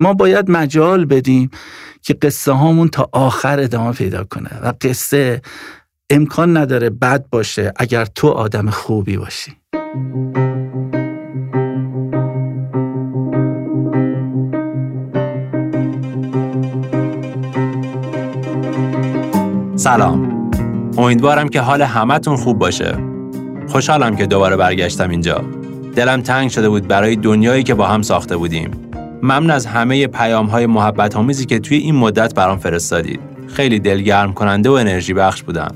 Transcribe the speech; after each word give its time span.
ما 0.00 0.12
باید 0.14 0.50
مجال 0.50 1.04
بدیم 1.04 1.50
که 2.02 2.14
قصه 2.14 2.52
هامون 2.52 2.88
تا 2.88 3.08
آخر 3.12 3.60
ادامه 3.60 3.92
پیدا 3.92 4.24
کنه 4.24 4.50
و 4.62 4.72
قصه 4.80 5.42
امکان 6.10 6.56
نداره 6.56 6.90
بد 6.90 7.24
باشه 7.30 7.72
اگر 7.76 8.04
تو 8.04 8.28
آدم 8.28 8.70
خوبی 8.70 9.16
باشی. 9.16 9.52
سلام. 19.76 20.50
امیدوارم 20.98 21.48
که 21.48 21.60
حال 21.60 21.82
همتون 21.82 22.36
خوب 22.36 22.58
باشه. 22.58 22.98
خوشحالم 23.68 24.16
که 24.16 24.26
دوباره 24.26 24.56
برگشتم 24.56 25.10
اینجا. 25.10 25.44
دلم 25.96 26.22
تنگ 26.22 26.50
شده 26.50 26.68
بود 26.68 26.88
برای 26.88 27.16
دنیایی 27.16 27.62
که 27.62 27.74
با 27.74 27.86
هم 27.86 28.02
ساخته 28.02 28.36
بودیم. 28.36 28.87
ممنون 29.22 29.50
از 29.50 29.66
همه 29.66 30.06
پیام 30.06 30.46
های 30.46 30.66
محبت 30.66 31.16
آمیزی 31.16 31.46
که 31.46 31.58
توی 31.58 31.76
این 31.76 31.94
مدت 31.94 32.34
برام 32.34 32.58
فرستادید. 32.58 33.20
خیلی 33.46 33.78
دلگرم 33.78 34.32
کننده 34.32 34.70
و 34.70 34.72
انرژی 34.72 35.14
بخش 35.14 35.42
بودم. 35.42 35.74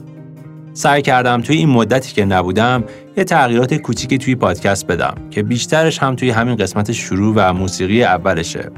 سعی 0.73 1.02
کردم 1.02 1.41
توی 1.41 1.56
این 1.56 1.69
مدتی 1.69 2.14
که 2.14 2.24
نبودم 2.24 2.84
یه 3.16 3.24
تغییرات 3.24 3.74
کوچیکی 3.74 4.19
توی 4.19 4.34
پادکست 4.34 4.86
بدم 4.86 5.14
که 5.30 5.42
بیشترش 5.42 5.98
هم 5.98 6.16
توی 6.16 6.30
همین 6.30 6.56
قسمت 6.56 6.92
شروع 6.92 7.34
و 7.36 7.52
موسیقی 7.52 8.05
اولشه. 8.05 8.70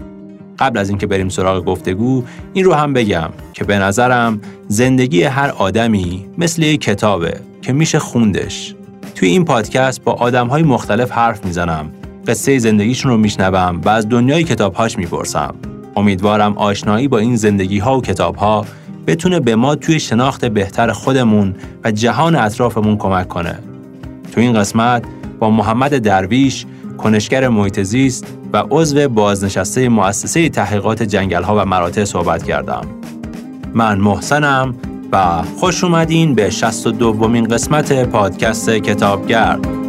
قبل 0.58 0.78
از 0.78 0.88
اینکه 0.88 1.06
بریم 1.06 1.28
سراغ 1.28 1.64
گفتگو 1.64 2.24
این 2.52 2.64
رو 2.64 2.72
هم 2.74 2.92
بگم 2.92 3.30
که 3.52 3.64
به 3.64 3.78
نظرم 3.78 4.40
زندگی 4.68 5.22
هر 5.22 5.48
آدمی 5.48 6.26
مثل 6.38 6.62
یک 6.62 6.80
کتابه 6.80 7.40
که 7.62 7.72
میشه 7.72 7.98
خوندش. 7.98 8.74
توی 9.14 9.28
این 9.28 9.44
پادکست 9.44 10.04
با 10.04 10.12
آدمهای 10.12 10.62
مختلف 10.62 11.10
حرف 11.10 11.44
می‌زنم 11.44 11.90
قصه 12.26 12.58
زندگیشون 12.58 13.10
رو 13.10 13.16
میشنوم 13.16 13.80
و 13.84 13.88
از 13.88 14.08
دنیای 14.08 14.44
کتابهاش 14.44 14.98
می‌پرسم 14.98 15.54
امیدوارم 15.96 16.58
آشنایی 16.58 17.08
با 17.08 17.18
این 17.18 17.36
زندگی 17.36 17.78
ها 17.78 17.98
و 17.98 18.02
کتاب 18.02 18.36
ها 18.36 18.66
بتونه 19.06 19.40
به 19.40 19.56
ما 19.56 19.74
توی 19.74 20.00
شناخت 20.00 20.44
بهتر 20.44 20.92
خودمون 20.92 21.54
و 21.84 21.90
جهان 21.90 22.36
اطرافمون 22.36 22.96
کمک 22.96 23.28
کنه. 23.28 23.58
تو 24.32 24.40
این 24.40 24.52
قسمت 24.52 25.04
با 25.38 25.50
محمد 25.50 25.98
درویش، 25.98 26.66
کنشگر 26.98 27.48
محیط 27.48 27.82
زیست 27.82 28.26
و 28.52 28.64
عضو 28.70 29.08
بازنشسته 29.08 29.88
مؤسسه 29.88 30.48
تحقیقات 30.48 31.02
جنگل 31.02 31.42
ها 31.42 31.62
و 31.62 31.64
مراتع 31.64 32.04
صحبت 32.04 32.42
کردم. 32.42 32.86
من 33.74 33.98
محسنم 33.98 34.74
و 35.12 35.42
خوش 35.42 35.84
اومدین 35.84 36.34
به 36.34 36.50
62 36.50 37.12
دومین 37.12 37.44
قسمت 37.44 38.04
پادکست 38.04 38.70
کتابگرد. 38.70 39.83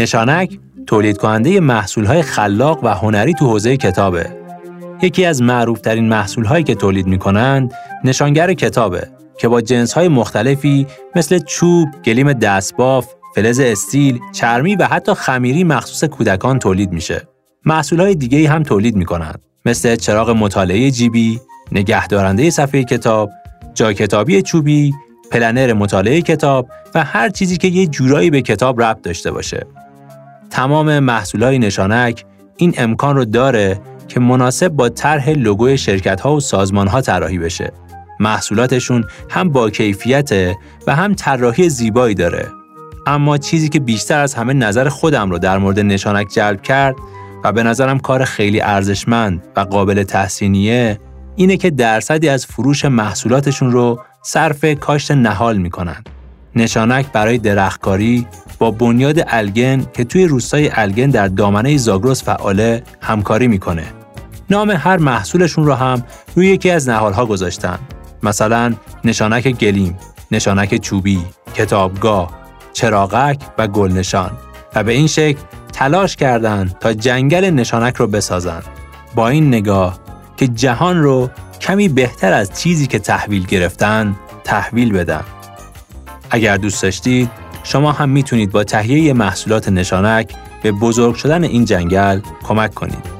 نشانک 0.00 0.58
تولید 0.86 1.18
کننده 1.18 1.60
محصول 1.60 2.04
های 2.04 2.22
خلاق 2.22 2.84
و 2.84 2.88
هنری 2.88 3.34
تو 3.34 3.46
حوزه 3.46 3.76
کتابه. 3.76 4.26
یکی 5.02 5.24
از 5.24 5.42
معروفترین 5.42 6.08
محصول 6.08 6.44
هایی 6.44 6.64
که 6.64 6.74
تولید 6.74 7.06
می 7.06 7.18
کنند 7.18 7.74
نشانگر 8.04 8.54
کتابه 8.54 9.08
که 9.38 9.48
با 9.48 9.60
جنس 9.60 9.92
های 9.92 10.08
مختلفی 10.08 10.86
مثل 11.16 11.38
چوب، 11.38 11.88
گلیم 12.04 12.32
دستباف، 12.32 13.08
فلز 13.34 13.60
استیل، 13.60 14.18
چرمی 14.32 14.76
و 14.76 14.84
حتی 14.84 15.14
خمیری 15.14 15.64
مخصوص 15.64 16.04
کودکان 16.04 16.58
تولید 16.58 16.92
میشه. 16.92 17.28
محصول 17.64 18.00
های 18.00 18.14
دیگه 18.14 18.48
هم 18.48 18.62
تولید 18.62 18.96
می 18.96 19.04
کنند 19.04 19.40
مثل 19.64 19.96
چراغ 19.96 20.30
مطالعه 20.30 20.90
جیبی، 20.90 21.40
نگهدارنده 21.72 22.50
صفحه 22.50 22.84
کتاب، 22.84 23.30
جا 23.74 23.92
کتابی 23.92 24.42
چوبی، 24.42 24.94
پلنر 25.30 25.72
مطالعه 25.72 26.22
کتاب 26.22 26.68
و 26.94 27.04
هر 27.04 27.28
چیزی 27.28 27.56
که 27.56 27.68
یه 27.68 27.86
جورایی 27.86 28.30
به 28.30 28.42
کتاب 28.42 28.82
ربط 28.82 29.02
داشته 29.02 29.30
باشه. 29.30 29.66
تمام 30.50 30.98
محصولای 30.98 31.58
نشانک 31.58 32.24
این 32.56 32.74
امکان 32.76 33.16
رو 33.16 33.24
داره 33.24 33.80
که 34.08 34.20
مناسب 34.20 34.68
با 34.68 34.88
طرح 34.88 35.30
لوگوی 35.30 35.78
شرکت 35.78 36.20
ها 36.20 36.36
و 36.36 36.40
سازمان 36.40 36.88
ها 36.88 37.00
طراحی 37.00 37.38
بشه. 37.38 37.72
محصولاتشون 38.20 39.04
هم 39.30 39.48
با 39.48 39.70
کیفیت 39.70 40.30
و 40.86 40.94
هم 40.94 41.14
طراحی 41.14 41.68
زیبایی 41.68 42.14
داره. 42.14 42.48
اما 43.06 43.38
چیزی 43.38 43.68
که 43.68 43.80
بیشتر 43.80 44.20
از 44.20 44.34
همه 44.34 44.52
نظر 44.52 44.88
خودم 44.88 45.30
رو 45.30 45.38
در 45.38 45.58
مورد 45.58 45.80
نشانک 45.80 46.28
جلب 46.28 46.62
کرد 46.62 46.96
و 47.44 47.52
به 47.52 47.62
نظرم 47.62 47.98
کار 47.98 48.24
خیلی 48.24 48.60
ارزشمند 48.60 49.42
و 49.56 49.60
قابل 49.60 50.02
تحسینیه 50.02 50.98
اینه 51.36 51.56
که 51.56 51.70
درصدی 51.70 52.28
از 52.28 52.46
فروش 52.46 52.84
محصولاتشون 52.84 53.72
رو 53.72 54.00
صرف 54.22 54.64
کاشت 54.64 55.10
نهال 55.10 55.56
می‌کنن. 55.56 56.04
نشانک 56.56 57.12
برای 57.12 57.38
درختکاری 57.38 58.26
با 58.58 58.70
بنیاد 58.70 59.24
الگن 59.28 59.86
که 59.92 60.04
توی 60.04 60.24
روستای 60.24 60.70
الگن 60.74 61.10
در 61.10 61.28
دامنه 61.28 61.76
زاگرس 61.76 62.24
فعاله 62.24 62.82
همکاری 63.00 63.48
می‌کنه. 63.48 63.84
نام 64.50 64.70
هر 64.70 64.96
محصولشون 64.96 65.66
رو 65.66 65.74
هم 65.74 66.04
روی 66.34 66.46
یکی 66.46 66.70
از 66.70 66.88
نهالها 66.88 67.26
گذاشتن. 67.26 67.78
مثلا 68.22 68.74
نشانک 69.04 69.48
گلیم، 69.48 69.98
نشانک 70.30 70.76
چوبی، 70.76 71.24
کتابگاه، 71.54 72.30
چراغک 72.72 73.38
و 73.58 73.66
گلنشان 73.66 74.30
و 74.74 74.84
به 74.84 74.92
این 74.92 75.06
شکل 75.06 75.38
تلاش 75.72 76.16
کردند 76.16 76.76
تا 76.80 76.92
جنگل 76.92 77.50
نشانک 77.50 77.96
رو 77.96 78.06
بسازن. 78.06 78.62
با 79.14 79.28
این 79.28 79.48
نگاه 79.48 79.98
که 80.36 80.48
جهان 80.48 81.02
رو 81.02 81.30
کمی 81.60 81.88
بهتر 81.88 82.32
از 82.32 82.60
چیزی 82.60 82.86
که 82.86 82.98
تحویل 82.98 83.46
گرفتن 83.46 84.16
تحویل 84.44 84.92
بدن. 84.92 85.24
اگر 86.30 86.56
دوست 86.56 86.82
داشتید 86.82 87.30
شما 87.62 87.92
هم 87.92 88.08
می‌تونید 88.08 88.50
با 88.50 88.64
تهیه 88.64 89.12
محصولات 89.12 89.68
نشانک 89.68 90.34
به 90.62 90.72
بزرگ 90.72 91.14
شدن 91.14 91.44
این 91.44 91.64
جنگل 91.64 92.20
کمک 92.42 92.74
کنید. 92.74 93.19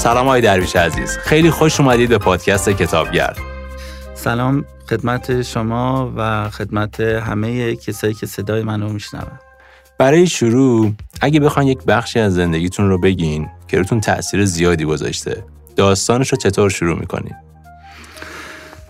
سلام 0.00 0.26
های 0.28 0.40
درویش 0.40 0.76
عزیز. 0.76 1.18
خیلی 1.18 1.50
خوش 1.50 1.80
اومدید 1.80 2.08
به 2.08 2.18
پادکست 2.18 2.68
کتابگرد 2.68 3.36
سلام 4.14 4.64
خدمت 4.90 5.42
شما 5.42 6.12
و 6.16 6.50
خدمت 6.50 7.00
همه 7.00 7.76
کسایی 7.76 8.14
که 8.14 8.26
صدای 8.26 8.62
منو 8.62 8.88
میشنون. 8.88 9.38
برای 9.98 10.26
شروع 10.26 10.92
اگه 11.20 11.40
بخواین 11.40 11.68
یک 11.68 11.78
بخشی 11.84 12.20
از 12.20 12.34
زندگیتون 12.34 12.88
رو 12.88 12.98
بگین 12.98 13.48
که 13.68 13.78
روتون 13.78 14.00
تاثیر 14.00 14.44
زیادی 14.44 14.84
گذاشته 14.84 15.44
داستانش 15.76 16.32
رو 16.32 16.38
چطور 16.38 16.70
شروع 16.70 16.98
می‌کنید 16.98 17.36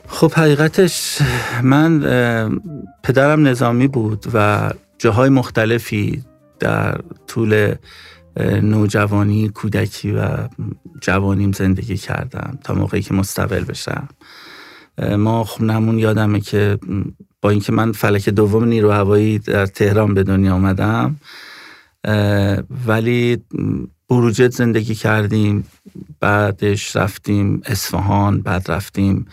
خب 0.09 0.33
حقیقتش 0.33 1.19
من 1.63 2.01
پدرم 3.03 3.49
نظامی 3.49 3.89
بود 3.89 4.27
و 4.35 4.71
جاهای 4.99 5.29
مختلفی 5.29 6.25
در 6.61 7.01
طول 7.27 7.75
نوجوانی 8.63 9.49
کودکی 9.49 10.13
و 10.13 10.49
جوانیم 11.01 11.53
زندگی 11.53 11.97
کردم 11.97 12.59
تا 12.65 12.75
موقعی 12.75 13.03
که 13.03 13.15
مستقل 13.15 13.65
بشم. 13.65 14.09
ما 15.19 15.45
خونمون 15.45 15.99
یادمه 15.99 16.41
که 16.41 16.79
با 17.43 17.51
اینکه 17.51 17.73
من 17.73 17.93
فلک 17.93 18.29
دوم 18.29 18.65
نیرو 18.65 18.91
هوایی 18.91 19.39
در 19.39 19.67
تهران 19.67 20.15
به 20.15 20.23
دنیا 20.23 20.55
آمدم 20.55 21.17
ولی 22.87 23.45
بروجت 24.09 24.53
زندگی 24.53 24.95
کردیم 24.95 25.65
بعدش 26.21 26.97
رفتیم 26.97 27.63
اصفهان 27.67 28.43
بعد 28.43 28.71
رفتیم 28.71 29.27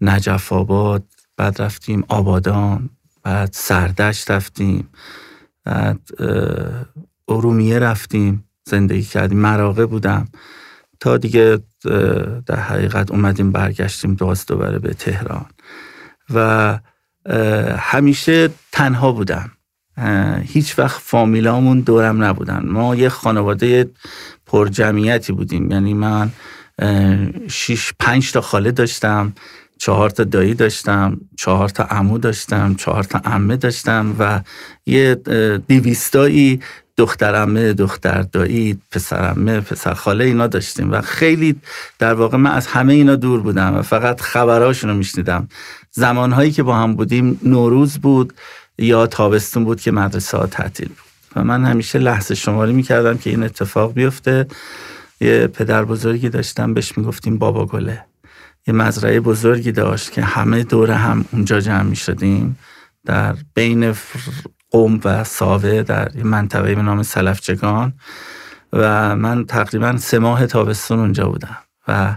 نجف 0.00 0.52
آباد 0.52 1.04
بعد 1.36 1.62
رفتیم 1.62 2.04
آبادان 2.08 2.90
بعد 3.22 3.50
سردشت 3.52 4.30
رفتیم 4.30 4.88
بعد 5.64 6.00
ارومیه 7.30 7.78
رفتیم 7.78 8.44
زندگی 8.64 9.02
کردیم 9.02 9.38
مراقه 9.38 9.86
بودم. 9.86 10.28
تا 11.00 11.16
دیگه 11.16 11.58
در 12.46 12.60
حقیقت 12.60 13.10
اومدیم 13.10 13.52
برگشتیم 13.52 14.14
دوست 14.14 14.48
دوباره 14.48 14.78
به 14.78 14.94
تهران. 14.94 15.46
و 16.34 16.78
همیشه 17.78 18.48
تنها 18.72 19.12
بودم. 19.12 19.50
هیچ 20.42 20.78
وقت 20.78 21.00
فامیلامون 21.00 21.80
دورم 21.80 22.24
نبودن. 22.24 22.66
ما 22.66 22.94
یه 22.94 23.08
خانواده 23.08 23.90
پر 24.46 24.68
جمعیتی 24.68 25.32
بودیم. 25.32 25.70
یعنی 25.70 25.94
من 25.94 26.30
شیش 27.48 27.92
پنج 27.98 28.32
تا 28.32 28.40
خاله 28.40 28.70
داشتم 28.70 29.32
چهار 29.78 30.10
تا 30.10 30.24
دایی 30.24 30.54
داشتم 30.54 31.20
چهار 31.36 31.68
تا 31.68 31.84
عمو 31.84 32.18
داشتم 32.18 32.74
چهار 32.74 33.04
تا 33.04 33.18
عمه 33.24 33.56
داشتم 33.56 34.16
و 34.18 34.40
یه 34.86 35.14
دیویستایی 35.68 36.60
دخترمه 37.00 37.72
دختر 37.72 38.22
دایی 38.22 38.78
پسرمه 38.90 39.60
پسر 39.60 39.94
خاله 39.94 40.24
اینا 40.24 40.46
داشتیم. 40.46 40.92
و 40.92 41.00
خیلی 41.00 41.56
در 41.98 42.14
واقع 42.14 42.36
من 42.36 42.50
از 42.50 42.66
همه 42.66 42.92
اینا 42.92 43.16
دور 43.16 43.40
بودم 43.40 43.76
و 43.76 43.82
فقط 43.82 44.20
خبرهاشون 44.20 44.90
رو 44.90 44.96
میشنیدم. 44.96 45.48
زمانهایی 45.90 46.50
که 46.52 46.62
با 46.62 46.76
هم 46.76 46.94
بودیم 46.94 47.40
نوروز 47.44 47.98
بود 47.98 48.32
یا 48.78 49.06
تابستون 49.06 49.64
بود 49.64 49.80
که 49.80 49.90
مدرسه 49.90 50.38
ها 50.38 50.46
تعطیل 50.46 50.88
بود. 50.88 51.10
و 51.36 51.44
من 51.44 51.64
همیشه 51.64 51.98
لحظه 51.98 52.34
شماری 52.34 52.72
می‌کردم 52.72 53.18
که 53.18 53.30
این 53.30 53.42
اتفاق 53.42 53.92
بیفته. 53.92 54.46
یه 55.20 55.46
پدر 55.46 55.84
بزرگی 55.84 56.28
داشتم 56.28 56.74
بهش 56.74 56.98
می‌گفتیم 56.98 57.38
بابا 57.38 57.66
گله. 57.66 58.04
یه 58.66 58.74
مزرعه 58.74 59.20
بزرگی 59.20 59.72
داشت 59.72 60.12
که 60.12 60.22
همه 60.22 60.64
دوره 60.64 60.94
هم 60.94 61.24
اونجا 61.32 61.60
جمع 61.60 61.82
می 61.82 61.96
شدیم 61.96 62.58
در 63.06 63.34
بین 63.54 63.92
قوم 64.70 65.00
و 65.04 65.24
ساوه 65.24 65.82
در 65.82 66.16
یه 66.16 66.24
منطقه 66.24 66.74
به 66.74 66.82
نام 66.82 67.02
سلفچگان 67.02 67.92
و 68.72 69.16
من 69.16 69.44
تقریبا 69.44 69.96
سه 69.96 70.18
ماه 70.18 70.46
تابستون 70.46 70.98
اونجا 70.98 71.28
بودم 71.28 71.58
و 71.88 72.14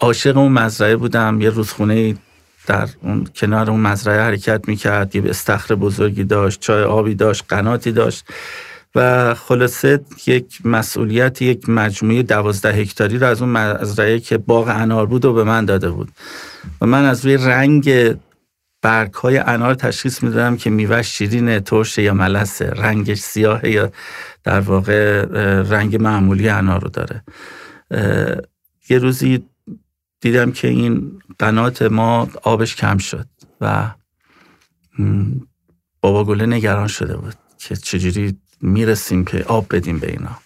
عاشق 0.00 0.36
اون 0.36 0.52
مزرعه 0.52 0.96
بودم. 0.96 1.40
یه 1.40 1.50
روزخونه 1.50 2.14
در 2.66 2.88
اون 3.02 3.26
کنار 3.34 3.70
اون 3.70 3.80
مزرعه 3.80 4.22
حرکت 4.22 4.68
می‌کرد. 4.68 5.16
یه 5.16 5.22
استخر 5.30 5.74
بزرگی 5.74 6.24
داشت 6.24 6.60
چای 6.60 6.82
آبی 6.82 7.14
داشت 7.14 7.44
قناتی 7.48 7.92
داشت 7.92 8.24
و 8.94 9.34
خلاصه 9.34 10.00
یک 10.26 10.58
مسئولیت 10.64 11.42
یک 11.42 11.68
مجموعه 11.68 12.22
دوازده 12.22 12.72
هکتاری 12.72 13.18
رو 13.18 13.26
از 13.26 13.42
اون 13.42 13.50
مزرعه 13.50 14.20
که 14.20 14.38
باغ 14.38 14.68
انار 14.68 15.06
بود 15.06 15.24
و 15.24 15.32
به 15.32 15.44
من 15.44 15.64
داده 15.64 15.90
بود. 15.90 16.10
و 16.80 16.86
من 16.86 17.04
از 17.04 17.24
روی 17.24 17.36
رنگ 17.36 18.14
برگ 18.82 19.14
های 19.14 19.38
انار 19.38 19.74
تشخیص 19.74 20.22
می‌دادم 20.22 20.56
که 20.56 20.70
میوه 20.70 21.02
شیرین 21.02 21.60
ترش 21.60 21.98
یا 21.98 22.14
ملسه 22.14 22.70
رنگش 22.70 23.18
سیاه 23.18 23.68
یا 23.68 23.92
در 24.44 24.60
واقع 24.60 25.24
رنگ 25.62 26.02
معمولی 26.02 26.48
انار 26.48 26.80
رو 26.80 26.88
داره. 26.88 27.22
یه 28.88 28.98
روزی 28.98 29.44
دیدم 30.20 30.52
که 30.52 30.68
این 30.68 31.22
قنات 31.38 31.82
ما 31.82 32.28
آبش 32.42 32.76
کم 32.76 32.98
شد 32.98 33.26
و 33.60 33.90
بابا 36.00 36.24
گله 36.24 36.46
نگران 36.46 36.86
شده 36.86 37.16
بود 37.16 37.34
که 37.58 37.76
چجوری 37.76 38.38
می‌رسیم 38.60 39.24
که 39.24 39.44
آب 39.44 39.66
بدیم 39.70 39.98
به 39.98 40.10
اینا. 40.10 40.38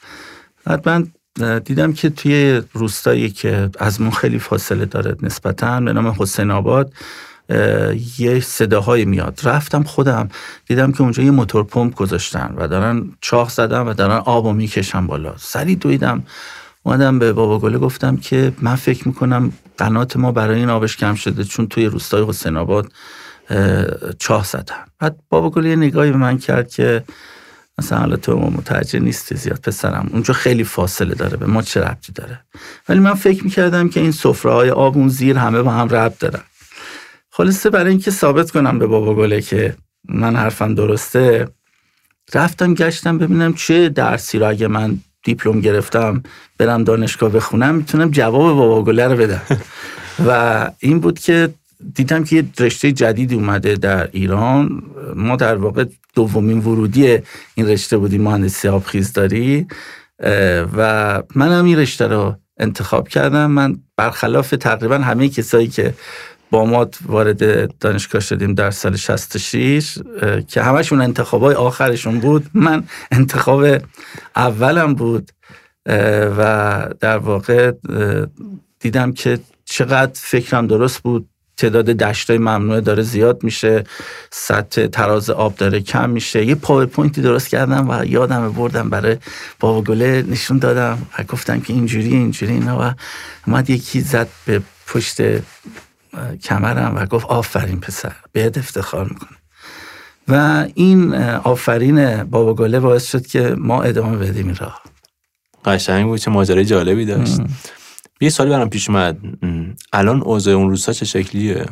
بعد 0.65 0.89
من 0.89 1.13
دیدم 1.59 1.93
که 1.93 2.11
توی 2.11 2.63
روستایی 2.73 3.31
که 3.31 3.71
از 3.79 4.01
ما 4.01 4.11
خیلی 4.11 4.39
فاصله 4.39 4.85
داره 4.85 5.17
نسبتا 5.23 5.81
به 5.81 5.93
نام 5.93 6.17
حسین 6.19 6.51
آباد 6.51 6.93
یه 8.19 8.41
صداهایی 8.41 9.05
میاد. 9.05 9.41
رفتم 9.45 9.83
خودم 9.83 10.29
دیدم 10.67 10.93
که 10.93 11.03
اونجا 11.03 11.23
یه 11.23 11.31
موتور 11.31 11.65
پمپ 11.65 11.95
گذاشتن 11.95 12.55
و 12.57 12.69
دارن 12.69 13.13
چاخ 13.21 13.51
زدن 13.51 13.81
و 13.81 13.95
دارن 13.95 14.17
آب 14.17 14.47
و 14.47 14.53
می‌کشن 14.53 15.07
بالا. 15.07 15.35
سری 15.39 15.77
دویدم 15.77 16.23
اومدم 16.83 17.19
به 17.19 17.33
بابا 17.33 17.59
گله 17.59 17.79
گفتم 17.79 18.17
که 18.17 18.53
من 18.61 18.75
فکر 18.75 19.09
می‌کنم 19.09 19.53
قنات 19.79 20.17
ما 20.17 20.33
برای 20.33 20.59
این 20.59 20.71
آبش 20.71 20.97
کم 20.97 21.15
شده 21.15 21.45
چون 21.45 21.67
توی 21.67 21.87
روستای 21.87 22.25
حسین 22.25 22.57
آباد 22.57 22.93
چاه 24.19 24.45
زدن. 24.45 24.85
بعد 24.99 25.17
بابا 25.29 25.51
گله 25.51 25.69
یه 25.69 25.77
نگاهی 25.77 26.11
به 26.11 26.17
من 26.17 26.39
کرد 26.39 26.69
که 26.69 27.05
مثلا 27.79 27.99
حالا 27.99 28.17
تو 28.17 28.37
متوجه 28.37 28.99
نیستی 28.99 29.35
زیاد 29.35 29.61
پسرم. 29.61 30.09
اونجا 30.13 30.35
خیلی 30.35 30.65
فاصله 30.65 31.15
داره 31.15 31.37
به 31.37 31.47
ما 31.47 31.63
چه 31.63 31.81
ربطی 31.81 32.13
داره؟ 32.13 32.41
ولی 32.89 32.99
من 32.99 33.15
فکر 33.15 33.45
می‌کردم 33.45 33.89
که 33.89 34.01
این 34.01 34.13
سفره 34.13 34.53
های 34.53 34.71
آب 34.71 34.97
اون 34.97 35.09
زیر 35.09 35.39
همه 35.39 35.63
با 35.63 35.71
هم 35.71 35.89
ربط 35.89 36.19
دارن. 36.19 36.41
خلاصه 37.37 37.71
برای 37.71 37.91
اینکه 37.91 38.11
ثابت 38.11 38.51
کنم 38.51 38.79
به 38.79 38.87
بابا 38.87 39.15
گله 39.15 39.41
که 39.41 39.75
من 40.09 40.37
حرفم 40.37 40.75
درسته 40.75 41.49
رفتم 42.35 42.75
گشتم 42.75 43.19
ببینم 43.19 43.55
چه 43.55 43.89
درسی 43.89 44.39
رو 44.39 44.49
اگه 44.49 44.69
من 44.69 44.99
دیپلم 45.25 45.61
گرفتم 45.61 46.23
برم 46.59 46.85
دانشگاه 46.85 47.31
بخونم 47.31 47.75
می‌تونم 47.75 48.11
جواب 48.11 48.57
بابا 48.57 48.85
گله 48.85 49.09
رو 49.09 49.17
بدم. 49.17 49.43
و 50.27 50.71
این 50.79 51.01
بود 51.01 51.19
که 51.19 51.55
دیدم 51.95 52.25
که 52.25 52.37
یه 52.37 52.45
رشته 52.61 52.93
جدیدی 52.93 53.35
اومده 53.35 53.75
در 53.75 54.09
ایران. 54.13 54.83
ما 55.15 55.37
در 55.37 55.55
واقع 55.55 55.85
دومین 56.15 56.59
ورودی 56.59 57.19
این 57.55 57.69
رشته 57.69 57.97
بودیم 57.97 58.23
مهندسی 58.23 58.69
آبخیزداری. 58.69 59.67
و 60.77 61.23
منم 61.35 61.65
این 61.65 61.79
رشته 61.79 62.07
رو 62.07 62.35
انتخاب 62.59 63.09
کردم. 63.09 63.51
من 63.51 63.77
برخلاف 63.97 64.51
تقریبا 64.51 64.99
همه 64.99 65.29
کسایی 65.29 65.69
که 65.69 65.95
با 66.55 66.89
وارد 67.07 67.73
دانشگاه 67.79 68.21
شدیم 68.21 68.55
در 68.55 68.71
سال 68.71 68.97
66 68.97 69.99
که 70.49 70.63
همشون 70.63 71.01
انتخابای 71.01 71.55
آخرشون 71.55 72.21
بود. 72.21 72.47
من 72.55 72.85
انتخاب 73.11 73.65
اولم 74.37 74.95
بود 74.95 75.31
و 76.39 76.89
در 77.01 77.19
واقع 77.19 77.73
دیدم 78.81 79.13
که 79.13 79.39
چقدر 79.65 80.13
فکرم 80.15 80.67
درست 80.67 81.03
بود. 81.03 81.29
تعداد 81.57 81.85
دشتای 81.85 82.39
ممنوعه 82.39 82.81
داره 82.81 83.03
زیاد 83.03 83.45
میشه 83.45 83.85
سطح 84.31 84.87
تراز 84.87 85.31
آب 85.31 85.57
داره 85.57 85.81
کم 85.81 86.11
میشه. 86.11 86.45
یه 86.45 86.55
پاورپوینتی 86.55 87.23
درست 87.23 87.49
کردم 87.49 87.91
و 87.91 88.05
یادم 88.05 88.53
بردم 88.53 88.91
برای 88.91 89.17
بابا 89.61 89.83
گله 89.83 90.25
نشون 90.29 90.59
دادم 90.59 91.07
و 91.19 91.23
گفتم 91.23 91.61
که 91.61 91.73
اینجوری 91.73 92.09
اینجوری 92.09 92.53
اینا. 92.53 92.79
و 92.81 92.95
اومد 93.47 93.71
یکی 93.71 94.01
زد 94.01 94.29
به 94.47 94.63
پشت 94.87 95.21
کمرم 96.43 96.97
و 96.97 97.07
گفت 97.07 97.27
آفرین 97.27 97.81
پسر 97.81 98.13
بهت 98.33 98.59
افتخار 98.59 99.09
می‌کنه 99.09 99.39
و 100.29 100.67
این 100.75 101.15
آفرین 101.25 102.25
بابا 102.25 102.55
گله 102.55 102.81
باعث 102.81 103.11
شد 103.11 103.27
که 103.27 103.55
ما 103.59 103.83
ادامه 103.83 104.17
بدیم 104.17 104.47
این 104.47 104.57
راه. 104.57 104.83
قشنگ 105.65 106.07
بود 106.07 106.21
چه 106.21 106.31
ماجرای 106.31 106.65
جالبی 106.65 107.05
داشت. 107.05 107.41
یه 108.21 108.31
سالی 108.31 108.51
برام 108.51 108.71
پیش 108.71 108.89
اومد. 108.89 109.19
الان 109.93 110.23
اوضاع 110.23 110.55
اون 110.55 110.71
روستا 110.71 110.93
چه 110.93 111.05
شکلیه؟ 111.05 111.67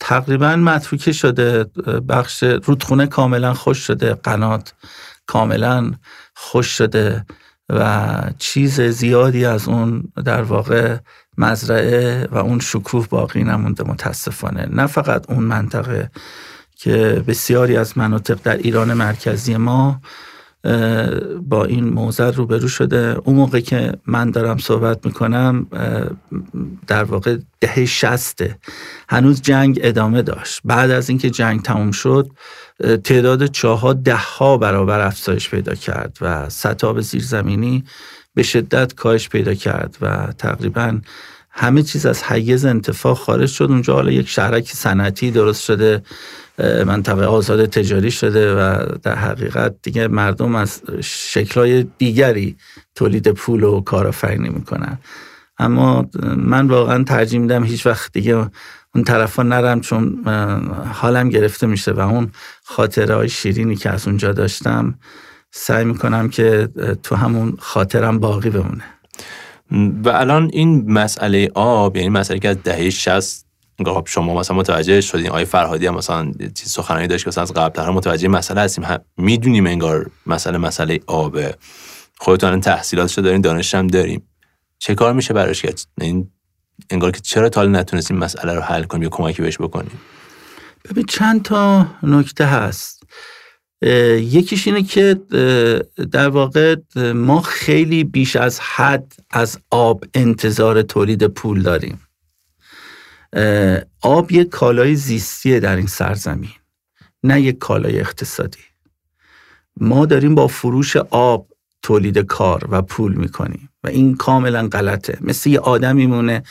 تقریبا 0.00 0.56
متروکه 0.56 1.12
شده. 1.12 1.64
بخش 2.08 2.42
رودخونه 2.42 3.06
کاملا 3.06 3.54
خوش 3.54 3.78
شده. 3.78 4.14
قنات 4.14 4.74
کاملا 5.26 5.92
خوش 6.34 6.66
شده. 6.66 7.26
و 7.70 8.20
چیز 8.38 8.80
زیادی 8.80 9.44
از 9.44 9.68
اون 9.68 10.12
در 10.24 10.42
واقع 10.42 10.96
مزرعه 11.38 12.28
و 12.32 12.38
اون 12.38 12.60
شکوه 12.60 13.08
باقی 13.08 13.44
نمونده 13.44 13.84
متاسفانه. 13.84 14.68
نه 14.70 14.86
فقط 14.86 15.30
اون 15.30 15.44
منطقه 15.44 16.10
که 16.76 17.22
بسیاری 17.26 17.76
از 17.76 17.98
مناطق 17.98 18.38
در 18.44 18.56
ایران 18.56 18.94
مرکزی 18.94 19.56
ما 19.56 20.00
با 21.42 21.64
این 21.64 21.88
موزر 21.88 22.30
روبرو 22.30 22.68
شده. 22.68 23.16
اون 23.24 23.36
موقع 23.36 23.60
که 23.60 23.92
من 24.06 24.30
دارم 24.30 24.58
صحبت 24.58 25.06
می‌کنم 25.06 25.66
در 26.86 27.04
واقع 27.04 27.36
دهه 27.60 27.84
شسته 27.84 28.58
هنوز 29.08 29.42
جنگ 29.42 29.80
ادامه 29.82 30.22
داشت. 30.22 30.60
بعد 30.64 30.90
از 30.90 31.08
اینکه 31.08 31.30
جنگ 31.30 31.62
تموم 31.62 31.90
شد 31.90 32.30
تعداد 33.04 33.46
چاها 33.46 33.92
ده 33.92 34.16
ها 34.16 34.56
برابر 34.56 35.00
افزایش 35.00 35.50
پیدا 35.50 35.74
کرد 35.74 36.18
و 36.20 36.48
سطاب 36.48 37.00
زیرزمینی 37.00 37.84
به 38.38 38.44
شدت 38.44 38.94
کاهش 38.94 39.28
پیدا 39.28 39.54
کرد 39.54 39.96
و 40.00 40.32
تقریبا 40.38 40.98
همه 41.50 41.82
چیز 41.82 42.06
از 42.06 42.22
حیز 42.22 42.64
انتفاع 42.64 43.14
خارج 43.14 43.48
شد. 43.48 43.64
اونجا 43.64 43.94
حالا 43.94 44.10
یک 44.12 44.28
شهرک 44.28 44.72
صنعتی 44.72 45.30
درست 45.30 45.62
شده 45.62 46.02
منطقه 46.86 47.24
آزاد 47.24 47.66
تجاری 47.66 48.10
شده 48.10 48.54
و 48.54 48.86
در 49.02 49.14
حقیقت 49.14 49.74
دیگه 49.82 50.08
مردم 50.08 50.54
از 50.54 50.82
شکلهای 51.02 51.86
دیگری 51.98 52.56
تولید 52.94 53.28
پول 53.28 53.62
و 53.62 53.80
کارآفرینی 53.80 54.48
می‌کنن. 54.48 54.98
اما 55.58 56.06
من 56.36 56.66
واقعا 56.66 57.04
ترجیح 57.04 57.40
میدم 57.40 57.64
هیچ 57.64 57.86
وقت 57.86 58.12
دیگه 58.12 58.50
اون 58.94 59.04
طرفا 59.04 59.42
نرم 59.42 59.80
چون 59.80 60.24
حالم 60.92 61.28
گرفته 61.28 61.66
میشه 61.66 61.92
و 61.92 62.00
اون 62.00 62.30
خاطره 62.64 63.14
های 63.14 63.28
شیرینی 63.28 63.76
که 63.76 63.90
از 63.90 64.06
اونجا 64.06 64.32
داشتم 64.32 64.94
سعی 65.50 65.84
می‌کنم 65.84 66.28
که 66.28 66.68
تو 67.02 67.16
همون 67.16 67.56
خاطرم 67.58 68.18
باقی 68.18 68.50
بمونه. 68.50 68.84
و 70.04 70.08
الان 70.08 70.50
این 70.52 70.92
مسئله 70.92 71.50
آب 71.54 71.96
یعنی 71.96 72.08
مسئله 72.08 72.38
که 72.38 72.48
از 72.48 72.56
دهه 72.64 72.90
60 72.90 73.44
خب 73.86 74.04
شما 74.06 74.34
مثلا 74.34 74.56
متوجه 74.56 75.00
شدین 75.00 75.28
آقای 75.28 75.44
فرهادی 75.44 75.86
هم 75.86 75.94
مثلا 75.94 76.32
چیز 76.54 76.68
سخنرانی 76.68 77.06
داشت 77.06 77.24
که 77.24 77.28
مثلا 77.28 77.42
از 77.42 77.52
قبل 77.52 77.90
متوجه 77.90 78.28
مسئله 78.28 78.60
هستیم. 78.60 78.84
می‌دونیم 79.16 79.66
انگار 79.66 80.10
مسئله 80.26 80.58
مسئله 80.58 81.00
آبه. 81.06 81.54
خودتون 82.18 82.60
تحصیلاتش 82.60 83.18
دارین 83.18 83.40
دانش 83.40 83.74
هم 83.74 83.86
داریم. 83.86 84.22
چه 84.78 84.94
کار 84.94 85.12
میشه 85.12 85.34
براش 85.34 85.62
کرد 85.62 85.80
این 86.00 86.30
انگار 86.90 87.10
که 87.10 87.20
چرا 87.20 87.48
تا 87.48 87.64
نتونستیم 87.64 88.16
مسئله 88.16 88.54
رو 88.54 88.60
حل 88.60 88.82
کنیم 88.82 89.02
یا 89.02 89.08
کمکی 89.08 89.42
بهش 89.42 89.58
بکنیم؟ 89.58 90.00
ببین 90.90 91.04
چند 91.04 91.42
تا 91.42 91.86
نکته 92.02 92.46
هست. 92.46 92.97
یکیش 93.82 94.66
اینه 94.66 94.82
که 94.82 95.14
در 96.12 96.28
واقع 96.28 96.76
ما 97.14 97.40
خیلی 97.40 98.04
بیش 98.04 98.36
از 98.36 98.60
حد 98.60 99.12
از 99.30 99.58
آب 99.70 100.04
انتظار 100.14 100.82
تولید 100.82 101.26
پول 101.26 101.62
داریم. 101.62 102.00
آب 104.02 104.32
یک 104.32 104.48
کالای 104.48 104.94
زیستیه 104.94 105.60
در 105.60 105.76
این 105.76 105.86
سرزمین 105.86 106.50
نه 107.22 107.40
یک 107.40 107.58
کالای 107.58 108.00
اقتصادی. 108.00 108.58
ما 109.76 110.06
داریم 110.06 110.34
با 110.34 110.46
فروش 110.46 110.96
آب 110.96 111.48
تولید 111.82 112.18
کار 112.18 112.66
و 112.70 112.82
پول 112.82 113.14
می‌کنیم 113.14 113.68
و 113.84 113.88
این 113.88 114.16
کاملا 114.16 114.68
غلطه. 114.68 115.18
مثل 115.20 115.50
یه 115.50 115.58
آدمی 115.58 116.06
مونه 116.06 116.42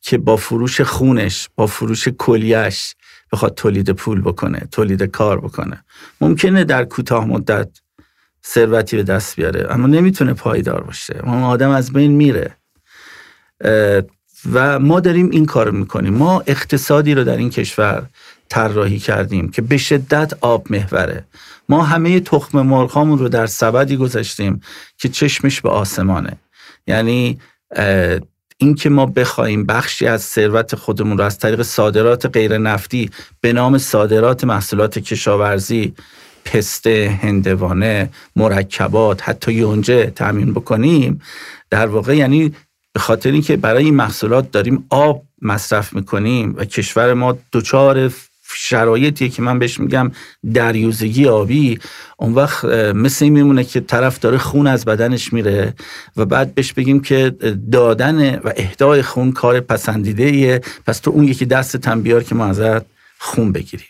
که 0.00 0.18
با 0.18 0.36
فروش 0.36 0.80
خونش 0.80 1.48
با 1.56 1.66
فروش 1.66 2.08
کلیش 2.08 2.94
بخواد 3.32 3.54
تولید 3.54 3.90
پول 3.90 4.20
بکنه 4.20 4.68
تولید 4.72 5.02
کار 5.02 5.40
بکنه. 5.40 5.84
ممکنه 6.20 6.64
در 6.64 6.84
کوتاه 6.84 7.26
مدت 7.26 7.68
ثروتی 8.46 8.96
به 8.96 9.02
دست 9.02 9.36
بیاره 9.36 9.66
اما 9.70 9.86
نمی‌تونه 9.86 10.34
پایدار 10.34 10.80
باشه. 10.84 11.20
اون 11.24 11.42
آدم 11.42 11.70
از 11.70 11.92
بین 11.92 12.12
میره. 12.12 12.56
و 14.52 14.78
ما 14.78 15.00
داریم 15.00 15.30
این 15.30 15.46
کار 15.46 15.70
می‌کنیم. 15.70 16.14
ما 16.14 16.42
اقتصادی 16.46 17.14
رو 17.14 17.24
در 17.24 17.36
این 17.36 17.50
کشور 17.50 18.06
طراحی 18.48 18.98
کردیم 18.98 19.50
که 19.50 19.62
به 19.62 19.76
شدت 19.76 20.32
آب 20.40 20.66
محوره. 20.72 21.24
ما 21.68 21.82
همه 21.82 22.20
تخم 22.20 22.62
مرغامون 22.62 23.18
رو 23.18 23.28
در 23.28 23.46
سبدی 23.46 23.96
گذاشتیم 23.96 24.60
که 24.98 25.08
چشمش 25.08 25.60
به 25.60 25.68
آسمانه. 25.68 26.36
یعنی 26.86 27.40
اینکه 28.60 28.88
ما 28.90 29.06
بخوایم 29.06 29.64
بخشی 29.64 30.06
از 30.06 30.22
ثروت 30.22 30.74
خودمون 30.74 31.18
رو 31.18 31.24
از 31.24 31.38
طریق 31.38 31.62
صادرات 31.62 32.26
غیر 32.26 32.58
نفتی 32.58 33.10
به 33.40 33.52
نام 33.52 33.78
صادرات 33.78 34.44
محصولات 34.44 34.98
کشاورزی 34.98 35.94
پسته، 36.44 37.18
هندوانه، 37.22 38.10
مرکبات، 38.36 39.28
حتی 39.28 39.52
یونجه 39.52 40.06
تامین 40.06 40.52
بکنیم 40.52 41.20
در 41.70 41.86
واقع 41.86 42.16
یعنی 42.16 42.54
به 42.92 43.00
خاطر 43.00 43.32
اینکه 43.32 43.56
برای 43.56 43.84
این 43.84 43.94
محصولات 43.94 44.50
داریم 44.50 44.86
آب 44.90 45.22
مصرف 45.42 45.92
می‌کنیم 45.92 46.54
و 46.56 46.64
کشور 46.64 47.14
ما 47.14 47.38
دچار 47.52 48.12
شرایطیه 48.54 49.28
که 49.28 49.42
من 49.42 49.58
بهش 49.58 49.80
میگم 49.80 50.10
دریوزگی 50.54 51.26
آبی 51.26 51.78
اون 52.16 52.34
وقت 52.34 52.64
مثل 52.94 53.24
این 53.24 53.34
میمونه 53.34 53.64
که 53.64 53.80
طرف 53.80 54.18
داره 54.18 54.38
خون 54.38 54.66
از 54.66 54.84
بدنش 54.84 55.32
میره 55.32 55.74
و 56.16 56.24
بعد 56.24 56.54
بهش 56.54 56.72
بگیم 56.72 57.00
که 57.00 57.36
دادن 57.72 58.38
و 58.38 58.52
اهدای 58.56 59.02
خون 59.02 59.32
کار 59.32 59.60
پسندیده 59.60 60.24
ایه 60.24 60.60
پس 60.86 60.98
تو 60.98 61.10
اون 61.10 61.24
یکی 61.24 61.44
دست 61.44 61.88
بیار 61.88 62.22
که 62.22 62.34
ما 62.34 62.46
ازت 62.46 62.82
خون 63.18 63.52
بگیریم. 63.52 63.88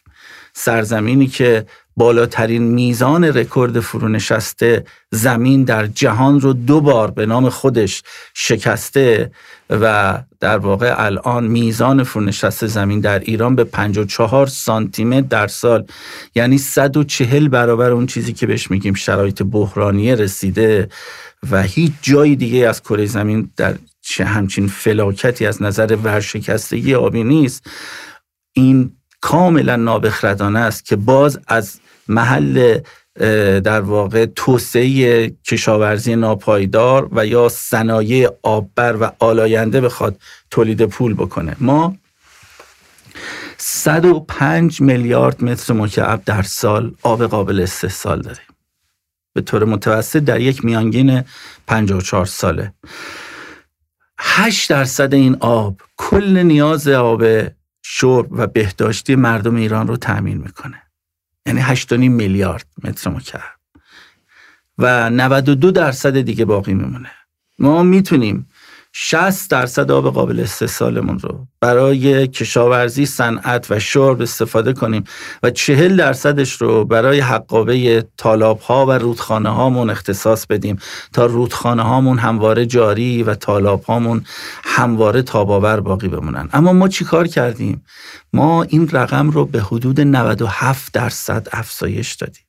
سرزمینی 0.52 1.26
که 1.26 1.67
بالاترین 1.97 2.62
میزان 2.62 3.25
رکورد 3.25 3.81
فرونشسته 3.81 4.85
زمین 5.11 5.64
در 5.64 5.87
جهان 5.87 6.40
رو 6.40 6.52
دو 6.52 6.81
بار 6.81 7.11
به 7.11 7.26
نام 7.26 7.49
خودش 7.49 8.02
شکسته 8.35 9.31
و 9.71 10.19
در 10.40 10.59
واقع 10.59 10.95
الان 10.97 11.47
میزان 11.47 12.02
فرونشست 12.02 12.67
زمین 12.67 13.00
در 13.00 13.19
ایران 13.19 13.57
به 13.57 13.64
54 13.64 14.47
سانتی 14.47 15.05
متر 15.05 15.21
در 15.21 15.47
سال 15.47 15.87
یعنی 16.35 16.59
140 16.59 17.49
برابر 17.49 17.90
اون 17.90 18.07
چیزی 18.07 18.33
که 18.33 18.47
بهش 18.47 18.71
میگیم 18.71 18.95
شرایط 18.95 19.43
بحرانیه 19.43 20.14
رسیده 20.14 20.88
و 21.50 21.62
هیچ 21.62 21.93
جای 22.02 22.37
دیگه 22.37 22.69
از 22.69 22.83
کره 22.83 23.07
زمین 23.07 23.50
در 23.57 23.75
چه 24.00 24.25
همچین 24.25 24.69
فلاکتی 24.69 25.47
از 25.47 25.62
نظر 25.62 25.97
ورشکستگی 25.97 26.95
آبی 26.95 27.25
نیست. 27.25 27.71
این 28.52 28.98
کاملا 29.21 29.77
نابخردانه 29.77 30.59
است 30.59 30.85
که 30.85 30.97
باز 30.97 31.41
از 31.47 31.81
محل 32.09 32.79
در 33.61 33.81
واقع 33.81 34.27
توسعه 34.27 35.31
کشاورزی 35.31 36.17
ناپایدار 36.17 37.09
و 37.13 37.27
یا 37.27 37.49
صنایع 37.49 38.29
آببر 38.43 38.97
و 39.01 39.13
آلاینده 39.19 39.81
بخواد 39.81 40.21
تولید 40.51 40.85
پول 40.85 41.15
بکنه. 41.15 41.57
ما 41.61 41.97
105 43.57 44.81
میلیارد 44.81 45.45
متر 45.45 45.75
مکعب 45.75 46.25
در 46.25 46.43
سال 46.43 46.95
آب 47.03 47.27
قابل 47.27 47.61
استحصال 47.61 48.23
داریم. 48.23 48.47
به 49.35 49.41
طور 49.41 49.65
متوسط 49.65 50.19
در 50.19 50.41
یک 50.41 50.65
میانگین 50.65 51.25
54 51.67 52.27
ساله. 52.27 52.73
8 54.19 54.71
درصد 54.71 55.15
این 55.15 55.37
آب 55.41 55.81
کل 55.97 56.39
نیاز 56.39 56.89
آب 56.89 57.25
شرب 57.90 58.26
و 58.30 58.47
بهداشتی 58.47 59.16
مردم 59.16 59.57
ایران 59.57 59.87
رو 59.87 59.97
تأمین 59.97 60.38
می‌کنه. 60.38 60.83
یعنی 61.47 61.62
8.5 61.62 61.92
میلیارد 61.92 62.66
متر 62.85 63.11
مکعب. 63.11 63.40
و 64.78 65.11
92 65.11 65.71
درصد 65.71 66.21
دیگه 66.21 66.45
باقی 66.45 66.75
میمونه. 66.75 67.11
ما 67.59 67.83
می‌تونیم 67.83 68.49
60 69.00 69.50
درصد 69.50 69.90
آب 69.90 70.14
قابل 70.14 70.40
استحصالمون 70.40 71.19
رو. 71.19 71.47
برای 71.61 72.26
کشاورزی 72.26 73.07
صنعت 73.07 73.67
و 73.71 73.78
شرب 73.78 74.21
استفاده 74.21 74.73
کنیم 74.73 75.05
و 75.43 75.50
40 75.50 75.97
درصدش 75.97 76.52
رو 76.52 76.85
برای 76.85 77.21
حقابه 77.21 78.05
تالاب 78.17 78.61
ها 78.61 78.87
و 78.87 78.93
رودخانه 78.93 79.49
هامون 79.49 79.90
اختصاص 79.90 80.47
بدیم 80.47 80.78
تا 81.12 81.26
رودخانه 81.26 81.83
هامون 81.83 82.19
همواره 82.19 82.67
جاری 82.67 83.23
و 83.23 83.35
تالاب 83.35 83.83
هامون 83.83 84.25
همواره 84.64 85.23
تاباور 85.23 85.81
باقی 85.81 86.09
بمونن. 86.09 86.49
اما 86.52 86.73
ما 86.73 86.88
چی 86.88 87.05
کار 87.05 87.26
کردیم؟ 87.26 87.85
ما 88.33 88.62
این 88.62 88.88
رقم 88.88 89.31
رو 89.31 89.45
به 89.45 89.61
حدود 89.61 90.00
97 90.00 90.93
درصد 90.93 91.49
افزایش 91.52 92.14
دادیم. 92.14 92.48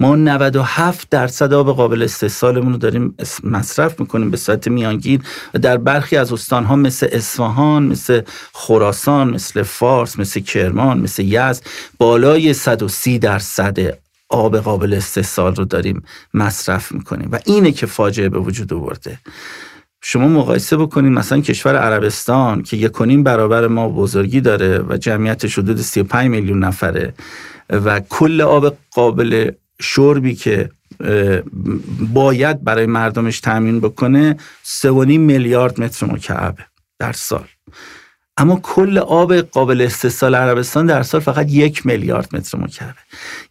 ما 0.00 0.16
97 0.16 1.10
درصد 1.10 1.52
آب 1.52 1.76
قابل 1.76 2.02
استحصالمون 2.02 2.72
رو 2.72 2.78
داریم 2.78 3.14
مصرف 3.44 4.00
می‌کنیم 4.00 4.30
به 4.30 4.36
صورت 4.36 4.68
میانگین 4.68 5.22
و 5.54 5.58
در 5.58 5.76
برخی 5.76 6.16
از 6.16 6.32
استانها 6.32 6.76
مثل 6.76 7.08
اصفهان 7.12 7.82
مثل 7.82 8.20
خراسان 8.52 9.30
مثل 9.30 9.62
فارس 9.62 10.18
مثل 10.18 10.40
کرمان 10.40 10.98
مثل 10.98 11.22
یزد 11.22 11.62
بالای 11.98 12.52
130 12.52 13.18
درصد 13.18 13.78
آب 14.28 14.56
قابل 14.56 14.94
استحصال 14.94 15.54
رو 15.54 15.64
داریم 15.64 16.02
مصرف 16.34 16.92
می‌کنیم 16.92 17.28
و 17.32 17.38
اینه 17.44 17.72
که 17.72 17.86
فاجعه 17.86 18.28
به 18.28 18.38
وجود 18.38 18.72
آورده. 18.72 19.18
شما 20.02 20.28
مقایسه 20.28 20.76
بکنید 20.76 21.12
مثلا 21.12 21.40
کشور 21.40 21.76
عربستان 21.76 22.62
که 22.62 22.76
یکونیم 22.76 23.22
برابر 23.22 23.66
ما 23.66 23.88
بزرگی 23.88 24.40
داره 24.40 24.78
و 24.88 24.96
جمعیتش 24.96 25.58
حدود 25.58 25.80
35 25.80 26.30
میلیون 26.30 26.64
نفره. 26.64 27.14
و 27.70 28.00
کل 28.00 28.40
آب 28.40 28.76
قابل 28.90 29.50
شربی 29.80 30.34
که 30.34 30.70
باید 32.12 32.64
برای 32.64 32.86
مردمش 32.86 33.40
تامین 33.40 33.80
بکنه 33.80 34.36
3.5 34.82 34.88
میلیارد 35.06 35.80
متر 35.80 36.06
مکعب 36.06 36.58
در 36.98 37.12
سال. 37.12 37.44
اما 38.38 38.60
کل 38.62 38.98
آب 38.98 39.34
قابل 39.34 39.80
استحصال 39.80 40.34
عربستان 40.34 40.86
در 40.86 41.02
سال 41.02 41.20
فقط 41.20 41.52
یک 41.52 41.86
میلیارد 41.86 42.36
متر 42.36 42.58
مکعب 42.58 42.94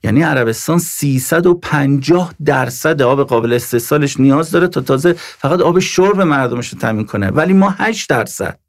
یعنی 0.04 0.22
عربستان 0.22 0.78
350 0.78 2.34
درصد 2.46 3.02
آب 3.02 3.28
قابل 3.28 3.54
استحصالش 3.54 4.20
نیاز 4.20 4.52
داره 4.52 4.68
تا 4.68 4.82
تازه 4.82 5.14
فقط 5.18 5.60
آب 5.60 5.80
شرب 5.80 6.22
مردمش 6.22 6.70
رو 6.74 6.80
تامین 6.80 7.06
کنه. 7.06 7.30
ولی 7.30 7.54
ما 7.54 7.70
8 7.78 8.10
درصد 8.10 8.60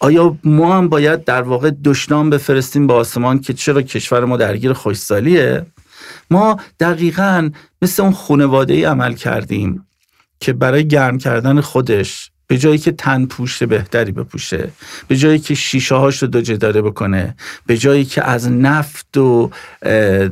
آیا 0.00 0.38
ما 0.44 0.76
هم 0.76 0.88
باید 0.88 1.24
در 1.24 1.42
واقع 1.42 1.70
دشنام 1.84 2.30
بفرستیم 2.30 2.86
به 2.86 2.92
آسمان 2.92 3.38
که 3.38 3.52
چرا 3.52 3.82
کشور 3.82 4.24
ما 4.24 4.36
درگیر 4.36 4.72
خوشسالیه؟ 4.72 5.66
ما 6.30 6.60
دقیقا 6.80 7.50
مثل 7.82 8.02
اون 8.02 8.12
خانواده 8.12 8.74
ای 8.74 8.84
عمل 8.84 9.14
کردیم 9.14 9.86
که 10.40 10.52
برای 10.52 10.88
گرم 10.88 11.18
کردن 11.18 11.60
خودش 11.60 12.30
به 12.50 12.58
جایی 12.58 12.78
که 12.78 12.92
تن 12.92 13.26
پوشت 13.26 13.64
بهتری 13.64 14.12
بپوشه 14.12 14.68
به 15.08 15.16
جایی 15.16 15.38
که 15.38 15.54
شیشه 15.54 15.94
هاش 15.94 16.22
رو 16.22 16.28
دو 16.28 16.40
جداره 16.40 16.82
بکنه 16.82 17.34
به 17.66 17.76
جایی 17.76 18.04
که 18.04 18.24
از 18.24 18.52
نفت 18.52 19.16
و 19.16 19.50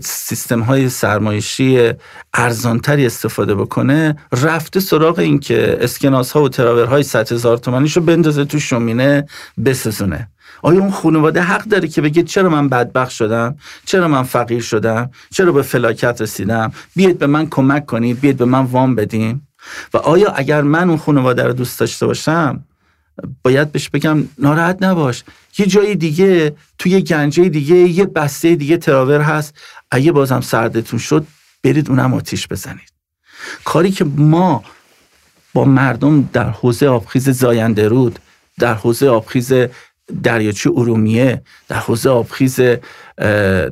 سیستم 0.01 0.61
های 0.61 0.89
سرمایشی 0.89 1.93
ارزانتری 2.35 3.07
استفاده 3.07 3.55
بکنه 3.55 4.17
رفته 4.33 4.81
سراغ 4.81 5.19
این 5.19 5.39
که 5.39 5.79
اسکناس 5.81 6.33
ها 6.33 6.43
و 6.43 6.49
تراورهای 6.49 7.03
100 7.03 7.33
هزار 7.33 7.57
تومنیش 7.57 7.97
رو 7.97 8.03
بندازه 8.03 8.45
تو 8.45 8.59
شومینه 8.59 9.27
بسزونه 9.65 10.29
آیا 10.63 10.81
اون 10.81 10.91
خانواده 10.91 11.41
حق 11.41 11.65
داره 11.65 11.89
که 11.89 12.01
بگه 12.03 12.23
چرا 12.23 12.49
من 12.49 12.69
بدبخت 12.69 13.11
شدم؟ 13.11 13.57
چرا 13.85 14.09
من 14.09 14.23
فقیر 14.23 14.61
شدم؟ 14.61 15.11
چرا 15.31 15.53
به 15.53 15.63
فلاکت 15.63 16.21
رسیدم؟ 16.21 16.73
بیاید 16.97 17.19
به 17.19 17.27
من 17.27 17.47
کمک 17.47 17.87
کنید 17.87 18.21
بیاید 18.21 18.37
به 18.37 18.45
من 18.45 18.65
وام 18.65 18.95
بدین. 18.95 19.48
و 19.95 19.97
آیا 19.97 20.31
اگر 20.31 20.62
من 20.62 20.88
اون 20.88 20.99
خانواده 20.99 21.45
رو 21.45 21.53
دوست 21.53 21.81
داشته 21.81 22.07
باشم 22.07 22.65
باید 23.43 23.73
بهش 23.73 23.88
بگم 23.88 24.25
ناراحت 24.38 24.79
نباش. 24.81 25.25
یه 25.59 25.67
جای 25.67 25.95
دیگه 25.95 26.57
توی 26.79 26.93
یه 26.93 27.00
گنجه 27.00 27.49
دیگه 27.49 27.77
یه 27.77 28.05
بسته 28.05 28.55
دیگه 28.55 28.77
تراور 28.77 29.21
هست. 29.21 29.55
اگه 29.91 30.12
بازم 30.12 30.41
سردتون 30.41 30.99
شد 30.99 31.27
برید 31.62 31.91
اونم 31.91 32.15
آتیش 32.15 32.49
بزنید. 32.49 32.93
کاری 33.65 33.91
که 33.91 34.05
ما 34.17 34.65
با 35.55 35.65
مردم 35.65 36.29
در 36.33 36.50
حوزه 36.50 36.87
آبخیز 36.87 37.31
زاینده 37.31 37.88
رود 37.88 38.19
در 38.59 38.75
حوزه 38.75 39.09
آبخیز 39.09 39.53
دریاچه 40.23 40.71
ارومیه 40.71 41.43
در 41.69 41.77
حوزه 41.77 42.11
آبخیز 42.11 42.61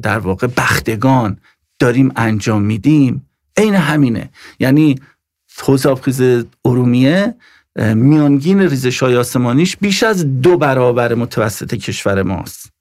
در 0.02 0.18
واقع 0.18 0.46
بختگان 0.46 1.38
داریم 1.78 2.12
انجام 2.16 2.62
میدیم 2.62 3.28
عین 3.56 3.74
همینه. 3.74 4.30
یعنی 4.60 5.00
حوزه 5.62 5.88
آبخیز 5.88 6.44
ارومیه 6.64 7.34
میانگین 7.76 8.60
ریزش 8.60 9.02
های 9.02 9.16
آسمانیش 9.16 9.76
بیش 9.76 10.02
از 10.02 10.40
دو 10.42 10.56
برابر 10.56 11.14
متوسط 11.14 11.74
کشور 11.74 12.22
ماست. 12.22 12.72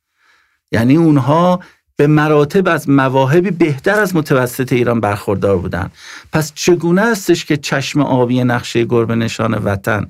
یعنی 0.71 0.97
اونها 0.97 1.59
به 1.97 2.07
مراتب 2.07 2.67
از 2.67 2.89
مواهبی 2.89 3.51
بهتر 3.51 3.99
از 3.99 4.15
متوسط 4.15 4.73
ایران 4.73 4.99
برخوردار 4.99 5.57
بودن. 5.57 5.91
پس 6.33 6.53
چگونه 6.55 7.01
استش 7.01 7.45
که 7.45 7.57
چشم 7.57 8.01
آبی 8.01 8.43
نقشه 8.43 8.85
گربه 8.85 9.15
نشان 9.15 9.53
وطن 9.53 10.07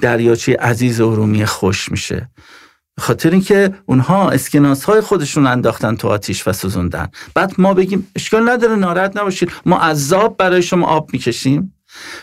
دریاچه 0.00 0.56
عزیز 0.56 1.00
ارومیه 1.00 1.46
خوش 1.46 1.90
میشه؟ 1.90 2.28
خاطر 2.98 3.30
اینکه 3.30 3.74
اونها 3.86 4.30
اسکناس 4.30 4.84
های 4.84 5.00
خودشون 5.00 5.46
انداختن 5.46 5.96
تو 5.96 6.08
آتیش 6.08 6.48
و 6.48 6.52
سوزوندن. 6.52 7.08
بعد 7.34 7.52
ما 7.58 7.74
بگیم 7.74 8.06
اشکال 8.16 8.50
نداره 8.50 8.76
ناراحت 8.76 9.16
نباشید. 9.16 9.52
ما 9.66 9.78
عذاب 9.78 10.36
برای 10.36 10.62
شما 10.62 10.86
آب 10.86 11.10
می‌کشیم. 11.12 11.74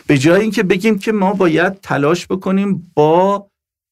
به 0.06 0.18
جای 0.18 0.40
اینکه 0.40 0.62
بگیم 0.62 0.98
که 0.98 1.12
ما 1.12 1.32
باید 1.32 1.80
تلاش 1.80 2.26
بکنیم 2.26 2.92
با 2.94 3.50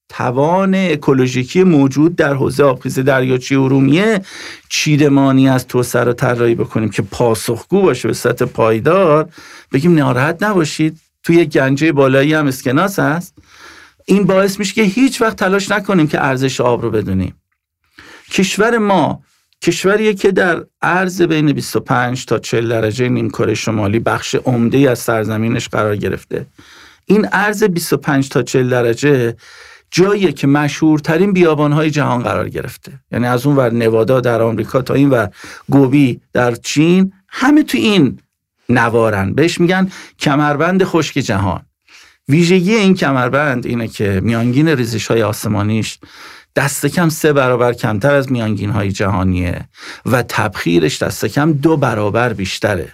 توان 0.09 0.75
اکولوژیکی 0.75 1.63
موجود 1.63 2.17
در 2.17 2.35
حوزه 2.35 2.65
آبخیز 2.65 2.99
دریاچه 2.99 3.59
ارومیه 3.59 4.21
چیدمانی 4.69 5.49
از 5.49 5.67
توسعه 5.67 6.05
رو 6.05 6.13
طراحی 6.13 6.55
بکنیم 6.55 6.91
که 6.91 7.03
پاسخگو 7.03 7.83
باشه 7.83 8.09
به 8.09 8.15
سطح 8.15 8.45
پایدار 8.45 9.29
بگیم 9.73 9.95
ناراحت 9.95 10.43
نباشید 10.43 11.01
توی 11.23 11.45
گنجه 11.45 11.93
بالایی 11.93 12.35
هم 12.35 12.47
اسکناس 12.47 12.99
هست. 12.99 13.35
این 14.05 14.25
باعث 14.25 14.59
میشه 14.59 14.75
که 14.75 14.83
هیچ 14.83 15.23
وقت 15.23 15.37
تلاش 15.37 15.71
نکنیم 15.71 16.07
که 16.07 16.25
ارزش 16.25 16.61
آب 16.61 16.83
رو 16.83 16.91
بدونیم. 16.91 17.35
کشور 18.31 18.79
ما 18.79 19.23
کشوریه 19.63 20.15
که 20.15 20.33
در 20.33 20.65
عرض 20.83 21.23
بین 21.23 21.53
25 21.53 22.25
تا 22.25 22.39
40 22.39 22.69
درجه 22.69 23.09
نیمکره 23.09 23.55
شمالی 23.55 23.99
بخش 23.99 24.35
عمده 24.35 24.91
از 24.91 24.99
سرزمینش 24.99 25.69
قرار 25.69 25.97
گرفته. 25.97 26.47
این 27.07 27.25
عرض 27.25 27.65
25 27.65 28.29
تا 28.29 28.43
40 28.43 28.71
درجه 28.71 29.37
جاییه 29.91 30.33
که 30.33 30.47
مشهورترین 30.47 31.33
بیابانهای 31.33 31.91
جهان 31.91 32.23
قرار 32.23 32.49
گرفته. 32.49 32.93
یعنی 33.13 33.27
از 33.27 33.47
اون 33.47 33.57
ور 33.57 33.73
نوادا 33.73 34.21
در 34.21 34.43
آمریکا 34.43 34.83
تا 34.83 34.95
این 34.95 35.11
ور 35.11 35.31
گوبی 35.71 36.21
در 36.33 36.55
چین 36.55 37.13
همه 37.29 37.63
تو 37.63 37.79
این 37.79 38.19
نوارن. 38.69 39.35
بهش 39.35 39.61
میگن 39.61 39.91
کمربند 40.19 40.85
خشک 40.85 41.19
جهان. 41.19 41.61
ویژگی 42.29 42.75
این 42.75 42.95
کمربند 42.95 43.67
اینه 43.67 43.89
که 43.89 44.21
میانگین 44.25 44.69
ریزش 44.69 45.07
های 45.07 45.23
آسمانیش 45.23 45.99
دست 46.59 46.87
کم 46.87 47.09
سه 47.09 47.33
برابر 47.33 47.73
کمتر 47.73 48.15
از 48.15 48.33
میانگین 48.33 48.71
های 48.71 48.93
جهانیه 48.93 49.69
و 50.07 50.23
تبخیرش 50.23 51.03
دست 51.03 51.25
کم 51.27 51.53
دو 51.53 51.77
برابر 51.77 52.33
بیشتره. 52.33 52.93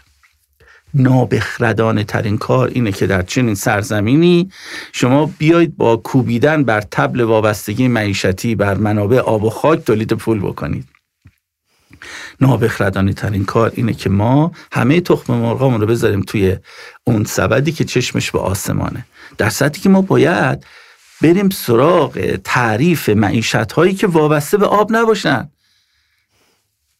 نابخردانه 0.94 2.04
ترین 2.04 2.38
کار 2.38 2.68
اینه 2.68 2.92
که 2.92 3.06
در 3.06 3.22
چنین 3.22 3.54
سرزمینی 3.54 4.50
شما 4.92 5.30
بیایید 5.38 5.76
با 5.76 5.96
کوبیدن 5.96 6.64
بر 6.64 6.80
تبل 6.80 7.20
وابستگی 7.20 7.88
معیشتی 7.88 8.54
بر 8.54 8.74
منابع 8.74 9.18
آب 9.18 9.44
و 9.44 9.50
خاک 9.50 9.84
تولید 9.84 10.12
پول 10.12 10.40
بکنید. 10.40 10.88
نابخردانه 12.40 13.12
ترین 13.12 13.44
کار 13.44 13.72
اینه 13.74 13.92
که 13.92 14.10
ما 14.10 14.52
همه 14.72 15.00
تخم 15.00 15.34
مرغامون 15.34 15.80
رو 15.80 15.86
بذاریم 15.86 16.20
توی 16.20 16.56
اون 17.04 17.24
سبدی 17.24 17.72
که 17.72 17.84
چشمش 17.84 18.30
به 18.30 18.38
آسمانه. 18.38 19.06
در 19.38 19.48
سطحی 19.48 19.82
که 19.82 19.88
ما 19.88 20.02
باید 20.02 20.64
بریم 21.22 21.50
سراغ 21.50 22.38
تعریف 22.44 23.08
معیشت 23.08 23.72
هایی 23.72 23.94
که 23.94 24.06
وابسته 24.06 24.56
به 24.56 24.66
آب 24.66 24.96
نباشن 24.96 25.50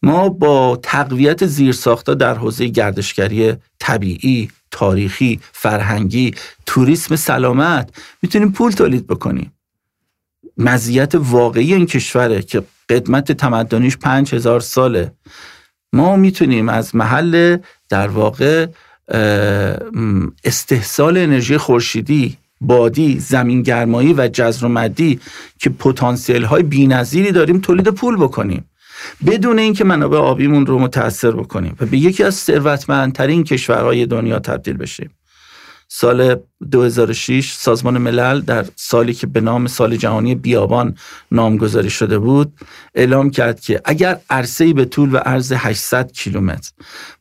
ما 0.02 0.28
با 0.28 0.80
تقویت 0.83 1.47
زیرساختا 1.47 2.14
در 2.14 2.35
حوزه 2.35 2.66
گردشگری 2.66 3.52
طبیعی، 3.78 4.50
تاریخی، 4.71 5.40
فرهنگی، 5.52 6.35
توریسم 6.66 7.16
سلامت 7.16 7.90
می‌تونیم 8.23 8.52
پول 8.52 8.73
تولید 8.73 9.06
بکنیم. 9.06 9.52
مزیت 10.59 11.14
واقعی 11.14 11.75
این 11.75 11.87
کشوره 11.87 12.42
که 12.42 12.62
قدمت 12.88 13.33
تمدنیش 13.33 13.97
پنج 13.97 14.35
هزار 14.35 14.61
ساله 14.61 15.12
ما 15.92 16.16
می‌تونیم 16.16 16.68
از 16.68 16.97
محل 16.97 17.59
در 17.88 18.09
واقع 18.09 18.67
استحصال 20.45 21.19
انرژی 21.19 21.56
خورشیدی 21.56 22.39
بادی 22.67 23.19
زمین 23.19 23.63
گرمایی 23.63 24.13
و 24.13 24.29
جزر 24.33 24.67
و 24.67 24.69
مدی 24.69 25.21
که 25.59 25.71
پتانسیل 25.71 26.45
های 26.45 26.63
بی‌نظیری 26.63 27.33
داریم 27.33 27.59
تولید 27.59 27.89
پول 27.89 28.17
بکنیم. 28.17 28.71
بدون 29.27 29.59
اینکه 29.59 29.85
منابع 29.85 30.19
آبیمون 30.19 30.67
رو 30.67 30.79
متاثر 30.79 31.31
بکنیم 31.31 31.77
و 31.81 31.87
به 31.87 31.99
یکی 31.99 32.23
از 32.23 32.35
ثروتمندترین 32.35 33.45
کشورهای 33.45 34.07
دنیا 34.07 34.39
تبدیل 34.39 34.77
بشیم. 34.77 35.11
سال 35.89 36.37
2006 36.71 37.53
سازمان 37.53 37.99
ملل 37.99 38.41
در 38.41 38.65
سالی 38.77 39.15
که 39.15 39.27
به 39.27 39.41
نام 39.41 39.67
سال 39.67 39.97
جهانی 39.97 40.35
بیابان 40.35 40.95
نامگذاری 41.31 41.91
شده 41.91 42.19
بود 42.19 42.53
اعلام 42.95 43.31
کرد 43.31 43.61
که 43.61 43.81
اگر 43.85 44.21
عرصه‌ای 44.31 44.73
به 44.73 44.85
طول 44.85 45.15
و 45.15 45.17
عرض 45.17 45.53
800 45.53 46.13
کیلومتر 46.13 46.71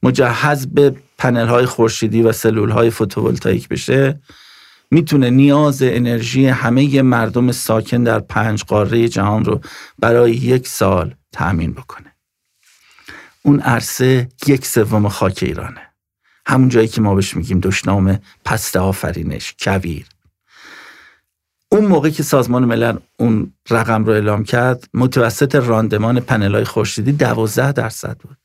مجهز 0.03 0.67
به 0.67 0.95
پنل 1.17 1.47
های 1.47 1.65
خورشیدی 1.65 2.21
و 2.21 2.31
سلول 2.31 2.69
های 2.69 2.91
بشه 3.69 4.19
می‌تونه 4.93 5.29
نیاز 5.29 5.83
انرژی 5.83 6.47
همه 6.47 7.01
مردم 7.01 7.51
ساکن 7.51 8.03
در 8.03 8.19
پنج 8.19 8.63
قاره 8.63 9.09
جهان 9.09 9.45
رو 9.45 9.61
برای 9.99 10.31
یک 10.31 10.67
سال 10.67 11.15
تأمین 11.31 11.71
بکنه. 11.71 12.15
اون 13.41 13.59
عرصه 13.59 14.27
یک 14.47 14.65
سوم 14.65 15.07
خاک 15.07 15.39
ایرانه. 15.41 15.81
همون 16.45 16.69
جایی 16.69 16.87
که 16.87 17.01
ما 17.01 17.15
بهش 17.15 17.35
میگیم 17.35 17.59
دشنام 17.59 18.19
پست 18.45 18.75
آفرینش 18.77 19.55
کویر. 19.59 20.05
اون 21.69 21.85
موقع 21.85 22.09
که 22.09 22.23
سازمان 22.23 22.65
ملل 22.65 22.97
اون 23.17 23.53
رقم 23.69 24.05
رو 24.05 24.13
اعلام 24.13 24.43
کرد 24.43 24.87
متوسط 24.93 25.55
راندمان 25.55 26.19
پنل 26.19 26.55
های 26.55 26.63
خورشیدی 26.63 27.11
12 27.11 27.71
درصد 27.71 28.17
بود. 28.17 28.37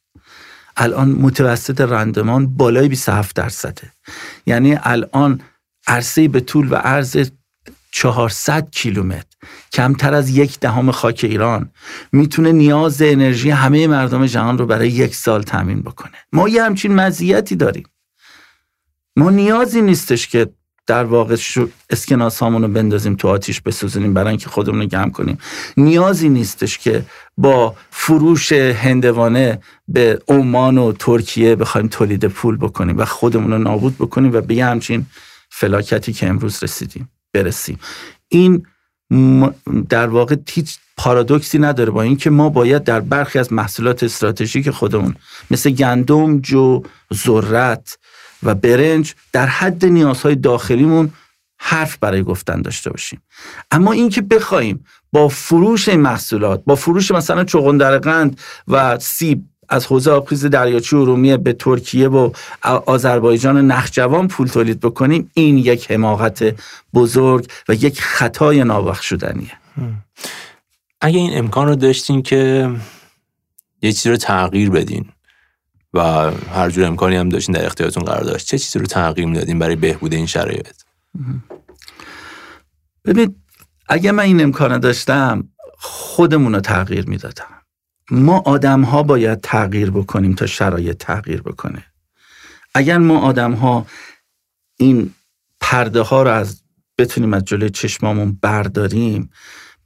الان 0.76 1.08
متوسط 1.08 1.80
راندمان 1.80 2.46
بالای 2.46 2.88
27 2.88 3.36
درصده. 3.36 3.92
یعنی 4.46 4.78
الان 4.82 5.40
عرصه 5.88 6.28
به 6.28 6.40
طول 6.40 6.72
و 6.72 6.74
عرض 6.74 7.30
400 7.90 8.70
کیلومتر. 8.70 9.24
کمتر 9.72 10.14
از 10.14 10.30
یک 10.30 10.60
دهم 10.60 10.90
خاک 10.90 11.20
ایران. 11.22 11.70
می‌تونه 12.12 12.52
نیاز 12.52 13.02
انرژی 13.02 13.50
همه 13.50 13.86
مردم 13.86 14.26
جهان 14.26 14.58
رو 14.58 14.66
برای 14.66 14.88
یک 14.88 15.14
سال 15.14 15.42
تامین 15.42 15.80
بکنه. 15.80 16.12
ما 16.32 16.48
یه 16.48 16.62
همچین 16.62 16.94
مزیتی 16.94 17.56
داریم. 17.56 17.86
ما 19.16 19.30
نیازی 19.30 19.82
نیستش 19.82 20.28
که 20.28 20.48
در 20.86 21.04
واقع 21.04 21.36
اسکناس 21.90 22.42
رو 22.42 22.68
بندازیم 22.68 23.14
تو 23.14 23.28
آتیش 23.28 23.60
بسوزونیم 23.60 24.14
برای 24.14 24.28
اینکه 24.28 24.48
خودمون 24.48 24.80
رو 24.80 24.86
گم 24.86 25.10
کنیم. 25.10 25.38
نیازی 25.76 26.28
نیستش 26.28 26.78
که 26.78 27.04
با 27.38 27.76
فروش 27.90 28.52
هندوانه 28.52 29.58
به 29.88 30.22
عمان 30.28 30.78
و 30.78 30.92
ترکیه 30.92 31.56
بخوایم 31.56 31.88
تولید 31.88 32.24
پول 32.24 32.56
بکنیم 32.56 32.98
و 32.98 33.04
خودمون 33.04 33.52
رو 33.52 33.58
نابود 33.58 33.96
بکنیم 33.98 34.32
و 34.32 34.40
به 34.40 34.64
همچین 34.64 35.06
فلاکتی 35.60 36.12
که 36.12 36.28
امروز 36.28 36.62
رسیدیم 36.62 37.10
برسیم. 37.32 37.78
این 38.28 38.66
در 39.88 40.06
واقع 40.06 40.36
هیچ 40.48 40.78
پارادوکسی 40.96 41.58
نداره 41.58 41.90
با 41.90 42.02
اینکه 42.02 42.30
ما 42.30 42.48
باید 42.48 42.84
در 42.84 43.00
برخی 43.00 43.38
از 43.38 43.52
محصولات 43.52 44.02
استراتژیک 44.02 44.70
خودمون 44.70 45.14
مثل 45.50 45.70
گندم، 45.70 46.40
جو، 46.40 46.82
ذرت 47.14 47.98
و 48.42 48.54
برنج 48.54 49.14
در 49.32 49.46
حد 49.46 49.84
نیازهای 49.84 50.34
داخلیمون 50.34 51.12
حرف 51.60 51.98
برای 51.98 52.22
گفتن 52.22 52.62
داشته 52.62 52.90
باشیم. 52.90 53.22
اما 53.70 53.92
اینکه 53.92 54.22
بخوایم 54.22 54.84
با 55.12 55.28
فروش 55.28 55.88
این 55.88 56.00
محصولات 56.00 56.62
با 56.64 56.74
فروش 56.74 57.10
مثلا 57.10 57.44
چغندر 57.44 57.98
قند 57.98 58.40
و 58.68 58.98
سیب 58.98 59.44
از 59.68 59.86
حوزه 59.86 60.10
آبخیز 60.10 60.46
دریاچه 60.46 60.96
ارومیه 60.96 61.36
به 61.36 61.52
ترکیه 61.52 62.08
و 62.08 62.30
آذربایجان 62.62 63.66
نخجوان 63.66 64.28
پول 64.28 64.48
تولید 64.48 64.80
بکنیم. 64.80 65.30
این 65.34 65.58
یک 65.58 65.90
حماقت 65.90 66.54
بزرگ 66.94 67.50
و 67.68 67.74
یک 67.74 68.00
خطای 68.00 68.64
نابخشودنیه. 68.64 69.52
اگه 71.00 71.18
این 71.18 71.38
امکان 71.38 71.68
رو 71.68 71.74
داشتین 71.74 72.22
که 72.22 72.70
یه 73.82 73.92
چیزی 73.92 74.10
رو 74.10 74.16
تغییر 74.16 74.70
بدین 74.70 75.08
و 75.94 76.00
هر 76.30 76.70
جور 76.70 76.84
امکانی 76.84 77.16
هم 77.16 77.28
داشتین 77.28 77.54
در 77.54 77.66
اختیارتون 77.66 78.04
قرار 78.04 78.24
داشت 78.24 78.46
چه 78.46 78.58
چیزی 78.58 78.78
رو 78.78 78.86
تغییر 78.86 79.26
می‌دادین 79.26 79.58
برای 79.58 79.76
بهبود 79.76 80.14
این 80.14 80.26
شرایط؟ 80.26 80.82
ببین 83.04 83.34
اگه 83.88 84.12
من 84.12 84.22
این 84.22 84.42
امکان 84.42 84.78
داشتم 84.78 85.48
خودمون 85.78 86.54
رو 86.54 86.60
تغییر 86.60 87.08
می‌دادم. 87.08 87.57
ما 88.10 88.38
آدم 88.38 88.82
ها 88.82 89.02
باید 89.02 89.40
تغییر 89.40 89.90
بکنیم 89.90 90.34
تا 90.34 90.46
شرایط 90.46 90.96
تغییر 90.96 91.42
بکنه. 91.42 91.84
اگر 92.74 92.98
ما 92.98 93.18
آدم 93.20 93.52
ها 93.52 93.86
این 94.76 95.14
پرده 95.60 96.00
ها 96.00 96.22
رو 96.22 96.30
از 96.30 96.62
بتونیم 96.98 97.34
از 97.34 97.44
جلوی 97.44 97.70
چشمامون 97.70 98.38
برداریم 98.42 99.30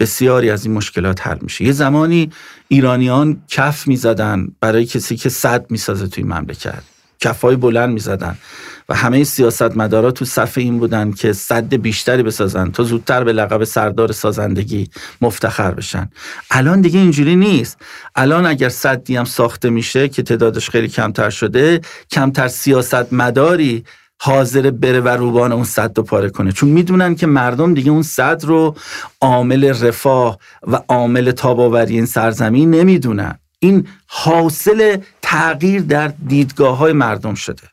بسیاری 0.01 0.51
از 0.51 0.67
این 0.67 0.75
مشکلات 0.75 1.27
حل 1.27 1.39
میشه. 1.41 1.65
یه 1.65 1.73
زمانی 1.73 2.31
ایرانیان 2.69 3.43
کف 3.49 3.89
می‌زدن 3.89 4.47
برای 4.61 4.87
کسی 4.87 5.17
که 5.17 5.29
صد 5.29 5.71
می‌سازه 5.71 6.07
توی 6.07 6.25
مملکت. 6.25 6.83
کفای 7.21 7.57
بلند 7.57 7.91
می‌زدن. 7.91 8.39
و 8.89 8.95
همه 8.95 9.25
سیاستمدارا 9.25 10.11
تو 10.11 10.25
صف 10.25 10.59
این 10.59 10.79
بودن 10.79 11.13
که 11.13 11.33
صد 11.33 11.75
بیشتری 11.75 12.23
بسازن 12.23 12.71
تا 12.71 12.83
زودتر 12.83 13.25
به 13.25 13.33
لقب 13.33 13.65
سردار 13.65 14.13
سازندگی 14.13 14.89
مفتخر 15.21 15.71
بشن. 15.71 16.11
الان 16.51 16.81
دیگه 16.81 17.01
اینجوری 17.01 17.37
نیست. 17.37 17.79
الان 18.15 18.47
اگر 18.47 18.69
صدی 18.69 19.17
هم 19.17 19.25
ساخته 19.25 19.71
میشه 19.71 20.09
که 20.09 20.23
تعدادش 20.23 20.71
خیلی 20.71 20.89
کمتر 20.89 21.31
شده 21.31 21.81
کمتر 22.11 22.49
سیاستمداری 22.49 23.85
حاضر 24.21 24.71
بره 24.71 25.01
و 25.01 25.09
روبان 25.09 25.53
اون 25.53 25.65
صد 25.65 25.93
رو 25.97 26.03
پاره 26.03 26.31
کنه. 26.31 26.53
چون 26.53 26.69
می‌دونن 26.69 27.15
که 27.15 27.27
مردم 27.27 27.75
دیگه 27.75 27.91
اون 27.91 28.03
صد 28.03 28.45
رو 28.45 28.77
عامل 29.21 29.65
رفاه 29.65 30.39
و 30.63 30.81
عامل 30.89 31.31
تاباوری 31.31 31.95
این 31.95 32.07
سرزمین 32.07 32.71
نمی‌دونن. 32.71 33.39
این 33.59 33.89
حاصل 34.07 34.97
تغییر 35.23 35.83
در 35.83 36.13
دیدگاه 36.27 36.77
های 36.77 36.93
مردم 36.93 37.35
شده. 37.35 37.72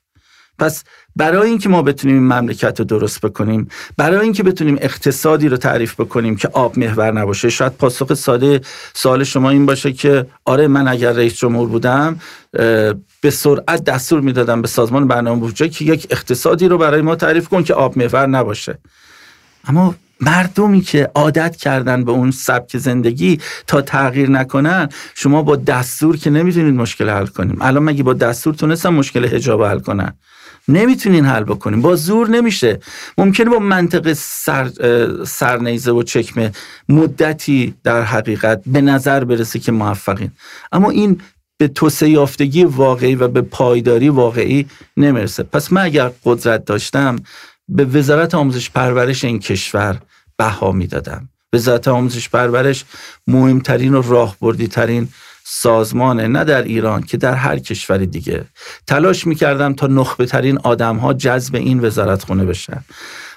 پس 0.59 0.83
برای 1.15 1.49
اینکه 1.49 1.69
ما 1.69 1.81
بتونیم 1.81 2.15
این 2.17 2.39
مملکت 2.39 2.79
رو 2.79 2.85
درست 2.85 3.21
بکنیم 3.21 3.67
برای 3.97 4.19
اینکه 4.19 4.43
بتونیم 4.43 4.77
اقتصادی 4.81 5.49
رو 5.49 5.57
تعریف 5.57 5.99
بکنیم 5.99 6.35
که 6.35 6.47
آب 6.47 6.79
محور 6.79 7.11
نباشه 7.11 7.49
شاید 7.49 7.73
پاسخ 7.73 8.13
ساده 8.13 8.61
سوال 8.93 9.23
شما 9.23 9.49
این 9.49 9.65
باشه 9.65 9.91
که 9.91 10.25
آره 10.45 10.67
من 10.67 10.87
اگر 10.87 11.11
رئیس 11.11 11.33
جمهور 11.33 11.67
بودم 11.67 12.19
به 13.21 13.29
سرعت 13.31 13.83
دستور 13.83 14.21
می‌دادم 14.21 14.61
به 14.61 14.67
سازمان 14.67 15.07
برنامه 15.07 15.39
بودجه 15.39 15.69
که 15.69 15.85
یک 15.85 16.07
اقتصادی 16.09 16.67
رو 16.67 16.77
برای 16.77 17.01
ما 17.01 17.15
تعریف 17.15 17.47
کن 17.47 17.63
که 17.63 17.73
آب 17.73 17.97
محور 17.97 18.27
نباشه. 18.27 18.77
اما 19.67 19.95
مردمی 20.21 20.81
که 20.81 21.11
عادت 21.15 21.55
کردن 21.55 22.03
به 22.03 22.11
اون 22.11 22.31
سبک 22.31 22.77
زندگی 22.77 23.39
تا 23.67 23.81
تغییر 23.81 24.29
نکنن 24.29 24.89
شما 25.15 25.41
با 25.41 25.55
دستور 25.55 26.17
که 26.17 26.29
نمی‌تونید 26.29 26.73
مشکل 26.73 27.09
حل 27.09 27.25
کنیم. 27.25 27.57
الان 27.61 27.83
مگه 27.83 28.03
با 28.03 28.13
دستور 28.13 28.53
تونستن 28.53 28.89
مشکل 28.89 29.25
حجاب 29.25 29.63
حل 29.63 29.79
کنن؟ 29.79 30.13
نمی‌تونین 30.69 31.25
حل 31.25 31.43
بکنیم 31.43 31.81
با 31.81 31.95
زور 31.95 32.29
نمیشه. 32.29 32.79
ممکنه 33.17 33.49
با 33.49 33.59
منطق 33.59 34.13
سر، 34.13 34.69
سرنیزه 35.25 35.91
و 35.91 36.03
چکمه 36.03 36.51
مدتی 36.89 37.73
در 37.83 38.01
حقیقت 38.01 38.61
به 38.65 38.81
نظر 38.81 39.23
برسه 39.23 39.59
که 39.59 39.71
موفقین. 39.71 40.31
اما 40.71 40.89
این 40.89 41.21
به 41.57 41.67
توسعه 41.67 42.09
یافتگی 42.09 42.63
واقعی 42.63 43.15
و 43.15 43.27
به 43.27 43.41
پایداری 43.41 44.09
واقعی 44.09 44.65
نمی‌رسه. 44.97 45.43
پس 45.43 45.73
من 45.73 45.81
اگر 45.81 46.11
قدرت 46.25 46.65
داشتم 46.65 47.15
به 47.69 47.85
وزارت 47.85 48.35
آموزش 48.35 48.69
پرورش 48.69 49.23
این 49.23 49.39
کشور 49.39 49.99
بها 50.37 50.71
می‌دادم. 50.71 51.29
وزارت 51.53 51.87
آموزش 51.87 52.29
پرورش 52.29 52.85
مهمترین 53.27 53.93
و 53.93 54.01
راهبردی 54.01 54.67
ترین 54.67 55.07
سازمانه 55.51 56.27
نه 56.27 56.43
در 56.43 56.63
ایران 56.63 57.03
که 57.03 57.17
در 57.17 57.33
هر 57.33 57.59
کشور 57.59 57.97
دیگه. 57.97 58.45
تلاش 58.87 59.27
می‌کردم 59.27 59.73
تا 59.73 59.87
نخبه 59.87 60.25
ترین 60.25 60.57
آدم 60.57 60.97
ها 60.97 61.13
جذب 61.13 61.55
این 61.55 61.79
وزارت 61.79 62.23
خونه 62.23 62.45
بشن 62.45 62.83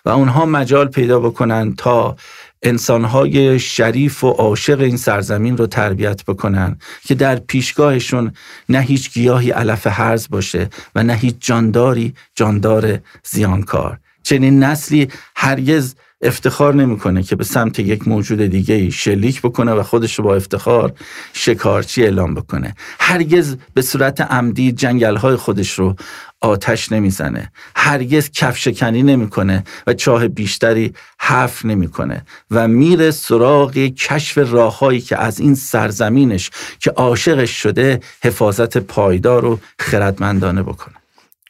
و 0.04 0.10
اونها 0.10 0.46
مجال 0.46 0.88
پیدا 0.88 1.20
بکنن 1.20 1.74
تا 1.74 2.16
انسانهای 2.62 3.58
شریف 3.58 4.24
و 4.24 4.30
عاشق 4.30 4.80
این 4.80 4.96
سرزمین 4.96 5.56
رو 5.56 5.66
تربیت 5.66 6.24
بکنن 6.24 6.78
که 7.04 7.14
در 7.14 7.36
پیشگاهشون 7.36 8.32
نه 8.68 8.80
هیچ 8.80 9.12
گیاهی 9.12 9.50
علف 9.50 9.86
هرز 9.86 10.28
باشه 10.28 10.70
و 10.94 11.02
نه 11.02 11.14
هیچ 11.14 11.36
جانداری 11.40 12.14
جاندار 12.34 12.98
زیانکار. 13.24 13.98
چنین 14.22 14.62
نسلی 14.62 15.08
هرگز 15.36 15.94
افتخار 16.22 16.74
نمی‌کنه 16.74 17.22
که 17.22 17.36
به 17.36 17.44
سمت 17.44 17.78
یک 17.78 18.08
موجود 18.08 18.42
دیگه 18.42 18.90
شلیک 18.90 19.42
بکنه 19.42 19.72
و 19.72 19.82
خودش 19.82 20.14
رو 20.14 20.24
با 20.24 20.34
افتخار 20.34 20.92
شکارچی 21.32 22.02
اعلام 22.02 22.34
بکنه. 22.34 22.74
هرگز 23.00 23.56
به 23.74 23.82
صورت 23.82 24.20
عمدی 24.20 24.72
جنگل 24.72 25.16
های 25.16 25.36
خودش 25.36 25.78
رو 25.78 25.96
آتش 26.40 26.92
نمی‌زنه. 26.92 27.52
هرگز 27.76 28.30
کفشکنی 28.30 29.02
نمی‌کنه 29.02 29.64
و 29.86 29.94
چاه 29.94 30.28
بیشتری 30.28 30.92
حرف 31.18 31.64
نمی‌کنه 31.64 32.24
و 32.50 32.68
میره 32.68 33.10
سراغ 33.10 33.72
کشف 33.76 34.38
راههایی 34.38 35.00
که 35.00 35.18
از 35.18 35.40
این 35.40 35.54
سرزمینش 35.54 36.50
که 36.80 36.90
عاشقش 36.90 37.50
شده 37.50 38.00
حفاظت 38.24 38.78
پایدار 38.78 39.44
و 39.44 39.60
خردمندانه 39.78 40.62
بکنه. 40.62 40.94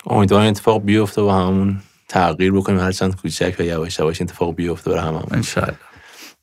امیدوارم 0.06 0.46
اتفاق 0.46 0.84
بیفته 0.84 1.22
و 1.22 1.30
همون 1.30 1.80
تغییر 2.12 2.52
بکنیم. 2.52 2.80
هر 2.80 2.92
چند 2.92 3.16
کوچک 3.16 3.56
و 3.58 3.62
یواش 3.62 3.98
یواش 3.98 4.22
اتفاق 4.22 4.54
بیفته 4.54 4.90
برای 4.90 5.02
هممون 5.02 5.26
انشالله 5.30 5.74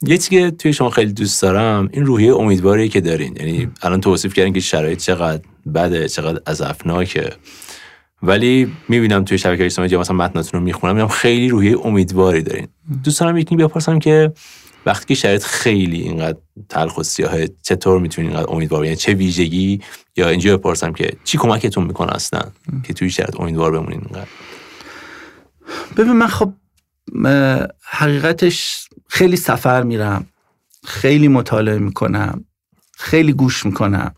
یه 0.01 0.17
چیزی 0.17 0.29
که 0.29 0.51
توی 0.51 0.73
شما 0.73 0.89
خیلی 0.89 1.13
دوست 1.13 1.41
دارم 1.41 1.89
این 1.91 2.05
روحیه 2.05 2.35
امیدواری 2.35 2.89
که 2.89 3.01
دارین. 3.01 3.35
یعنی 3.39 3.67
الان 3.81 4.01
توصیف 4.01 4.33
کردین 4.33 4.53
که 4.53 4.59
شرایط 4.59 4.99
چقدر 4.99 5.41
بده 5.73 6.09
چقدر 6.09 6.41
عذابناکه 6.47 7.29
ولی 8.23 8.71
می‌بینم 8.89 9.23
توی 9.23 9.37
شبکه 9.37 9.65
اجتماعی 9.65 9.97
مثلا 9.97 10.15
متناتون 10.15 10.59
رو 10.59 10.65
می‌خونم 10.65 10.93
می‌بینم 10.93 11.13
خیلی 11.13 11.49
روحیه 11.49 11.77
امیدواری 11.85 12.41
دارین. 12.41 12.67
دوست 13.03 13.19
دارم 13.19 13.37
یکی 13.37 13.55
بپرسم 13.55 13.99
که 13.99 14.33
وقتی 14.85 15.05
که 15.05 15.13
شرایط 15.13 15.43
خیلی 15.43 16.01
اینقدر 16.01 16.37
تلخ 16.69 16.97
و 16.97 17.03
سیاهه 17.03 17.49
چطور 17.61 17.99
می‌تونین 17.99 18.31
اینقدر 18.31 18.53
امیدوار 18.53 18.85
یعنی 18.85 18.97
چه 18.97 19.13
ویژگی؟ 19.13 19.81
یا 20.17 20.29
اینجا 20.29 20.57
بپرسم 20.57 20.93
که 20.93 21.13
چی 21.23 21.37
کمکتون 21.37 21.83
می‌کنه 21.83 22.11
اصلا 22.15 22.41
که 22.83 22.93
توی 22.93 23.09
شرایط 23.09 23.39
امیدوار 23.39 23.71
بمونین 23.71 24.01
اینقدر؟ 24.05 24.27
ببین 25.97 26.11
من 26.11 26.27
خب 26.27 26.53
حقیقتش 27.83 28.89
خیلی 29.07 29.35
سفر 29.35 29.83
میرم 29.83 30.25
خیلی 30.85 31.27
مطالعه 31.27 31.77
می‌کنم 31.77 32.45
خیلی 32.97 33.33
گوش 33.33 33.65
می‌کنم 33.65 34.15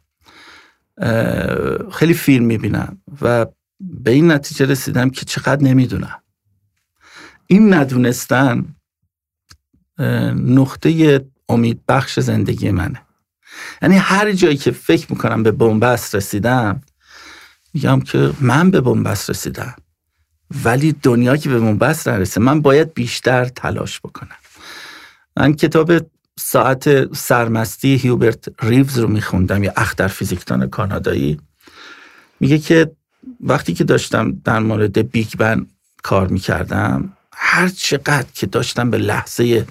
خیلی 1.92 2.14
فیلم 2.14 2.46
می‌بینم 2.46 3.02
و 3.22 3.46
به 3.80 4.12
این 4.12 4.32
نتیجه 4.32 4.66
رسیدم 4.66 5.10
که 5.10 5.26
چقدر 5.26 5.64
نمی‌دونم. 5.64 6.22
این 7.48 7.74
ندونستن 7.74 8.76
نقطه 10.36 11.22
امید 11.50 11.86
بخش 11.88 12.20
زندگی 12.20 12.72
منه. 12.72 13.02
یعنی 13.82 13.98
هر 13.98 14.32
جایی 14.32 14.58
که 14.58 14.72
فکر 14.72 15.12
می‌کنم 15.12 15.44
به 15.44 15.52
بنبست 15.52 16.16
رسیدم 16.16 16.82
میگم 17.74 18.02
که 18.02 18.34
من 18.42 18.72
به 18.72 18.82
بن‌بست 18.82 19.30
رسیدم. 19.30 19.76
ولی 20.64 20.96
دنیا 21.04 21.38
که 21.38 21.50
به 21.50 21.60
بن‌بست 21.60 22.08
نرسه. 22.08 22.42
من 22.42 22.62
باید 22.62 22.94
بیشتر 22.94 23.46
تلاش 23.46 24.00
بکنم. 24.00 24.38
من 25.38 25.54
کتاب 25.54 25.92
ساعت 26.40 27.14
سرمستی 27.16 27.96
هیوبرت 27.96 28.64
ریوز 28.64 29.00
رو 29.00 29.08
میخوندم 29.08 29.64
یا 29.64 29.74
اختر 29.78 30.08
فیزیکدان 30.08 30.70
کانادایی. 30.70 31.40
میگه 32.40 32.58
که 32.60 32.92
وقتی 33.40 33.74
که 33.74 33.84
داشتم 33.84 34.32
در 34.32 34.60
مورد 34.60 35.12
Big 35.12 35.36
Bang 35.38 35.66
کار 36.04 36.28
می‌کردم 36.28 37.14
هر 37.34 37.68
چقدر 37.68 38.26
که 38.34 38.48
داشتم 38.48 38.90
به 38.90 38.98
لحظه 38.98 39.66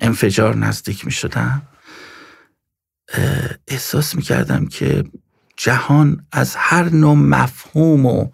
انفجار 0.00 0.56
نزدیک 0.56 1.04
می‌شدم 1.04 1.62
احساس 3.68 4.14
می‌کردم 4.14 4.66
که 4.66 5.04
جهان 5.56 6.26
از 6.32 6.56
هر 6.56 6.88
نوع 6.88 7.14
مفهوم 7.14 8.06
و 8.06 8.28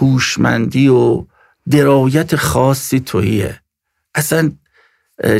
هوشمندی 0.00 0.88
و 0.88 1.24
درایت 1.70 2.36
خاصی 2.36 3.00
تویه 3.00 3.60
اصلا 4.14 4.52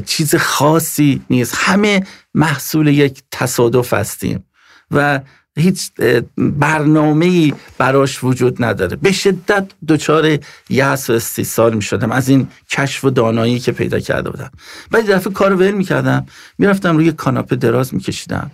چیز 0.06 0.34
خاصی 0.34 1.22
نیست. 1.30 1.54
همه 1.56 2.06
محصول 2.34 2.86
یک 2.86 3.22
تصادف 3.30 3.94
هستیم 3.94 4.44
و 4.90 5.20
هیچ 5.56 5.90
برنامه 6.36 7.52
براش 7.78 8.24
وجود 8.24 8.64
نداره. 8.64 8.96
به 8.96 9.12
شدت 9.12 9.68
دچار 9.88 10.38
یأس 10.68 11.10
و 11.10 11.12
استیصال 11.12 11.74
می 11.74 11.82
شدم 11.82 12.12
از 12.12 12.28
این 12.28 12.48
کشف 12.70 13.04
و 13.04 13.10
دانایی 13.10 13.58
که 13.58 13.72
پیدا 13.72 14.00
کرده 14.00 14.30
بودم. 14.30 14.50
بعد 14.90 15.10
دفعه 15.10 15.32
کار 15.32 15.54
ول 15.54 15.70
می 15.70 15.84
کردم 15.84 16.26
می 16.58 16.66
رفتم 16.66 16.96
روی 16.96 17.12
کاناپه 17.12 17.56
دراز 17.56 17.94
می 17.94 18.00
کشیدم 18.00 18.50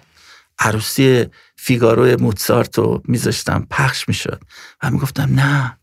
عروسی 0.58 1.26
فیگارو 1.56 2.20
موتسارت 2.22 2.78
رو 2.78 3.02
میذاشتم. 3.04 3.66
پخش 3.70 4.08
می‌شد. 4.08 4.42
و 4.82 4.90
می‌گفتم 4.90 5.28
نه 5.34 5.75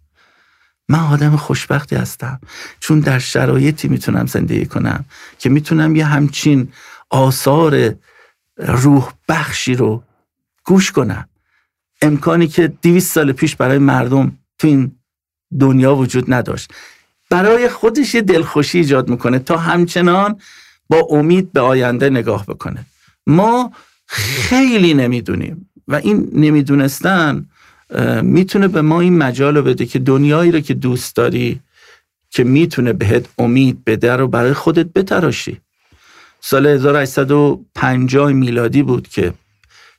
من 0.94 1.00
آدم 1.00 1.36
خوشبختی 1.36 1.96
هستم. 1.96 2.40
چون 2.80 3.00
در 3.00 3.20
شرایطی 3.20 3.88
می‌تونم 3.88 4.26
زندگی 4.26 4.66
کنم 4.66 5.06
که 5.40 5.50
می‌تونم 5.50 5.96
یه 5.96 6.06
همچین 6.06 6.68
آثار 7.10 7.96
روح 8.58 9.12
بخشی 9.28 9.76
رو 9.76 10.04
گوش 10.66 10.92
کنم. 10.92 11.30
امکانی 12.02 12.48
که 12.48 12.68
دیویست 12.82 13.12
سال 13.12 13.32
پیش 13.32 13.56
برای 13.56 13.78
مردم 13.78 14.38
تو 14.58 14.68
این 14.68 14.92
دنیا 15.60 15.96
وجود 15.96 16.34
نداشت. 16.34 16.74
برای 17.30 17.70
خودش 17.70 18.16
یه 18.16 18.22
دلخوشی 18.22 18.78
ایجاد 18.78 19.10
می‌کنه 19.10 19.40
تا 19.40 19.58
همچنان 19.58 20.40
با 20.90 21.08
امید 21.10 21.52
به 21.54 21.60
آینده 21.60 22.10
نگاه 22.10 22.46
بکنه. 22.46 22.86
ما 23.28 23.72
خیلی 24.08 24.94
نمی‌دونیم 24.94 25.70
و 25.88 25.96
این 25.96 26.30
نمی‌دونستن 26.34 27.46
می‌تونه 28.22 28.68
به 28.68 28.82
ما 28.82 29.02
این 29.02 29.18
مجال 29.18 29.58
رو 29.58 29.64
بده 29.64 29.86
که 29.86 30.00
دنیایی 30.00 30.52
رو 30.52 30.60
که 30.60 30.74
دوست 30.74 31.16
داری 31.16 31.60
که 32.30 32.44
می‌تونه 32.44 32.94
بهت 32.94 33.26
امید 33.38 33.84
بده 33.86 34.16
رو 34.16 34.28
برای 34.28 34.54
خودت 34.54 34.86
بتراشی. 34.86 35.62
سال 36.42 36.68
1850 36.68 38.32
میلادی 38.32 38.84
بود 38.84 39.08
که 39.08 39.34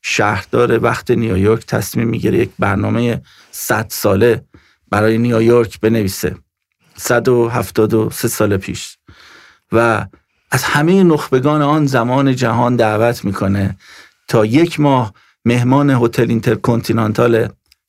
شهردار 0.03 0.85
وقت 0.85 1.11
نیویورک 1.11 1.67
تصمیم 1.67 2.09
می‌گیره 2.09 2.39
یک 2.39 2.51
برنامه 2.59 3.23
100 3.51 3.87
ساله 3.91 4.45
برای 4.91 5.19
نیویورک 5.19 5.81
بنویسه. 5.81 6.37
173 6.97 8.29
سال 8.29 8.57
پیش. 8.57 8.99
و 9.73 10.07
از 10.51 10.65
همه 10.65 11.03
نخبگان 11.03 11.63
آن 11.63 11.87
زمان 11.87 12.37
جهان 12.37 12.77
دعوت 12.77 13.25
می‌کنه 13.25 13.77
تا 14.29 14.45
یک 14.45 14.81
ماه 14.81 15.15
مهمان 15.45 15.91
هتل 15.91 16.27
اینترکنتینانتال 16.29 17.49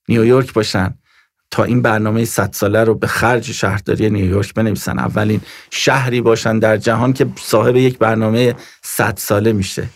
نیویورک 0.10 0.54
باشن. 0.54 0.94
تا 1.52 1.63
این 1.63 1.82
برنامه 1.82 2.26
100 2.26 2.54
ساله 2.54 2.84
رو 2.84 2.96
به 2.96 3.08
خرج 3.08 3.52
شهرداری 3.52 4.10
نیویورک 4.10 4.54
بنویسن. 4.54 5.00
اولین 5.00 5.41
شهری 5.72 6.22
باشن 6.22 6.60
در 6.60 6.78
جهان 6.78 7.13
که 7.13 7.28
صاحب 7.39 7.76
یک 7.76 7.98
برنامه 7.98 8.56
100 8.84 9.18
ساله 9.18 9.54
میشه. 9.54 9.89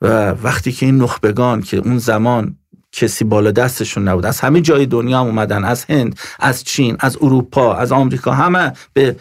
و 0.00 0.30
وقتی 0.30 0.72
که 0.72 0.86
این 0.86 0.98
نخبگان 0.98 1.62
که 1.62 1.76
اون 1.76 1.98
زمان 1.98 2.56
کسی 2.92 3.24
بالا 3.24 3.50
دستشون 3.50 4.08
نبود 4.08 4.26
از 4.26 4.40
همه 4.40 4.60
جای 4.60 4.86
دنیا 4.86 5.20
هم 5.20 5.26
اومدن 5.26 5.64
از 5.64 5.84
هند 5.84 6.18
از 6.38 6.64
چین 6.64 6.96
از 7.00 7.16
اروپا 7.20 7.74
از 7.74 7.92
آمریکا 7.92 8.32
همه 8.32 8.72
به 8.92 9.16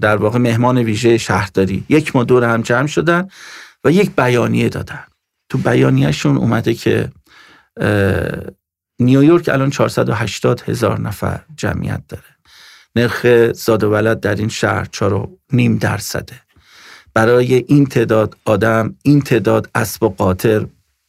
در 0.00 0.16
واقع 0.16 0.38
مهمان 0.38 0.78
ویژه 0.78 1.18
شهرداری. 1.18 1.84
یک 1.88 2.16
ما 2.16 2.24
دور 2.24 2.44
هم 2.44 2.62
جمع 2.62 2.86
شدن 2.86 3.28
و 3.84 3.90
یک 3.90 4.10
بیانیه 4.16 4.68
دادن. 4.68 5.04
تو 5.48 5.58
بیانیهشون 5.58 6.36
اومده 6.36 6.74
که 6.74 7.08
نیویورک 9.04 9.48
الان 9.48 9.70
480 9.70 10.60
هزار 10.60 11.00
نفر 11.00 11.40
جمعیت 11.56 12.02
داره. 12.08 12.22
نرخ 12.96 13.52
زاد 13.52 13.84
و 13.84 13.90
ولد 13.90 14.20
در 14.20 14.34
این 14.34 14.48
شهر 14.48 14.84
چارو 14.84 15.38
نیم 15.52 15.76
درصده. 15.76 16.40
برای 17.14 17.54
این 17.54 17.86
تعداد 17.86 18.36
آدم 18.44 18.94
این 19.02 19.20
تعداد 19.20 19.70
اسب 19.74 20.02
و 20.02 20.08
قاطر 20.08 20.66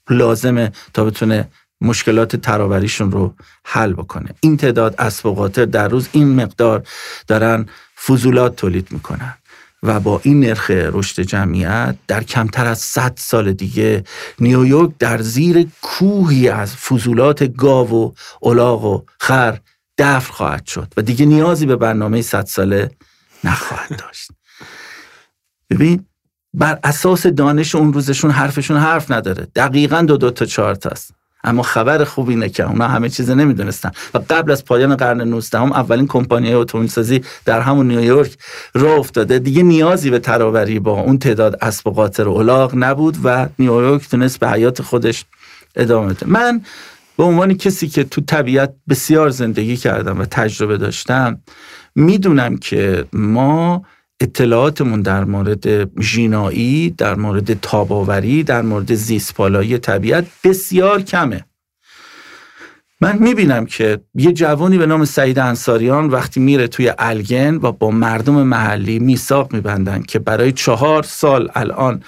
لازمه 0.10 0.71
تا 0.93 1.06
بتونه 1.06 1.49
مشکلات 1.82 2.36
ترابریشون 2.36 3.12
رو 3.12 3.36
حل 3.65 3.93
بکنه. 3.93 4.29
این 4.39 4.58
تعداد 4.58 4.95
اسب 4.99 5.25
و 5.25 5.34
قاطر 5.34 5.65
در 5.65 5.88
روز 5.88 6.10
این 6.12 6.36
مقدار 6.36 6.88
دارن 7.27 7.65
فضولات 8.06 8.56
تولید 8.56 8.88
می‌کنن. 8.91 9.34
و 9.84 10.00
با 10.00 10.22
این 10.24 10.39
نرخ 10.39 10.69
رشد 10.69 11.22
جمعیت 11.22 11.96
در 12.08 12.24
کمتر 12.24 12.65
از 12.65 12.80
100 12.80 13.13
سال 13.17 13.54
دیگه 13.54 14.04
نیویورک 14.39 14.91
در 15.00 15.22
زیر 15.22 15.67
کوهی 15.82 16.50
از 16.50 16.76
فضولات 16.76 17.43
گاو 17.43 17.91
و 17.91 18.12
الاغ 18.41 18.86
و 18.86 19.02
خر 19.19 19.60
دفر 19.98 20.32
خواهد 20.32 20.65
شد 20.65 20.93
و 20.98 21.02
دیگه 21.02 21.26
نیازی 21.26 21.65
به 21.65 21.76
برنامه 21.76 22.22
100 22.22 22.46
ساله 22.46 22.91
نخواهد 23.43 24.00
داشت. 24.00 24.32
ببین 25.69 26.06
بر 26.54 26.80
اساس 26.84 27.28
دانش 27.28 27.76
اون 27.76 27.93
روزشون 27.93 28.32
حرفشون 28.32 28.78
حرف 28.78 29.12
نداره. 29.12 29.48
دقیقا 29.56 30.02
دو 30.02 30.17
دو 30.17 30.32
تا 30.32 30.46
چهار 30.46 30.76
تاست 30.76 31.13
اما 31.43 31.63
خبر 31.63 32.03
خوب 32.03 32.29
اینه 32.29 32.49
که 32.49 32.67
اونا 32.69 32.88
همه 32.88 33.10
چیز 33.10 33.29
نمی‌دونستن. 33.29 33.91
و 34.13 34.19
قبل 34.29 34.51
از 34.51 34.65
پایان 34.65 34.95
قرن 34.95 35.21
19 35.21 35.60
هم 35.60 35.71
اولین 35.71 36.08
کمپانی 36.08 36.53
اتومبیل 36.53 36.89
سازی 36.89 37.21
در 37.45 37.62
همون 37.62 37.88
نیویورک 37.88 38.38
راه 38.73 38.99
افتاده. 38.99 39.39
دیگه 39.39 39.63
نیازی 39.63 40.10
به 40.10 40.19
تراوری 40.19 40.79
با 40.79 40.99
اون 41.01 41.17
تعداد 41.17 41.58
اسب 41.62 41.88
و 41.88 41.91
قاطر 41.91 42.27
و 42.27 42.34
الاغ 42.34 42.73
نبود 42.75 43.17
و 43.23 43.47
نیویورک 43.60 44.10
تونست 44.10 44.39
به 44.39 44.49
حیات 44.49 44.82
خودش 44.82 45.25
ادامه 45.75 46.13
بده. 46.13 46.27
من 46.29 46.62
به 47.17 47.23
عنوان 47.23 47.53
کسی 47.53 47.88
که 47.88 48.03
تو 48.03 48.21
طبیعت 48.21 48.73
بسیار 48.89 49.29
زندگی 49.29 49.77
کردم 49.77 50.19
و 50.19 50.25
تجربه 50.25 50.77
داشتم 50.77 51.39
می‌دونم 51.95 52.58
که 52.58 53.06
ما 53.13 53.84
اطلاعاتمون 54.23 55.01
در 55.01 55.23
مورد 55.23 55.65
ژینایی 56.01 56.89
در 56.89 57.15
مورد 57.15 57.53
تاباوری 57.53 58.43
در 58.43 58.62
مورد 58.62 58.93
زیسپالایی 58.95 59.77
طبیعت 59.77 60.25
بسیار 60.43 61.01
کمه. 61.01 61.45
من 63.01 63.17
می‌بینم 63.19 63.65
که 63.65 63.99
یه 64.15 64.31
جوانی 64.31 64.77
به 64.77 64.86
نام 64.86 65.05
سعید 65.05 65.39
انصاریان 65.39 66.09
وقتی 66.09 66.39
میره 66.39 66.67
توی 66.67 66.93
الگن 66.97 67.55
و 67.55 67.71
با 67.71 67.91
مردم 67.91 68.43
محلی 68.43 68.99
میثاق 68.99 69.53
میبندن 69.53 70.01
که 70.01 70.19
برای 70.19 70.51
چهار 70.51 71.03
سال 71.03 71.49
الان 71.55 72.03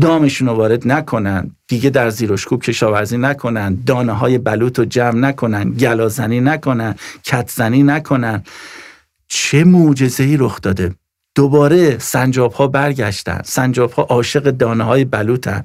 دامشون 0.00 0.48
رو 0.48 0.54
وارد 0.54 0.88
نکنن 0.88 1.50
دیگه 1.68 1.90
در 1.90 2.10
زیرشکوب 2.10 2.62
کشاورزی 2.62 3.18
نکنن 3.18 3.78
دانه 3.86 4.12
های 4.12 4.38
بلوط 4.38 4.78
رو 4.78 4.84
جمع 4.84 5.18
نکنن 5.18 5.70
گلازنی 5.70 6.40
نکنن 6.40 6.94
کتزنی 7.24 7.82
نکنن. 7.82 8.42
چه 9.28 9.64
معجزه 9.64 10.24
ای 10.24 10.36
رخ 10.36 10.60
داده؟ 10.60 10.94
دوباره 11.34 11.98
سنجاب 11.98 12.52
ها 12.52 12.66
برگشتن. 12.66 13.40
سنجاب 13.44 13.92
ها 13.92 14.02
عاشق 14.02 14.50
دانه 14.50 14.84
های 14.84 15.04
بلوتن 15.04 15.64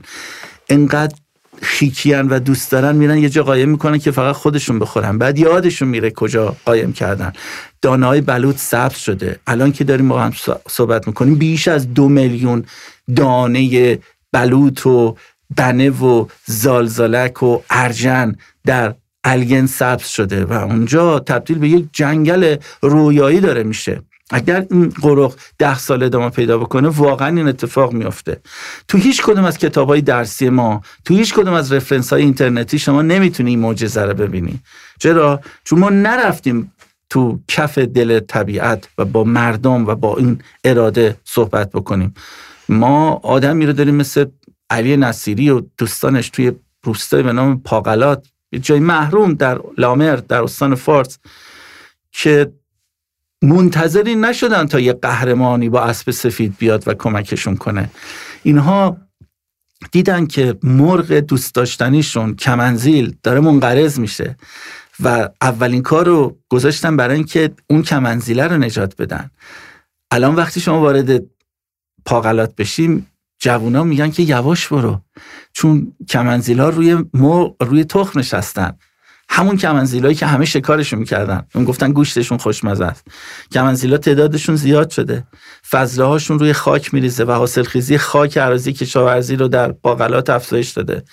انقدر 0.70 1.16
خیکیان 1.62 2.28
و 2.30 2.40
دوست 2.40 2.72
دارن 2.72 2.96
میرن 2.96 3.18
یه 3.18 3.30
جا 3.30 3.44
قایم 3.44 3.70
می‌کنن 3.70 3.98
که 3.98 4.12
فقط 4.12 4.36
خودشون 4.36 4.80
بخورن. 4.80 5.18
بعد 5.18 5.40
یادشون 5.40 5.88
میره 5.88 6.12
کجا 6.12 6.56
قایم 6.66 6.94
کردن. 6.94 7.34
دانه 7.82 8.06
های 8.06 8.22
بلوط 8.22 8.58
سبز 8.58 8.98
شده. 8.98 9.40
الان 9.48 9.72
که 9.72 9.84
داریم 9.84 10.08
با 10.08 10.22
هم 10.22 10.34
صحبت 10.70 11.08
می‌کنیم 11.08 11.36
بیش 11.36 11.68
از 11.68 11.94
دو 11.94 12.10
میلیون 12.10 12.66
دانه 13.16 14.00
بلوط 14.32 14.86
و 14.86 15.18
بنه 15.56 15.90
و 15.90 16.26
زالزالک 16.46 17.44
و 17.44 17.60
ارجن 17.70 18.36
در 18.66 18.94
الگن 19.24 19.66
سبز 19.66 20.08
شده 20.08 20.46
و 20.46 20.54
اونجا 20.54 21.20
تبدیل 21.20 21.58
به 21.58 21.70
یک 21.70 21.86
جنگل 21.94 22.56
رویایی 22.82 23.40
داره 23.40 23.64
میشه. 23.64 24.02
اگر 24.30 24.66
این 24.72 24.90
قرق 24.90 25.34
ده 25.58 25.78
سال 25.80 26.04
ادامه 26.04 26.30
پیدا 26.30 26.58
بکنه 26.58 26.88
واقعا 26.88 27.28
این 27.28 27.48
اتفاق 27.48 27.94
میافته. 27.94 28.40
تو 28.88 28.98
هیچ 28.98 29.22
کدوم 29.22 29.46
از 29.46 29.58
کتاب 29.58 29.88
های 29.88 30.02
درسی 30.02 30.50
ما 30.50 30.82
تو 31.06 31.14
هیچ 31.14 31.34
کدوم 31.34 31.54
از 31.54 31.72
رفرنس 31.72 32.14
های 32.14 32.22
اینترنتی 32.22 32.80
شما 32.80 33.02
نمی‌تونی 33.02 33.50
این 33.50 33.60
معجزه 33.60 34.02
رو 34.02 34.14
ببینی. 34.14 34.60
چرا؟ 35.00 35.42
چون 35.64 35.80
ما 35.80 35.90
نرفتیم 35.90 36.72
تو 37.10 37.40
کف 37.48 37.78
دل 37.78 38.20
طبیعت 38.20 38.88
و 38.98 39.06
با 39.06 39.24
مردم 39.24 39.86
و 39.86 39.96
با 39.96 40.18
این 40.18 40.42
اراده 40.64 41.16
صحبت 41.24 41.72
بکنیم. 41.72 42.14
ما 42.70 43.20
آدمی 43.24 43.66
رو 43.66 43.74
داریم 43.74 43.96
مثل 43.96 44.26
علی 44.70 44.98
نصیری 44.98 45.50
و 45.50 45.62
دوستانش 45.78 46.30
توی 46.30 46.52
روستای 46.84 47.24
به 47.24 47.34
نام 47.34 47.62
پاقلات 47.62 48.28
جای 48.62 48.80
محروم 48.80 49.34
در 49.34 49.60
لامر 49.78 50.16
در 50.16 50.44
استان 50.44 50.76
فارس 50.76 51.20
که 52.12 52.52
منتظری 53.42 54.16
نشدن 54.16 54.66
تا 54.68 54.80
یه 54.80 54.94
قهرمانی 54.94 55.70
با 55.70 55.82
اسب 55.82 56.12
سفید 56.12 56.58
بیاد 56.58 56.88
و 56.88 56.94
کمکشون 56.94 57.56
کنه. 57.56 57.90
اینها 58.44 58.98
دیدن 59.92 60.26
که 60.26 60.58
مرغ 60.64 61.14
دوست 61.14 61.56
داشتنیشون 61.56 62.36
کمنزیل 62.36 63.16
داره 63.24 63.40
منقرض 63.40 64.00
میشه 64.00 64.38
و 65.04 65.30
اولین 65.42 65.82
کار 65.82 66.06
رو 66.06 66.38
گذاشتن 66.50 66.98
برای 66.98 67.16
اینکه 67.16 67.52
اون 67.70 67.82
کمنزیله 67.82 68.48
رو 68.48 68.58
نجات 68.58 69.02
بدن. 69.02 69.30
الان 70.12 70.36
وقتی 70.36 70.60
شما 70.60 70.80
وارد 70.80 71.24
پاغلات 72.06 72.56
بشیم 72.56 73.08
جوونا 73.40 73.84
میگن 73.84 74.12
که 74.12 74.24
یواش 74.24 74.68
برو. 74.68 75.02
چون 75.54 75.94
کمنزیلا 76.10 76.70
روی 76.70 77.04
روی 77.62 77.84
تخم 77.84 78.20
نشستن. 78.20 78.78
همون 79.30 79.58
کمنزیلایی 79.58 80.16
که 80.16 80.26
همه 80.26 80.46
شکارشون 80.46 81.00
می‌کردن. 81.00 81.46
اون 81.56 81.66
گفتن 81.66 81.92
گوشتشون 81.92 82.38
خوشمزه 82.38 82.86
است. 82.86 83.04
کمنزیلا 83.52 83.98
تعدادشون 83.98 84.56
زیاد 84.56 84.90
شده. 84.90 85.24
فضله 85.70 86.06
هاشون 86.06 86.40
روی 86.40 86.54
خاک 86.54 86.94
میریزه 86.94 87.24
و 87.24 87.32
حاصلخیزی 87.32 87.98
خاک 87.98 88.38
عراضی 88.38 88.74
کشاورزی 88.74 89.36
رو 89.36 89.48
در 89.48 89.72
باقلات 89.72 90.30
افزایش 90.30 90.70
داده. 90.70 91.04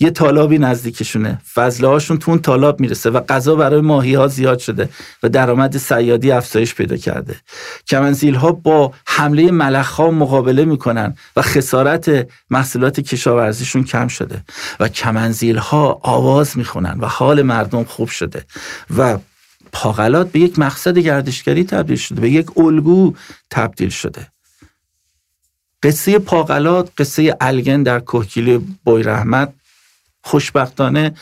یه 0.00 0.10
تالابی 0.10 0.58
نزدیکشونه. 0.58 1.40
فضله 1.54 1.88
هاشون 1.88 2.18
تو 2.18 2.30
اون 2.30 2.40
تالاب 2.40 2.80
می‌رسه 2.80 3.10
و 3.10 3.20
غذا 3.20 3.54
برای 3.54 3.80
ماهی 3.80 4.14
ها 4.14 4.26
زیاد 4.26 4.58
شده 4.58 4.88
و 5.22 5.28
درآمد 5.28 5.76
سیادی 5.76 6.30
افزایش 6.30 6.74
پیدا 6.74 6.96
کرده. 6.96 7.36
کمنزیل 7.88 8.34
ها 8.34 8.52
با 8.52 8.92
حمله 9.06 9.50
ملخ 9.50 9.90
ها 9.90 10.10
مقابله 10.10 10.64
می‌کنن 10.64 11.14
و 11.36 11.42
خسارت 11.42 12.28
محصولات 12.50 13.00
کشاورزیشون 13.00 13.84
کم 13.84 14.08
شده 14.08 14.44
و 14.80 14.88
کمنزیل 14.88 15.56
ها 15.56 16.00
آواز 16.02 16.58
می‌خونن 16.58 16.96
و 17.00 17.06
حال 17.06 17.42
مردم 17.56 17.84
خوب 17.84 18.08
شده 18.08 18.44
و 18.96 19.18
پاغلات 19.72 20.32
به 20.32 20.40
یک 20.40 20.58
مقصد 20.58 20.98
گردشگری 20.98 21.64
تبدیل 21.64 21.96
شده 21.96 22.20
به 22.20 22.30
یک 22.30 22.58
الگو 22.58 23.14
تبدیل 23.50 23.88
شده. 23.88 24.26
قصه 25.82 26.18
پاغلات 26.18 26.90
قصه 26.98 27.36
الگن 27.40 27.82
در 27.82 28.00
کوهگیلی 28.00 28.76
بوی 28.84 29.02
رحمت 29.02 29.52
خوشبختانه 30.22 31.14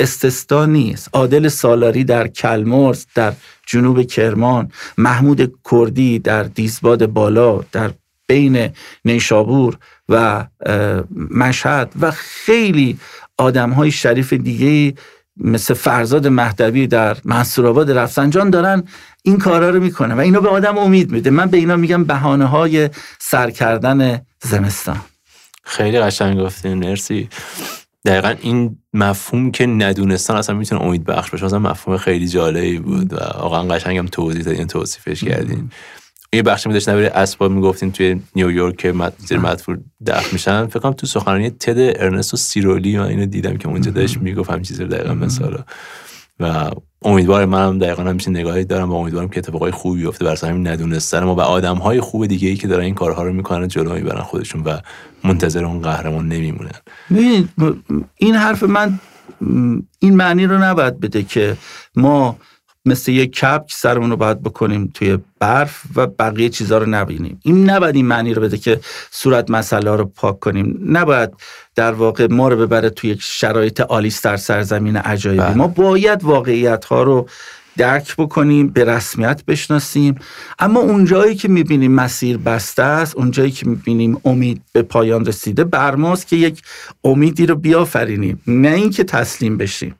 استستا 0.00 0.66
نیست. 0.66 1.08
عادل 1.12 1.48
سالاری 1.48 2.04
در 2.04 2.28
کلمرز 2.28 3.06
در 3.14 3.32
جنوب 3.66 4.02
کرمان 4.02 4.72
محمود 4.98 5.54
کردی 5.70 6.18
در 6.18 6.42
دیزباد 6.42 7.06
بالا 7.06 7.64
در 7.72 7.90
بین 8.26 8.70
نیشابور 9.04 9.78
و 10.08 10.46
مشهد 11.30 11.92
و 12.00 12.10
خیلی 12.10 12.98
آدم 13.38 13.70
های 13.70 13.90
شریف 13.90 14.32
دیگه 14.32 14.94
مثل 15.36 15.74
فرزاد 15.74 16.26
مهدوی 16.26 16.86
در 16.86 17.16
منصورآباد 17.24 17.90
رفسنجان 17.90 18.50
دارن 18.50 18.82
این 19.22 19.38
کارا 19.38 19.70
رو 19.70 19.80
می‌کنن 19.80 20.14
و 20.14 20.20
اینا 20.20 20.40
به 20.40 20.48
آدم 20.48 20.78
امید 20.78 21.12
میده. 21.12 21.30
من 21.30 21.46
به 21.46 21.56
اینا 21.56 21.76
میگم 21.76 22.04
بهانه 22.04 22.44
های 22.44 22.90
سر 23.18 23.50
کردن 23.50 24.20
زمستان. 24.42 25.00
خیلی 25.64 26.00
قشنگ 26.00 26.40
گفتین 26.40 26.74
مرسی. 26.74 27.28
دقیقا 28.04 28.34
این 28.40 28.78
مفهوم 28.94 29.50
که 29.50 29.66
ندونستان 29.66 30.36
اصلا 30.36 30.56
می‌تونه 30.56 30.82
امید 30.82 31.04
بخش 31.04 31.30
باشه. 31.30 31.44
مثلا 31.44 31.58
مفهوم 31.58 31.96
خیلی 31.96 32.28
جالبی 32.28 32.78
بود 32.78 33.12
و 33.12 33.16
واقعا 33.16 33.62
قشنگم 33.62 34.06
توضیح 34.06 34.42
دادین 34.42 34.66
توصیفش 34.66 35.24
کردین. 35.24 35.70
یه 36.34 36.42
بخشی 36.42 36.68
میداشت 36.68 36.88
نبیره 36.88 37.10
اسباب 37.14 37.52
می‌گفتین 37.52 37.92
توی 37.92 38.20
نیویورک 38.36 38.76
که 38.76 38.94
زیر 39.18 39.38
مدفور 39.38 39.78
دفن 40.06 40.28
میشن. 40.32 40.66
فکر 40.66 40.78
کنم 40.78 40.92
تو 40.92 41.06
سخنرانی 41.06 41.50
تد 41.50 41.78
ارنستو 41.78 42.36
سیرولی 42.36 42.98
من 42.98 43.06
اینو 43.06 43.26
دیدم 43.26 43.56
که 43.56 43.68
اونجا 43.68 43.90
داشت 43.90 44.18
می‌گفت 44.18 44.50
همین 44.50 44.62
چیز 44.62 44.80
دقیقا 44.80 45.14
مثلا 45.14 45.58
و 46.40 46.70
امیدوارم 47.02 47.48
منم 47.48 47.78
دقیقا 47.78 48.02
همیشه 48.02 48.30
نگاهی 48.30 48.64
دارم 48.64 48.90
و 48.90 48.94
امیدوارم 48.94 49.28
که 49.28 49.38
اتفاقای 49.38 49.70
خوبی 49.70 50.00
بیفته. 50.00 50.24
برای 50.24 50.38
همین 50.42 50.66
ندونستن 50.66 51.24
ما 51.24 51.34
و 51.34 51.40
آدم 51.40 51.76
های 51.76 52.00
خوب 52.00 52.26
دیگه 52.26 52.48
ای 52.48 52.56
که 52.56 52.68
دارن 52.68 52.84
این 52.84 52.94
کارها 52.94 53.22
رو 53.22 53.32
می‌کنن 53.32 53.68
جلو 53.68 53.94
می‌برن 53.94 54.22
خودشون 54.22 54.62
و 54.62 54.78
منتظر 55.24 55.64
اون 55.64 55.82
قهرمان 55.82 56.28
نمیمونن. 56.28 56.70
این 58.16 58.34
حرف 58.34 58.62
من 58.62 58.98
این 59.98 60.16
معنی 60.16 60.46
رو 60.46 60.58
نباید 60.58 61.00
بده 61.00 61.22
که 61.22 61.56
ما 61.96 62.38
مثل 62.84 63.12
یک 63.12 63.32
کپ 63.32 63.66
که 63.66 63.76
سرمون 63.76 64.10
رو 64.10 64.16
باید 64.16 64.42
بکنیم 64.42 64.90
توی 64.94 65.18
برف 65.38 65.82
و 65.96 66.06
بقیه 66.06 66.48
چیزها 66.48 66.78
رو 66.78 66.86
نبینیم. 66.86 67.40
این 67.42 67.70
نباید 67.70 67.96
این 67.96 68.06
معنی 68.06 68.34
رو 68.34 68.42
بده 68.42 68.58
که 68.58 68.80
صورت 69.10 69.50
مسئله 69.50 69.96
رو 69.96 70.04
پاک 70.04 70.40
کنیم. 70.40 70.78
نباید 70.88 71.30
در 71.74 71.92
واقع 71.92 72.26
ما 72.30 72.48
رو 72.48 72.56
ببره 72.56 72.90
توی 72.90 73.10
یک 73.10 73.22
شرایط 73.22 73.80
آلیس 73.80 74.22
در 74.22 74.36
سرزمین 74.36 74.96
عجایبی. 74.96 75.40
بله. 75.40 75.54
ما 75.54 75.66
باید 75.66 76.24
واقعیت 76.24 76.84
ها 76.84 77.02
رو 77.02 77.28
درک 77.76 78.16
بکنیم 78.16 78.68
به 78.68 78.84
رسمیت 78.84 79.44
بشناسیم. 79.44 80.14
اما 80.58 80.80
اونجایی 80.80 81.34
که 81.34 81.48
می‌بینیم 81.48 81.92
مسیر 81.92 82.38
بسته 82.38 82.82
است 82.82 83.16
اونجایی 83.16 83.50
که 83.50 83.68
می‌بینیم 83.68 84.20
امید 84.24 84.62
به 84.72 84.82
پایان 84.82 85.26
رسیده 85.26 85.64
برماست 85.64 86.26
که 86.26 86.36
یک 86.36 86.62
امیدی 87.04 87.46
رو 87.46 87.54
بیافرینیم. 87.54 88.42
نه 88.46 88.68
اینکه 88.68 89.04
تسلیم 89.04 89.56
بشیم. 89.56 89.94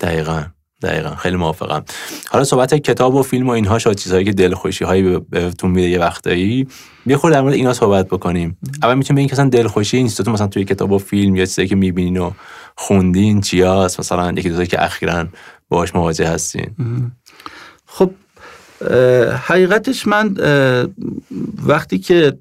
دقیقا. 0.00 0.44
دقیقا 0.84 1.14
خیلی 1.14 1.36
موافقم. 1.36 1.84
حالا 2.28 2.44
صحبت 2.44 2.74
کتاب 2.74 3.14
و 3.14 3.22
فیلم 3.22 3.46
و 3.46 3.50
اینها 3.50 3.78
شد 3.78 3.94
چیزهایی 3.94 4.24
که 4.24 4.32
دلخوشی 4.32 4.84
هایی 4.84 5.18
بهتون 5.18 5.70
میده 5.70 5.88
یه 5.88 5.98
وقتایی. 5.98 6.66
بیا 7.06 7.18
خود 7.18 7.32
در 7.32 7.40
مورد 7.40 7.54
اینا 7.54 7.72
صحبت 7.72 8.06
بکنیم. 8.06 8.58
اول 8.82 8.94
می‌تونیم 8.94 9.16
بگیم 9.16 9.28
که 9.28 9.34
مثلا 9.34 9.48
دلخوشی 9.48 9.96
این 9.96 10.08
تو 10.08 10.32
مثلا 10.32 10.46
توی 10.46 10.64
کتاب 10.64 10.92
و 10.92 10.98
فیلم 10.98 11.36
یا 11.36 11.46
چیزایی 11.46 11.68
که 11.68 11.76
می‌بینین 11.76 12.16
و 12.16 12.30
خوندین 12.76 13.40
چیاست 13.40 14.00
مثلا 14.00 14.32
یکی 14.32 14.50
دو 14.50 14.64
که 14.64 14.84
اخیرا 14.84 15.26
باهاش 15.68 15.94
مواجه 15.94 16.28
هستین. 16.28 16.70
خب 17.86 18.10
حقیقتش 19.46 20.06
من 20.06 20.36
وقتی 21.66 21.98
که 21.98 22.38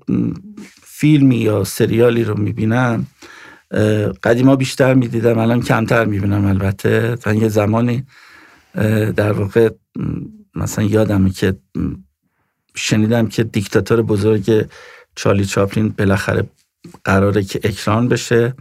فیلمی 0.84 1.36
یا 1.36 1.63
سریالی 1.63 2.23
رو 2.23 2.38
می‌بینم 2.38 3.08
قدیما 4.23 4.56
بیشتر 4.56 4.93
می‌دیدم 4.93 5.38
الان 5.38 5.62
کمتر 5.62 6.06
می‌بینم 6.06 6.45
البته. 6.45 7.17
من 7.25 7.38
یه 7.38 7.47
زمانی 7.47 8.03
در 9.16 9.32
واقع 9.32 9.70
مثلا 10.56 10.86
یادمه 10.86 11.30
که 11.30 11.56
شنیدم 12.76 13.28
که 13.28 13.44
دیکتاتور 13.44 14.02
بزرگ 14.02 14.70
چارلی 15.16 15.46
چاپلین 15.46 15.90
بالاخره 15.90 16.50
قراره 17.04 17.44
که 17.44 17.60
اکران 17.64 18.08
بشه. 18.08 18.54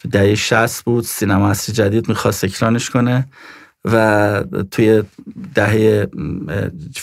تو 0.00 0.08
دهه 0.08 0.34
60 0.34 0.84
بود 0.84 1.04
سینما 1.04 1.50
اصری 1.50 1.74
جدید 1.74 2.08
می‌خواست 2.08 2.44
اکرانش 2.44 2.90
کنه 2.90 3.26
و 3.84 4.44
توی 4.70 5.02
دهه 5.54 6.06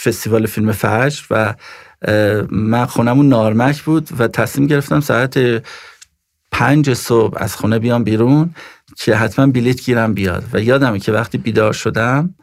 فستیوال 0.04 0.46
فیلم 0.46 0.72
فجر 0.72 1.24
و 1.32 1.56
من 2.52 2.86
خونمون 2.86 3.30
نارمک 3.30 3.82
بود 3.82 4.10
و 4.20 4.28
تصمیم 4.28 4.68
گرفتم 4.68 5.00
ساعت 5.00 5.64
پنج 6.52 6.94
صبح 6.94 7.38
از 7.38 7.56
خونه 7.56 7.80
بیام 7.80 8.04
بیرون 8.04 8.56
که 8.98 9.16
حتما 9.16 9.48
بلیت 9.48 9.82
گیرم 9.82 10.14
بیاد. 10.14 10.44
و 10.54 10.62
یادمه 10.62 11.00
که 11.00 11.12
وقتی 11.12 11.38
بیدار 11.38 11.74
شدم 11.74 12.36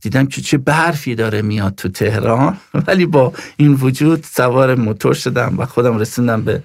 دیدم 0.00 0.26
که 0.26 0.40
چه 0.40 0.58
برفی 0.58 1.14
داره 1.14 1.42
میاد 1.42 1.74
تو 1.74 1.88
تهران. 1.88 2.56
ولی 2.86 3.06
با 3.06 3.32
این 3.56 3.74
وجود 3.74 4.26
سوار 4.32 4.74
موتور 4.74 5.14
شدم 5.14 5.54
و 5.58 5.66
خودم 5.66 5.98
رسیدم 5.98 6.42
به 6.42 6.62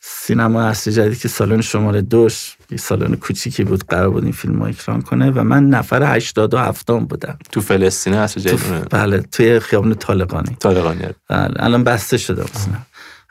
سینما 0.00 0.62
اصلی 0.62 0.92
جدید 0.92 1.18
که 1.18 1.28
سالن 1.28 1.60
شماره 1.60 2.02
دوش 2.02 2.56
یه 2.70 2.78
سالن 2.78 3.14
کوچیکی 3.14 3.64
بود 3.64 3.84
قرار 3.86 4.10
بود 4.10 4.22
این 4.22 4.32
فیلم 4.32 4.62
رو 4.62 4.68
اکران 4.68 5.02
کنه 5.02 5.30
و 5.30 5.42
من 5.42 5.66
نفر 5.66 6.16
87 6.16 6.90
بودم. 6.90 7.38
تو 7.52 7.60
فلسطین 7.60 8.14
اصلی 8.14 8.42
جدید 8.42 8.88
بله 8.90 9.20
توی 9.20 9.60
خیابون 9.60 9.94
طالقانی. 9.94 10.56
طالقانی. 10.60 11.06
بله 11.28 11.54
الان 11.56 11.84
بسته 11.84 12.16
شده 12.16 12.44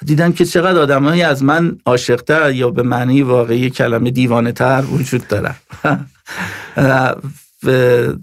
دیدم 0.05 0.31
که 0.31 0.45
چقدر 0.45 0.79
آدمایی 0.79 1.21
از 1.21 1.43
من 1.43 1.77
عاشقتر 1.85 2.51
یا 2.51 2.69
به 2.69 2.83
معنی 2.83 3.21
واقعی 3.21 3.69
کلمه 3.69 4.11
دیوانه 4.11 4.51
تر 4.51 4.83
وجود 4.91 5.27
دارن. 5.27 5.55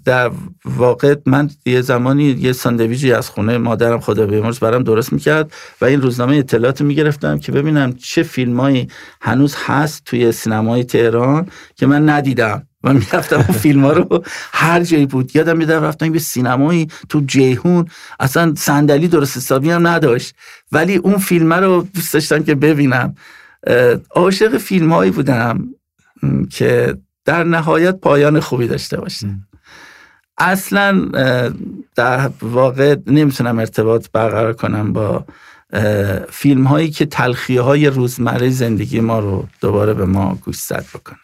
در 0.05 0.31
واقع 0.65 1.15
من 1.27 1.51
یه 1.67 1.81
زمانی 1.81 2.25
یه 2.25 2.53
ساندویجی 2.53 3.13
از 3.13 3.31
خونه 3.31 3.59
مادرم 3.59 4.01
خدا 4.01 4.27
بیامرز 4.27 4.59
برام 4.59 4.83
درست 4.83 5.13
می‌کرد 5.13 5.53
و 5.81 5.85
این 5.85 6.03
روزنامه 6.03 6.37
اطلاعات 6.37 6.83
می‌گرفتم 6.83 7.39
که 7.39 7.53
ببینم 7.53 7.93
چه 7.93 8.23
فیلمایی 8.23 8.89
هنوز 9.21 9.55
هست 9.67 10.05
توی 10.05 10.33
سینمای 10.33 10.85
تهران 10.85 11.47
که 11.77 11.87
من 11.87 12.09
ندیدم. 12.09 12.67
و 12.85 12.95
می‌رفتم 12.95 13.37
اون 13.37 13.45
فیلم 13.45 13.85
ها 13.85 13.93
رو 13.93 14.25
هر 14.53 14.83
جایی 14.83 15.07
بود. 15.07 15.37
یادم 15.37 15.57
میدم 15.57 15.83
رفتم 15.83 16.13
به 16.13 16.19
سینمایی 16.19 16.89
تو 17.09 17.23
جیهون. 17.27 17.87
اصلا 18.21 18.55
صندلی 18.57 19.09
درست 19.09 19.37
حسابی 19.37 19.71
هم 19.71 19.87
نداشت. 19.87 20.35
ولی 20.73 20.97
اون 20.97 21.19
فیلم 21.19 21.53
رو 21.53 21.87
دوست 21.95 22.15
داشتم 22.15 22.43
که 22.43 22.55
ببینم. 22.55 23.15
عاشق 24.11 24.59
فیلم 24.59 24.93
هایی 24.93 25.11
بودم 25.11 25.69
که 26.51 26.95
در 27.25 27.45
نهایت 27.45 27.97
پایان 27.97 28.41
خوبی 28.41 28.67
داشته 28.67 29.01
باشه 29.01 29.27
اصلا 30.39 31.11
در 31.95 32.31
واقع 32.43 32.97
نمی‌تونم 33.07 33.59
ارتباط 33.59 34.07
برقرار 34.13 34.53
کنم 34.53 34.93
با 34.93 35.25
فیلم 36.31 36.65
هایی 36.65 36.91
که 36.91 37.07
تلخی 37.07 37.57
های 37.57 37.87
روزمره 37.87 38.51
زندگی 38.51 39.01
ما 39.01 39.19
رو 39.19 39.49
دوباره 39.61 39.95
به 39.95 40.05
ما 40.05 40.39
گوشزد 40.45 40.85
بکنه. 40.95 41.19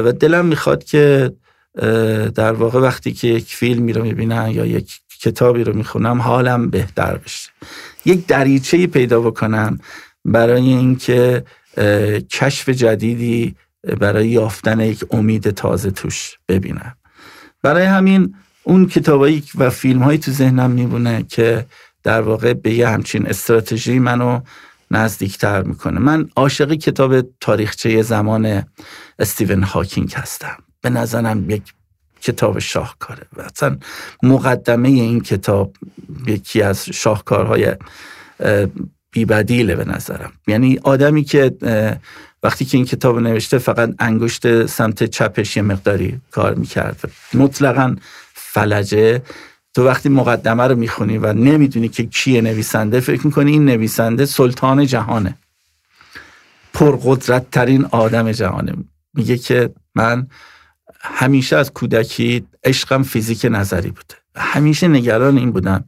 و 0.00 0.12
دلم 0.12 0.46
می‌خواد 0.46 0.84
که 0.84 1.32
در 2.34 2.52
واقع 2.52 2.80
وقتی 2.80 3.12
که 3.12 3.28
یک 3.28 3.54
فیلمی 3.54 3.92
رو 3.92 4.02
می‌بینم 4.02 4.50
یا 4.50 4.66
یک 4.66 5.00
کتابی 5.20 5.64
رو 5.64 5.76
می‌خونم 5.76 6.20
حالم 6.20 6.70
بهتر 6.70 7.16
بشه. 7.16 7.50
یک 8.04 8.26
دریچه 8.26 8.86
پیدا 8.86 9.20
بکنم 9.20 9.78
برای 10.24 10.62
اینکه 10.62 11.44
کشف 12.30 12.68
جدیدی 12.68 13.56
برای 14.00 14.28
یافتن 14.28 14.80
یک 14.80 15.04
امید 15.10 15.50
تازه 15.50 15.90
توش 15.90 16.38
ببینم. 16.48 16.96
برای 17.62 17.84
همین 17.84 18.34
اون 18.62 18.86
کتابایی 18.86 19.44
و 19.54 19.70
فیلم 19.70 20.02
هایی 20.02 20.18
تو 20.18 20.30
ذهنم 20.30 20.70
میبونه 20.70 21.22
که 21.22 21.66
در 22.02 22.20
واقع 22.20 22.52
به 22.52 22.74
یه 22.74 22.88
همچین 22.88 23.26
استراتژی 23.26 23.98
منو 23.98 24.40
نزدیکتر 24.90 25.62
می‌کنه. 25.62 26.00
من 26.00 26.28
عاشق 26.36 26.74
کتاب 26.74 27.20
تاریخچه 27.40 28.02
زمان 28.02 28.62
استیون 29.18 29.62
هاکینگ 29.62 30.12
هستم. 30.12 30.56
به 30.80 30.90
نظرم 30.90 31.50
یک 31.50 31.62
کتاب 32.20 32.58
شاهکاره 32.58 33.22
و 33.36 33.40
اصلا 33.40 33.78
مقدمه 34.22 34.88
این 34.88 35.20
کتاب 35.20 35.76
یکی 36.26 36.62
از 36.62 36.84
شاهکارهای 36.84 37.76
بیبدیله 39.14 39.74
به 39.76 39.84
نظرم. 39.84 40.32
یعنی 40.46 40.78
آدمی 40.82 41.24
که 41.24 41.56
وقتی 42.42 42.64
که 42.64 42.76
این 42.76 42.86
کتاب 42.86 43.18
نوشته 43.18 43.58
فقط 43.58 43.94
انگشت 43.98 44.66
سمت 44.66 45.04
چپش 45.04 45.56
یه 45.56 45.62
مقداری 45.62 46.20
کار 46.30 46.54
می‌کرد. 46.54 47.10
مطلقا 47.34 47.96
فلجه. 48.34 49.22
تو 49.74 49.86
وقتی 49.86 50.08
مقدمه 50.08 50.62
رو 50.62 50.74
می‌خونی 50.76 51.18
و 51.18 51.32
نمی‌دونی 51.32 51.88
که 51.88 52.02
کیه 52.06 52.40
نویسنده 52.40 53.00
فکر 53.00 53.26
می‌کنی 53.26 53.52
این 53.52 53.64
نویسنده 53.64 54.26
سلطان 54.26 54.86
جهانه. 54.86 55.36
پرقدرت 56.72 57.50
ترین 57.50 57.84
آدم 57.84 58.32
جهانه. 58.32 58.72
میگه 59.14 59.38
که 59.38 59.70
من 59.94 60.26
همیشه 61.00 61.56
از 61.56 61.72
کودکی 61.72 62.46
عشقم 62.64 63.02
فیزیک 63.02 63.46
نظری 63.50 63.90
بوده. 63.90 64.14
همیشه 64.36 64.88
نگران 64.88 65.38
این 65.38 65.52
بودم. 65.52 65.84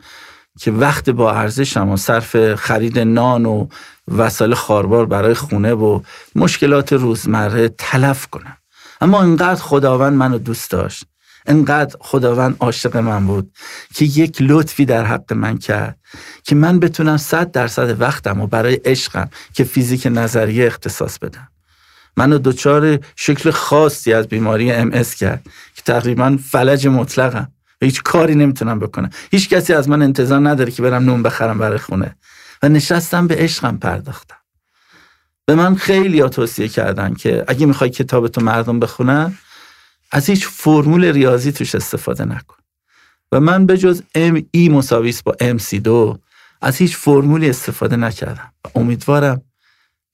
که 0.59 0.71
وقت 0.71 1.11
با 1.11 1.33
ارزشم 1.33 1.88
و 1.88 1.97
صرف 1.97 2.54
خرید 2.54 2.98
نان 2.98 3.46
و 3.46 3.67
وسایل 4.09 4.54
خاربار 4.54 5.07
برای 5.07 5.35
خونه 5.35 5.73
و 5.73 6.00
مشکلات 6.35 6.92
روزمره 6.92 7.69
تلف 7.69 8.27
کنم. 8.27 8.57
اما 9.00 9.23
اینقدر 9.23 9.63
خداوند 9.63 10.17
منو 10.17 10.38
دوست 10.38 10.71
داشت 10.71 11.04
انقدر 11.46 11.96
خداوند 12.00 12.57
عاشق 12.61 12.96
من 12.96 13.27
بود 13.27 13.52
که 13.94 14.04
یک 14.04 14.37
لطفی 14.40 14.85
در 14.85 15.04
حق 15.04 15.33
من 15.33 15.59
کرد 15.59 15.98
که 16.42 16.54
من 16.54 16.81
بتونم 16.81 17.17
صد 17.17 17.50
درصد 17.50 18.00
وقتم 18.00 18.40
و 18.40 18.46
برای 18.46 18.75
عشقم 18.75 19.31
که 19.52 19.65
فیزیک 19.65 20.09
نظریه 20.11 20.67
اختصاص 20.67 21.19
بدم. 21.19 21.48
منو 22.17 22.38
دچار 22.38 22.98
شکل 23.17 23.50
خاصی 23.50 24.13
از 24.13 24.29
بیماری 24.29 24.73
ام 24.73 24.90
کرد 24.90 25.42
که 25.75 25.83
تقریبا 25.85 26.38
فلج 26.50 26.87
مطلقم. 26.87 27.48
هیچ 27.83 28.02
کاری 28.02 28.35
نمی‌تونم 28.35 28.79
بکنم. 28.79 29.10
هیچ 29.31 29.48
کسی 29.48 29.72
از 29.72 29.88
من 29.88 30.02
انتظار 30.02 30.48
نداره 30.48 30.70
که 30.70 30.83
برم 30.83 31.04
نون 31.04 31.22
بخرم 31.22 31.58
برای 31.58 31.79
خونه. 31.79 32.16
و 32.62 32.68
نشستم 32.68 33.27
به 33.27 33.37
عشقم 33.37 33.77
پرداختم. 33.77 34.37
به 35.46 35.54
من 35.54 35.74
خیلی 35.74 36.20
ها 36.20 36.29
توصیه 36.29 36.68
کردن 36.68 37.14
که 37.14 37.44
اگه 37.48 37.66
می‌خوای 37.66 37.90
کتابتو 37.90 38.40
مردم 38.40 38.81
بخونن 38.81 39.38
از 40.12 40.31
هیچ 40.31 40.46
فرمول 40.46 41.04
ریاضی 41.04 41.52
توش 41.52 41.74
استفاده 41.74 42.24
نکن. 42.24 42.56
و 43.33 43.40
من 43.40 43.66
به 43.66 43.79
جز 43.79 44.02
ام 44.14 44.42
ای 44.50 44.68
مساویس 44.68 45.22
با 45.22 45.37
ام 45.40 45.58
سی 45.58 45.81
دو 45.81 46.18
از 46.60 46.77
هیچ 46.77 46.96
فرمولی 46.96 47.50
استفاده 47.50 47.96
نکردم. 47.96 48.52
امیدوارم 48.74 49.42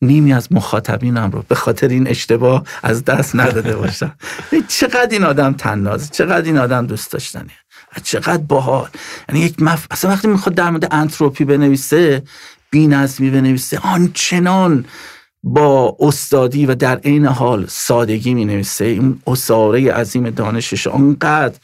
نیمی 0.03 0.33
از 0.33 0.53
مخاطبینم 0.53 1.31
رو 1.31 1.45
به 1.49 1.55
خاطر 1.55 1.89
این 1.89 2.09
اشتباه 2.09 2.65
از 2.83 3.05
دست 3.05 3.37
نداده 3.37 3.77
باشم. 3.77 4.15
چقدر 4.79 5.09
این 5.11 5.25
آدم 5.25 5.53
تناز 5.53 6.11
چقدر 6.11 6.45
این 6.45 6.59
آدم 6.59 6.87
دوست 6.87 7.13
داشتنه 7.13 7.53
چقدر 8.03 8.43
باحال. 8.43 8.89
یعنی 9.29 9.41
یک 9.41 9.63
مف... 9.63 9.87
اصلا 9.91 10.11
وقتی 10.11 10.29
می‌خواد 10.29 10.55
در 10.55 10.71
مورد 10.71 10.95
انتروپی 10.95 11.45
بنویسه 11.45 12.23
نظمی 12.75 13.31
بنویسه 13.31 13.79
آنچنان 13.79 14.85
با 15.43 15.97
استادی 16.01 16.67
و 16.67 16.75
در 16.75 16.97
عین 16.97 17.27
حال 17.27 17.67
سادگی 17.69 18.35
می 18.35 18.45
نویسه 18.45 18.85
این 18.85 19.23
اصاره 19.27 19.93
عظیم 19.93 20.31
دانشش 20.31 20.87
آنقدر 20.87 21.59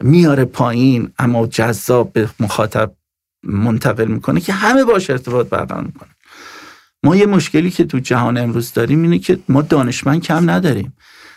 میاره 0.00 0.44
پایین 0.44 1.12
اما 1.18 1.46
جذاب 1.46 2.12
به 2.12 2.28
مخاطب 2.40 2.92
منتقل 3.42 4.04
می‌کنه 4.04 4.40
که 4.40 4.52
همه 4.52 4.84
باش 4.84 5.10
ارتباط 5.10 5.46
برقرار 5.48 5.84
می‌کنه. 5.84 6.08
ما 7.02 7.16
یه 7.16 7.26
مشکلی 7.26 7.70
که 7.70 7.84
تو 7.84 7.98
جهان 7.98 8.38
امروز 8.38 8.72
داریم 8.72 9.02
اینه 9.02 9.18
که 9.18 9.38
ما 9.48 9.62
دانشمند 9.62 10.22
کم 10.22 10.50
نداریم. 10.50 10.92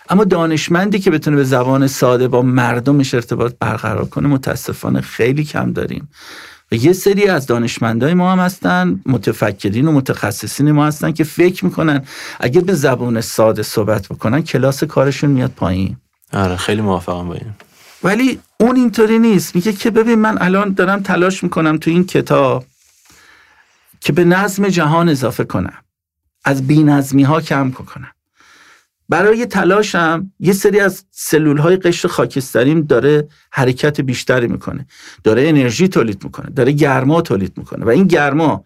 اما 0.10 0.24
دانشمندی 0.24 1.00
که 1.00 1.12
بتونه 1.12 1.38
به 1.38 1.44
زبان 1.44 1.88
ساده 1.88 2.28
با 2.28 2.42
مردمش 2.42 3.14
ارتباط 3.14 3.54
برقرار 3.60 4.06
کنه 4.06 4.28
متاسفانه 4.28 5.02
خیلی 5.02 5.44
کم 5.44 5.74
داریم. 5.74 6.10
و 6.72 6.76
یه 6.76 6.94
سری 6.94 7.28
از 7.28 7.46
دانشمندای 7.46 8.14
ما 8.14 8.32
هم 8.32 8.40
هستن 8.40 9.02
متفکرین 9.06 9.88
و 9.88 9.92
متخصصین 9.92 10.72
ما 10.72 10.86
هستن 10.86 11.12
که 11.12 11.24
فکر 11.24 11.66
می‌کنن 11.66 12.02
اگه 12.40 12.62
به 12.62 12.74
زبان 12.74 13.22
ساده 13.22 13.64
صحبت 13.64 14.08
بکنن 14.08 14.42
کلاس 14.42 14.84
کارشون 14.84 15.30
میاد 15.30 15.52
پایین. 15.52 15.98
آره 16.34 16.56
خیلی 16.56 16.82
موافقم 16.82 17.28
با 17.28 17.34
این 17.34 17.54
ولی 18.04 18.40
اون 18.60 18.76
اینطوری 18.76 19.20
نیست. 19.20 19.56
میگه 19.56 19.74
که 19.74 19.92
ببین 19.92 20.16
من 20.16 20.38
الان 20.42 20.74
دارم 20.74 21.02
تلاش 21.02 21.44
می‌کنم 21.44 21.78
تو 21.78 21.92
این 21.92 22.06
کتاب 22.06 22.66
که 24.02 24.14
به 24.14 24.24
نظم 24.24 24.68
جهان 24.68 25.10
اضافه 25.10 25.44
کنم. 25.44 25.78
از 26.46 26.68
بینظمی 26.68 27.24
ها 27.24 27.42
کم 27.42 27.72
کنم 27.72 28.12
برای 29.10 29.46
تلاشم 29.46 30.32
یه 30.40 30.54
سری 30.54 30.80
از 30.80 31.06
سلول 31.12 31.58
های 31.58 31.78
قشر 31.78 32.08
خاکستریم 32.08 32.82
داره 32.82 33.28
حرکت 33.52 34.02
بیشتری 34.02 34.48
می‌کنه. 34.48 34.88
داره 35.24 35.50
انرژی 35.50 35.88
تولید 35.88 36.24
می‌کنه. 36.24 36.50
داره 36.50 36.72
گرما 36.72 37.22
تولید 37.22 37.58
می‌کنه. 37.58 37.86
و 37.86 37.90
این 37.90 38.08
گرما 38.08 38.66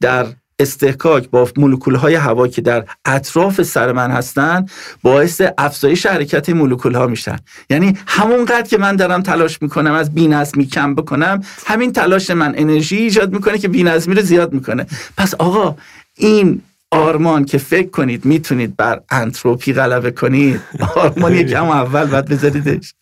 در 0.00 0.26
استحکاک 0.58 1.30
با 1.30 1.48
مولکول 1.56 1.94
های 1.94 2.14
هوا 2.14 2.48
که 2.48 2.62
در 2.62 2.84
اطراف 3.04 3.62
سر 3.62 3.92
من 3.92 4.10
هستن 4.10 4.66
باعث 5.02 5.42
افزایش 5.58 6.06
حرکت 6.06 6.48
مولکول 6.50 6.94
ها 6.94 7.06
میشن. 7.06 7.36
یعنی 7.70 7.98
همونقدر 8.06 8.68
که 8.68 8.78
من 8.78 8.96
دارم 8.96 9.22
تلاش 9.22 9.62
می‌کنم 9.62 9.92
از 9.92 10.14
بینظمی 10.14 10.66
کم 10.66 10.94
بکنم 10.94 11.42
همین 11.66 11.92
تلاش 11.92 12.30
من 12.30 12.54
انرژی 12.56 12.96
ایجاد 12.96 13.32
می‌کنه 13.32 13.58
که 13.58 13.68
بینظمی 13.68 14.14
رو 14.14 14.22
زیاد 14.22 14.52
می‌کنه. 14.52 14.86
پس 15.16 15.34
آقا 15.34 15.76
این 16.16 16.62
آرمان 16.90 17.44
که 17.44 17.58
فکر 17.58 17.90
کنید 17.90 18.24
می‌تونید 18.24 18.76
بر 18.76 19.00
انتروپی 19.10 19.72
غلبه 19.72 20.10
کنید. 20.10 20.60
آرمان 20.96 21.34
یکم 21.34 21.64
اول 21.64 22.04
بعد 22.04 22.28
بذاریدش. 22.28 22.94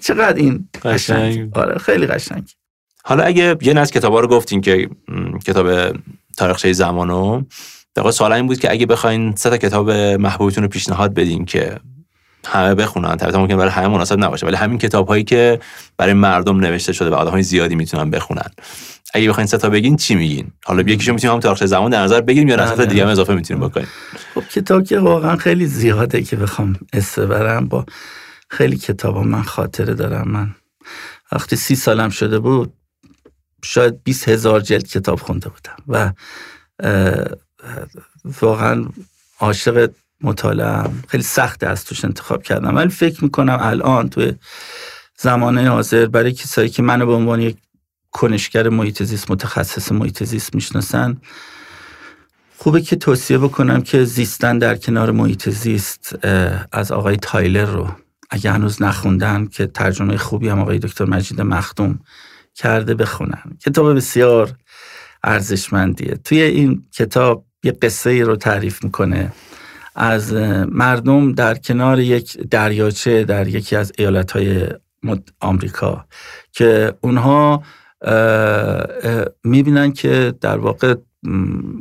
چقدر 0.00 0.34
این 0.36 0.68
قشنگ. 0.84 1.50
آره 1.52 1.78
خیلی 1.78 2.06
قشنگ. 2.06 2.50
حالا 3.04 3.22
اگه 3.22 3.56
یه 3.62 3.78
از 3.78 3.90
کتابا 3.90 4.20
رو 4.20 4.28
گفتین 4.28 4.60
که 4.60 4.88
کتاب 5.46 5.96
تاریخچه 6.38 6.72
زمانو. 6.72 7.42
در 7.94 8.10
سوال 8.10 8.32
این 8.32 8.46
بود 8.46 8.58
که 8.58 8.70
اگه 8.70 8.86
بخواین 8.86 9.34
سه 9.36 9.50
تا 9.50 9.56
کتاب 9.56 9.90
محبوبتون 9.90 10.62
رو 10.62 10.68
پیشنهاد 10.68 11.14
بدین 11.14 11.44
که 11.44 11.78
همه 12.46 12.74
بخونن 12.74 13.08
البته 13.08 13.38
ممکن 13.38 13.56
برای 13.56 13.70
همه 13.70 13.88
مناسب 13.88 14.24
نباشه 14.24 14.46
ولی 14.46 14.56
همین 14.56 14.78
کتاب 14.78 15.08
هایی 15.08 15.24
که 15.24 15.60
برای 15.96 16.12
مردم 16.12 16.60
نوشته 16.60 16.92
شده 16.92 17.10
و 17.10 17.14
آدم 17.14 17.30
های 17.30 17.42
زیادی 17.42 17.74
می‌تونن 17.74 18.10
بخونن. 18.10 18.50
اگه 19.14 19.28
بخواین 19.28 19.46
سه 19.46 19.58
تا 19.58 19.70
بگین 19.70 19.96
چی 19.96 20.14
میگین؟ 20.14 20.52
حالا 20.64 20.82
یکیشو 20.82 21.12
می‌تونیم 21.12 21.34
هم 21.34 21.40
تاریخ 21.40 21.64
زمان 21.64 21.90
در 21.90 22.02
نظر 22.02 22.20
بگیریم 22.20 22.48
یا 22.48 22.56
نظر 22.56 22.74
بله. 22.74 22.86
دیگه 22.86 23.02
هم 23.02 23.08
اضافه 23.08 23.34
می‌تونیم 23.34 23.68
بکنیم؟ 23.68 23.88
خب 24.34 24.42
کتاب 24.48 24.84
که 24.84 24.98
واقعا 24.98 25.36
خیلی 25.36 25.66
زیاده 25.66 26.22
که 26.22 26.36
بخوام 26.36 26.76
اسم 26.92 27.26
برم 27.26 27.68
با 27.68 27.86
خیلی 28.48 28.76
کتاب 28.76 29.18
من 29.18 29.42
خاطره 29.42 29.94
دارم. 29.94 30.28
من 30.28 30.54
وقتی 31.32 31.56
سی 31.56 31.74
سالم 31.74 32.08
شده 32.08 32.38
بود 32.38 32.72
شاید 33.64 34.02
20 34.02 34.28
هزار 34.28 34.60
جلد 34.60 34.86
کتاب 34.86 35.20
خونده 35.20 35.48
بودم 35.48 35.76
و 35.88 36.12
واقعا 38.40 38.86
عاشق 39.40 39.90
مطالعه 40.20 40.90
خیلی 41.08 41.22
سخته 41.22 41.66
از 41.66 41.84
توش 41.84 42.04
انتخاب 42.04 42.42
کردم. 42.42 42.76
ولی 42.76 42.88
فکر 42.88 43.24
می‌کنم 43.24 43.58
الان 43.60 44.08
توی 44.08 44.34
زمانه 45.18 45.68
حاضر 45.68 46.06
برای 46.06 46.32
کسایی 46.32 46.68
که 46.68 46.82
منو 46.82 47.06
به 47.06 47.12
عنوان 47.12 47.40
یک 47.40 47.56
کنشگر 48.12 48.68
محیط 48.68 49.30
متخصص 49.30 49.92
محیط 49.92 50.34
می‌شناسن 50.54 51.16
خوبه 52.56 52.80
که 52.80 52.96
توصیه 52.96 53.38
بکنم 53.38 53.82
که 53.82 54.04
زیستن 54.04 54.58
در 54.58 54.76
کنار 54.76 55.10
محیط 55.10 55.48
زیست 55.48 56.26
از 56.72 56.92
آقای 56.92 57.16
تایلر 57.16 57.64
رو. 57.64 57.90
اگه 58.30 58.52
هنوز 58.52 58.82
نخوندن 58.82 59.46
که 59.46 59.66
ترجمه 59.66 60.16
خوبی 60.16 60.48
هم 60.48 60.60
آقای 60.60 60.78
دکتر 60.78 61.04
مجید 61.04 61.40
مختوم 61.40 61.98
کرده 62.58 62.94
بخونن 62.94 63.42
کتاب 63.64 63.96
بسیار 63.96 64.52
ارزشمندیه. 65.24 66.14
توی 66.24 66.42
این 66.42 66.82
کتاب 66.94 67.44
یه 67.62 67.72
قصه 67.72 68.10
ای 68.10 68.22
رو 68.22 68.36
تعریف 68.36 68.84
می‌کنه. 68.84 69.32
از 69.94 70.32
مردم 70.68 71.32
در 71.32 71.54
کنار 71.54 72.00
یک 72.00 72.38
دریاچه 72.50 73.24
در 73.24 73.48
یکی 73.48 73.76
از 73.76 73.92
ایالتهای 73.98 74.66
آمریکا 75.40 76.04
که 76.52 76.92
اونها 77.00 77.62
می‌بینن 79.44 79.92
که 79.92 80.34
در 80.40 80.58
واقع 80.58 80.94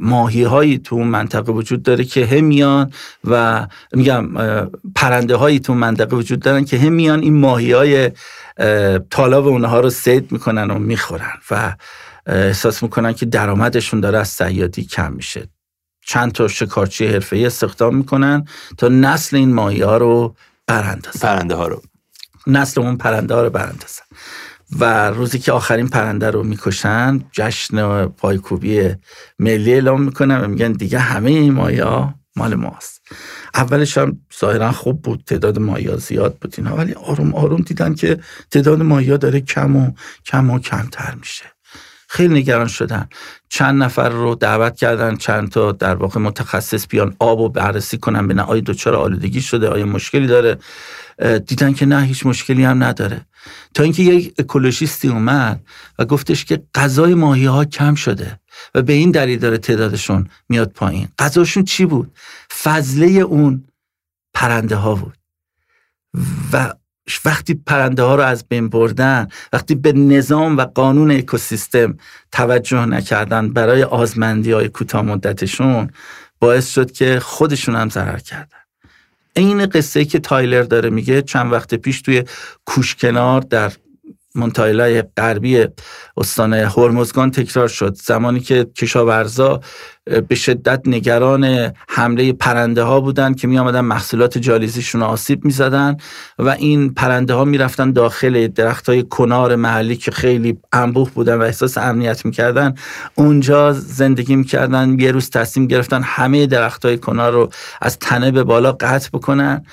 ماهی 0.02 0.44
هایی 0.44 0.78
تو 0.78 1.00
منطقه 1.00 1.52
وجود 1.52 1.84
داره 1.84 2.04
که 2.04 2.26
هم 2.26 2.44
میان 2.44 2.92
و 3.24 3.68
میگم 3.94 4.28
پرنده 4.96 5.36
هایی 5.36 5.60
تو 5.60 5.74
منطقه 5.74 6.16
وجود 6.16 6.40
دارن 6.40 6.66
که 6.66 6.78
هم 6.80 6.94
میان 6.94 7.20
این 7.20 7.40
ماهی 7.40 7.72
های 7.72 8.12
طالاب 9.10 9.48
اونها 9.48 9.80
رو 9.80 9.90
سید 9.90 10.32
می‌کنن 10.32 10.72
و 10.72 10.80
می‌خورن 10.80 11.34
و 11.52 11.76
احساس 12.26 12.84
می‌کنن 12.84 13.14
که 13.14 13.26
درآمدشون 13.26 14.00
داره 14.00 14.20
از 14.20 14.28
سیادی 14.28 14.84
کم 14.84 15.14
میشه. 15.14 15.50
چند 16.06 16.32
تا 16.32 16.48
شکارچی 16.48 17.08
حرفه‌ای 17.08 17.46
استخدام 17.46 17.96
می‌کنن 17.96 18.46
تا 18.78 18.88
نسل 18.88 19.38
این 19.38 19.54
ماهی 19.54 19.82
ها 19.82 19.98
رو 19.98 20.36
براندازن. 20.68 21.20
پرنده 21.20 21.56
ها 21.56 21.68
رو. 21.68 21.82
نسل 22.48 22.82
اون 22.82 22.98
پرنده 22.98 23.34
ها 23.34 23.44
رو 23.44 23.50
براندازن. 23.50 24.04
و 24.80 25.10
روزی 25.10 25.40
که 25.40 25.52
آخرین 25.52 25.88
پرنده 25.88 26.32
رو 26.32 26.44
می‌کشن 26.44 27.24
جشن 27.32 28.06
پایکوبی 28.06 28.96
ملی 29.40 29.74
اعلام 29.74 30.02
می‌کنن 30.02 30.42
و 30.42 30.48
میگن 30.48 30.72
دیگه 30.72 31.00
همه 31.00 31.30
این 31.30 31.54
مایا 31.54 32.14
مال 32.36 32.56
ماست. 32.56 33.02
اولش 33.58 33.98
هم 33.98 34.20
ظاهرا 34.40 34.72
خوب 34.72 35.02
بود 35.02 35.24
تعداد 35.26 35.60
مایا 35.60 35.98
زیاد 35.98 36.38
بود 36.42 36.56
اینا 36.58 36.76
ولی 36.76 36.94
آروم 36.94 37.36
آروم 37.36 37.62
دیدن 37.62 37.96
که 37.96 38.20
تعداد 38.52 38.82
مایا 38.82 39.18
داره 39.18 39.42
کم 39.42 39.76
و 39.76 39.92
کم 40.26 40.50
و 40.50 40.60
کمتر 40.60 41.16
میشه. 41.16 41.46
خیلی 42.10 42.34
نگران 42.34 42.68
شدن. 42.68 43.10
چند 43.50 43.84
نفر 43.84 44.10
رو 44.10 44.36
دعوت 44.36 44.76
کردن 44.76 45.16
چند 45.16 45.50
تا 45.50 45.72
در 45.72 45.96
واقع 45.96 46.20
متخصص 46.20 46.88
بیان 46.90 47.16
آب 47.20 47.40
و 47.40 47.50
بررسی 47.50 47.98
کنن 47.98 48.28
به 48.28 48.42
آیا 48.42 48.62
دچار 48.62 48.96
آلودگی 48.96 49.42
شده 49.42 49.70
آیا 49.70 49.86
مشکلی 49.86 50.28
داره؟ 50.28 50.58
دیدن 51.46 51.74
که 51.74 51.86
نه 51.86 52.02
هیچ 52.02 52.26
مشکلی 52.26 52.64
هم 52.64 52.84
نداره. 52.84 53.26
تا 53.74 53.84
اینکه 53.84 54.04
یک 54.04 54.34
اکولوژیستی 54.40 55.08
اومد 55.08 55.62
و 56.00 56.06
گفتش 56.06 56.46
که 56.46 56.62
غذای 56.76 57.14
ماهی 57.14 57.46
ها 57.46 57.66
کم 57.66 57.96
شده. 57.96 58.40
و 58.76 58.82
به 58.82 58.94
این 58.94 59.12
دلیل 59.12 59.40
داره 59.40 59.58
تعدادشون 59.58 60.30
میاد 60.50 60.72
پایین. 60.72 61.08
غذاشون 61.20 61.64
چی 61.64 61.86
بود؟ 61.86 62.14
فضله 62.64 63.08
اون 63.08 63.64
پرنده 64.34 64.76
ها 64.76 64.96
بود. 64.96 65.18
و 66.54 66.74
وقتی 67.26 67.54
پرنده 67.54 68.04
ها 68.04 68.16
رو 68.16 68.24
از 68.24 68.46
بین 68.50 68.70
بردن 68.70 69.28
وقتی 69.54 69.76
به 69.76 69.94
نظام 69.94 70.58
و 70.58 70.62
قانون 70.62 71.12
اکوسیستم 71.12 71.98
توجه 72.32 72.86
نکردن 72.86 73.54
برای 73.54 73.84
آزمندی 73.84 74.52
های 74.52 74.70
کوتاه 74.70 75.02
مدتشون 75.02 75.90
باعث 76.40 76.70
شد 76.70 76.92
که 76.92 77.20
خودشون 77.20 77.76
هم 77.76 77.90
ضرر 77.90 78.20
کردن. 78.20 78.58
این 79.36 79.66
قصه 79.66 80.06
که 80.06 80.20
تایلر 80.20 80.64
داره 80.64 80.90
میگه 80.90 81.22
چند 81.22 81.54
وقت 81.54 81.76
پیش 81.76 82.02
توی 82.02 82.24
کوشکنار 82.66 83.42
در 83.42 83.72
منتایلای 84.38 85.04
غربی 85.18 85.66
استان 86.18 86.54
هرمزگان 86.54 87.32
تکرار 87.32 87.68
شد. 87.68 87.96
زمانی 87.96 88.40
که 88.40 88.68
کشاورزا 88.76 89.62
به 90.28 90.36
شدت 90.36 90.82
نگران 90.86 91.74
حمله 91.90 92.34
پرنده 92.34 92.84
ها 92.84 93.00
بودن 93.00 93.34
که 93.34 93.48
می 93.48 93.60
آمدن 93.60 93.82
محصولات 93.82 94.38
جالیزیشون 94.38 95.04
آسیب 95.04 95.46
می 95.46 95.52
زدن 95.52 95.98
و 96.40 96.50
این 96.50 96.94
پرنده 96.94 97.34
ها 97.34 97.46
می 97.46 97.58
رفتن 97.58 97.92
داخل 97.92 98.48
درخت 98.48 98.90
های 98.90 99.04
کنار 99.04 99.56
محلی 99.56 99.96
که 99.96 100.12
خیلی 100.12 100.58
انبوه 100.74 101.12
بودن 101.12 101.36
و 101.36 101.42
احساس 101.42 101.78
امنیت 101.78 102.26
می 102.26 102.32
کردن 102.32 102.74
اونجا 103.16 103.74
زندگی 103.74 104.36
می 104.36 104.44
کردن 104.44 105.00
یه 105.00 105.12
روز 105.12 105.30
تصمیم 105.30 105.68
گرفتن 105.68 106.02
همه 106.04 106.46
درخت 106.46 106.86
های 106.86 106.98
کنار 106.98 107.32
رو 107.32 107.50
از 107.82 108.00
تنه 108.00 108.32
به 108.32 108.44
بالا 108.44 108.72
قطع 108.72 109.10
بکنن. 109.14 109.66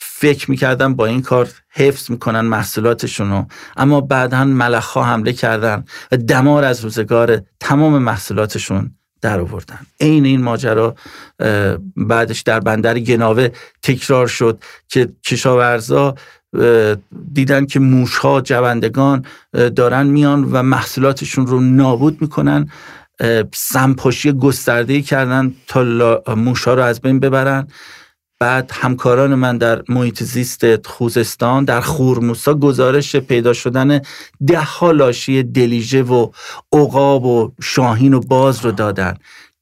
فکر 0.00 0.50
می‌کردن 0.50 0.94
با 0.94 1.06
این 1.06 1.22
کار 1.22 1.48
حفظ 1.70 2.10
می‌کنن 2.10 2.40
محصولاتشون 2.40 3.30
رو 3.30 3.46
اما 3.76 4.00
بعدا 4.00 4.44
ملخ 4.44 4.96
حمله 4.96 5.32
کردن 5.32 5.84
و 6.12 6.16
دمار 6.16 6.64
از 6.64 6.80
روزگار 6.80 7.42
تمام 7.60 7.98
محصولاتشون 7.98 8.90
در 9.20 9.40
آوردن. 9.40 9.78
عین 10.00 10.24
این 10.24 10.42
ماجرا 10.42 10.94
بعدش 11.96 12.40
در 12.40 12.60
بندر 12.60 12.98
گناوه 12.98 13.48
تکرار 13.82 14.26
شد 14.26 14.62
که 14.88 15.08
کشاورزا 15.24 16.14
دیدن 17.32 17.66
که 17.66 17.80
موشها 17.80 18.40
جوندگان 18.40 19.24
دارن 19.52 20.06
میان 20.06 20.44
و 20.44 20.62
محصولاتشون 20.62 21.46
رو 21.46 21.60
نابود 21.60 22.22
می‌کنن 22.22 22.68
سمپاشی 23.54 24.32
گسترده 24.32 25.02
کردن 25.02 25.54
تا 25.66 26.22
موشها 26.36 26.74
رو 26.74 26.82
از 26.82 27.00
بین 27.00 27.20
ببرن. 27.20 27.68
بعد 28.40 28.70
همکاران 28.74 29.34
من 29.34 29.58
در 29.58 29.82
محیط 29.88 30.22
زیست 30.22 30.86
خوزستان 30.86 31.64
در 31.64 31.80
خورموسا 31.80 32.54
گزارش 32.54 33.16
پیدا 33.16 33.52
شدن 33.52 34.00
ده 34.46 34.60
ها 34.60 34.90
لاشی 34.90 35.42
دلیژه 35.42 36.02
و 36.02 36.30
عقاب 36.72 37.24
و 37.24 37.52
شاهین 37.62 38.14
و 38.14 38.20
باز 38.20 38.64
رو 38.64 38.72
دادن. 38.72 39.14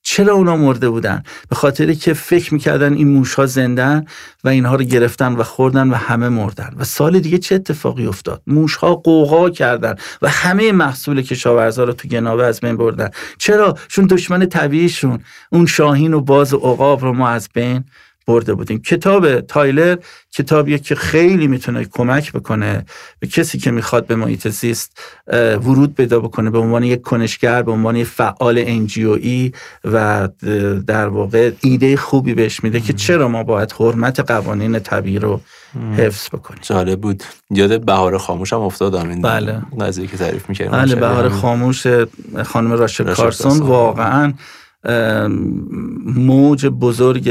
چرا 0.07 0.35
اونا 0.35 0.57
مرده 0.57 0.89
بودن؟ 0.89 1.23
به 1.49 1.57
خاطری 1.57 1.97
که 1.97 2.15
فکر 2.15 2.55
می‌کردن 2.55 2.93
این 2.93 3.09
موش 3.09 3.35
ها 3.35 3.47
زندن 3.47 4.05
و 4.45 4.49
اینها 4.49 4.75
رو 4.75 4.85
گرفتن 4.85 5.33
و 5.33 5.43
خوردن 5.43 5.91
و 5.91 5.95
همه 5.95 6.29
مردن. 6.29 6.75
و 6.79 6.85
سال 6.85 7.21
دیگه 7.21 7.39
چه 7.39 7.55
اتفاقی 7.55 8.07
افتاد؟ 8.07 8.43
موش 8.47 8.77
ها 8.77 8.95
قوقا 8.95 9.51
کردن 9.51 9.95
و 10.23 10.29
همه 10.29 10.73
محصول 10.73 11.23
کشاورزا 11.23 11.85
رو 11.85 11.93
تو 11.93 12.09
گنابه 12.09 12.47
از 12.47 12.61
بین 12.61 12.77
بردن. 12.77 13.11
چرا؟ 13.39 13.75
چون 13.89 14.07
دشمن 14.07 14.47
طبیعیشون. 14.47 15.19
اون 15.53 15.67
شاهین 15.67 16.15
و 16.15 16.21
باز 16.21 16.55
و 16.55 16.57
عقاب 16.57 17.03
رو 17.03 17.13
ما 17.13 17.29
از 17.29 17.49
بین 17.55 17.85
برده 18.27 18.55
بودیم. 18.55 18.79
کتاب 18.79 19.41
تایلر 19.41 19.97
کتابیه 20.33 20.79
که 20.79 20.95
خیلی 20.95 21.47
می‌تونه 21.47 21.85
کمک 21.85 22.33
بکنه 22.33 22.85
به 23.19 23.27
کسی 23.27 23.59
که 23.59 23.71
می‌خواد 23.71 24.07
به 24.07 24.17
محیط 24.17 24.49
زیست 24.49 24.99
ورود 25.33 25.95
پیدا 25.95 26.21
بکنه 26.21 26.51
به 26.51 26.59
عنوان 26.59 26.83
یک 26.83 27.03
کنشگر 27.03 27.63
به 27.63 27.73
عنوان 27.73 27.97
یک 27.97 28.07
فعال 28.07 28.59
ای 28.59 29.53
و 29.85 30.29
در 30.87 31.09
واقع 31.09 31.51
ایده 31.61 31.97
خوبی 31.97 32.35
بهش 32.35 32.65
میده 32.65 32.81
که 32.81 32.93
چرا 32.93 33.29
ما 33.29 33.43
باید 33.43 33.73
حرمت 33.73 34.21
قوانین 34.21 34.79
طبیعی 34.79 35.19
رو 35.19 35.41
حفظ 35.97 36.29
بکنیم. 36.29 36.61
جالب 36.63 37.01
بود. 37.01 37.23
یاد 37.51 37.85
بهار 37.85 38.19
خاموش 38.19 38.53
هم 38.53 38.61
افتادم 38.61 39.09
این 39.09 39.23
بله. 39.23 39.63
قضیه 39.81 40.07
که 40.07 40.17
تعریف 40.17 40.49
می‌کردم 40.49 40.79
بله 40.79 40.95
بهار 40.95 41.29
خاموش 41.29 41.87
خانم 42.45 42.73
راشد 42.73 43.15
کارسون 43.15 43.59
واقعا 43.59 44.33
موج 46.07 46.67
بزرگ 46.67 47.31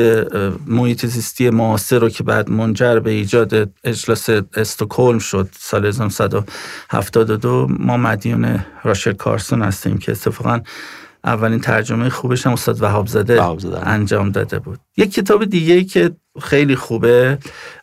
محیط 0.67 1.05
زیستی 1.05 1.49
معاصر 1.49 1.99
رو 1.99 2.09
که 2.09 2.23
بعد 2.23 2.49
منجر 2.49 2.99
به 2.99 3.11
ایجاد 3.11 3.69
اجلاس 3.83 4.29
استکهلم 4.53 5.19
شد 5.19 5.49
سال 5.59 5.85
1972 5.85 7.67
ما 7.79 7.97
مدیون 7.97 8.65
راشل 8.83 9.13
کارسون 9.13 9.61
هستیم 9.61 9.97
که 9.97 10.11
اتفاقا 10.11 10.59
اولین 11.23 11.59
ترجمه 11.59 12.09
خوبش 12.09 12.47
هم 12.47 12.53
استاد 12.53 12.81
وهاب 12.81 13.07
زده 13.07 13.43
انجام 13.87 14.31
داده 14.31 14.59
بود. 14.59 14.79
یک 14.97 15.13
کتاب 15.13 15.45
دیگه 15.45 15.83
که 15.83 16.11
خیلی 16.41 16.75
خوبه 16.75 17.37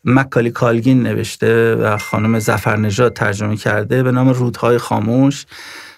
مکالی 0.05 0.51
کالگین 0.51 1.03
نوشته 1.03 1.75
و 1.75 1.97
خانم 1.97 2.39
زفرنژاد 2.39 3.13
ترجمه 3.13 3.57
کرده 3.57 4.03
به 4.03 4.13
نام 4.13 4.29
رودهای 4.29 4.79
خاموش. 4.79 5.47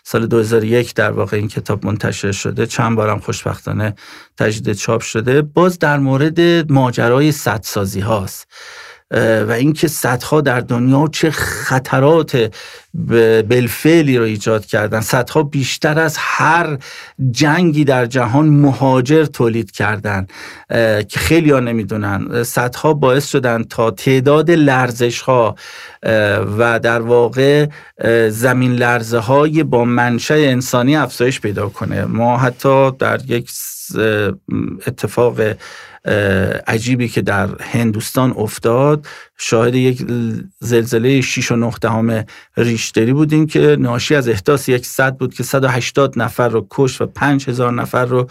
سال 0.02 0.26
2001 0.26 0.94
در 0.94 1.10
واقع 1.10 1.36
این 1.36 1.48
کتاب 1.48 1.86
منتشر 1.86 2.32
شده. 2.32 2.66
چند 2.66 2.96
بارم 2.96 3.20
خوشبختانه 3.20 3.94
تجدید 4.36 4.76
چاپ 4.76 5.00
شده. 5.00 5.42
باز 5.42 5.78
در 5.78 5.98
مورد 5.98 6.40
ماجرای 6.72 7.32
صدسازی 7.32 8.00
هاست. 8.00 8.46
و 9.48 9.52
اینکه 9.58 9.88
صدها 9.88 10.40
در 10.40 10.60
دنیا 10.60 11.08
چه 11.12 11.30
خطرات 11.30 12.52
بلفعلی 13.48 14.18
رو 14.18 14.24
ایجاد 14.24 14.66
کردن. 14.66 15.00
صدها 15.00 15.42
بیشتر 15.42 15.98
از 15.98 16.16
هر 16.18 16.78
جنگی 17.30 17.84
در 17.84 18.06
جهان 18.06 18.48
مهاجر 18.48 19.24
تولید 19.24 19.70
کردن 19.70 20.26
که 21.08 21.18
خیلی 21.18 21.50
ها 21.50 21.60
نمی‌دونن. 21.60 22.42
صدها 22.42 22.94
باعث 22.94 23.30
شدن 23.30 23.62
تا 23.62 23.90
تعداد 23.90 24.50
لرزش 24.50 25.20
ها 25.20 25.56
و 26.58 26.80
در 26.82 27.00
واقع 27.00 27.66
زمین 28.28 28.72
لرزه 28.72 29.18
های 29.18 29.62
با 29.62 29.84
منشأ 29.84 30.34
انسانی 30.34 30.96
افزایش 30.96 31.40
پیدا 31.40 31.68
کنه. 31.68 32.04
ما 32.04 32.38
حتی 32.38 32.90
در 32.90 33.20
یک 33.26 33.50
اتفاق 34.86 35.40
عجیبی 36.66 37.08
که 37.08 37.22
در 37.22 37.48
هندوستان 37.60 38.34
افتاد. 38.36 39.06
شاهد 39.38 39.74
یک 39.74 40.06
زلزله 40.60 41.20
6 41.20 41.52
و 41.52 41.56
9 41.56 41.72
دهم 41.80 42.24
ریشتری 42.56 43.12
بودیم 43.12 43.46
که 43.46 43.76
ناشی 43.80 44.14
از 44.14 44.28
احداث 44.28 44.68
یک 44.68 44.86
صد 44.86 45.16
بود 45.16 45.34
که 45.34 45.42
180 45.42 46.18
نفر 46.18 46.48
رو 46.48 46.66
کش 46.70 47.00
و 47.00 47.06
5000 47.06 47.72
نفر 47.72 48.04
رو 48.04 48.28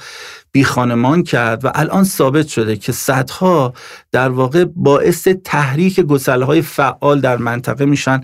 بی 0.51 0.63
خانمان 0.63 1.23
کرد 1.23 1.65
و 1.65 1.71
الان 1.75 2.03
ثابت 2.03 2.47
شده 2.47 2.75
که 2.75 2.91
صدها 2.91 3.73
در 4.11 4.29
واقع 4.29 4.65
باعث 4.75 5.27
تحریک 5.27 5.99
گسله 5.99 6.45
های 6.45 6.61
فعال 6.61 7.21
در 7.21 7.37
منطقه 7.37 7.85
میشن 7.85 8.21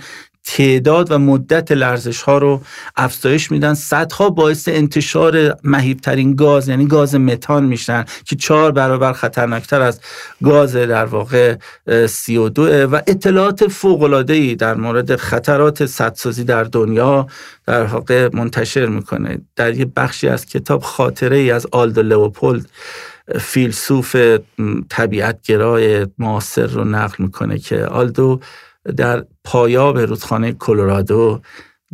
تعداد 0.48 1.12
و 1.12 1.18
مدت 1.18 1.72
لرزش 1.72 2.22
ها 2.22 2.38
رو 2.38 2.62
افزایش 2.96 3.52
میدن. 3.52 3.74
صدها 3.74 4.30
باعث 4.30 4.68
انتشار 4.68 5.56
مهیبترین 5.64 6.36
گاز 6.36 6.68
یعنی 6.68 6.88
گاز 6.88 7.16
متان 7.16 7.66
میشن 7.66 8.06
که 8.26 8.36
چهار 8.36 8.72
برابر 8.72 9.14
خطرناکتر 9.14 9.82
از 9.82 10.00
گاز 10.44 10.76
در 10.76 11.06
واقع 11.06 11.56
سی 12.08 12.38
و 12.38 12.50
و 12.86 13.02
اطلاعات 13.08 13.68
فوق 13.68 14.26
ای 14.30 14.56
در 14.56 14.76
مورد 14.76 15.16
خطرات 15.16 15.86
سدسازی 15.86 16.44
در 16.44 16.64
دنیا 16.64 17.28
در 17.66 17.84
واقع 17.84 18.30
منتشر 18.34 18.86
می‌کنه. 18.86 19.42
در 19.56 19.74
یه 19.74 19.86
بخشی 19.96 20.28
از 20.28 20.46
کتاب 20.46 20.84
خاطره 20.84 21.38
ای 21.38 21.52
از 21.52 21.68
آلدو 21.72 22.02
لئوپولد 22.02 22.66
فیلسوف 23.40 24.16
طبیعت 24.90 25.40
گرای 25.42 26.08
معاصر 26.18 26.66
رو 26.66 26.84
نقل 26.84 27.24
می‌کنه 27.24 27.60
که 27.60 27.86
آلدو 27.86 28.40
در 28.98 29.26
پایاب 29.44 30.00
رودخانه 30.00 30.54
کلرادو 30.54 31.42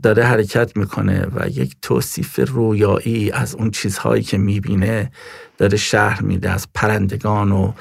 داره 0.03 0.23
حرکت 0.23 0.77
می‌کنه 0.77 1.27
و 1.35 1.47
یک 1.47 1.75
توصیف 1.81 2.39
رویایی 2.49 3.31
از 3.31 3.55
اون 3.55 3.71
چیزهایی 3.71 4.23
که 4.23 4.37
می‌بینه 4.37 5.11
داره 5.57 5.77
شهر 5.77 6.21
میده 6.21 6.49
از 6.49 6.67
پرندگان 6.73 7.51
و 7.51 7.73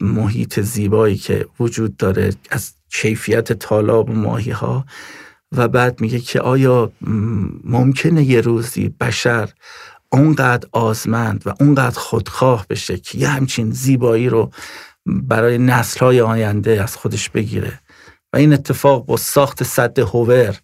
محیط 0.00 0.60
زیبایی 0.60 1.16
که 1.16 1.46
وجود 1.60 1.96
داره 1.96 2.30
از 2.50 2.72
کیفیت 2.90 3.52
تالاب 3.52 4.10
و 4.10 4.12
ماهی 4.12 4.50
ها 4.50 4.84
و 5.52 5.68
بعد 5.68 6.00
میگه 6.00 6.18
که 6.18 6.40
آیا 6.40 6.92
ممکنه 7.64 8.24
یه 8.24 8.40
روزی 8.40 8.88
بشر 8.88 9.48
اونقدر 10.12 10.68
آزمند 10.72 11.42
و 11.46 11.54
اونقدر 11.60 11.98
خودخواه 11.98 12.66
بشه 12.70 12.98
که 12.98 13.18
یه 13.18 13.28
همچین 13.28 13.70
زیبایی 13.70 14.28
رو 14.28 14.50
برای 15.06 15.58
نسلهای 15.58 16.20
آینده 16.20 16.82
از 16.82 16.96
خودش 16.96 17.28
بگیره؟ 17.28 17.80
و 18.32 18.36
این 18.36 18.52
اتفاق 18.52 19.06
با 19.06 19.16
ساخت 19.16 19.62
صد 19.62 19.98
هوور 19.98 20.58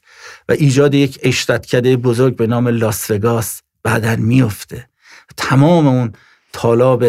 و 0.49 0.53
ایجاد 0.53 0.95
یک 0.95 1.19
اشتدکده 1.23 1.97
بزرگ 1.97 2.37
به 2.37 2.47
نام 2.47 2.69
لاس 2.69 3.11
وگاس 3.11 3.63
بعدا 3.83 4.17
میفته 4.17 4.89
تمام 5.37 5.87
اون 5.87 6.13
طالاب 6.53 7.05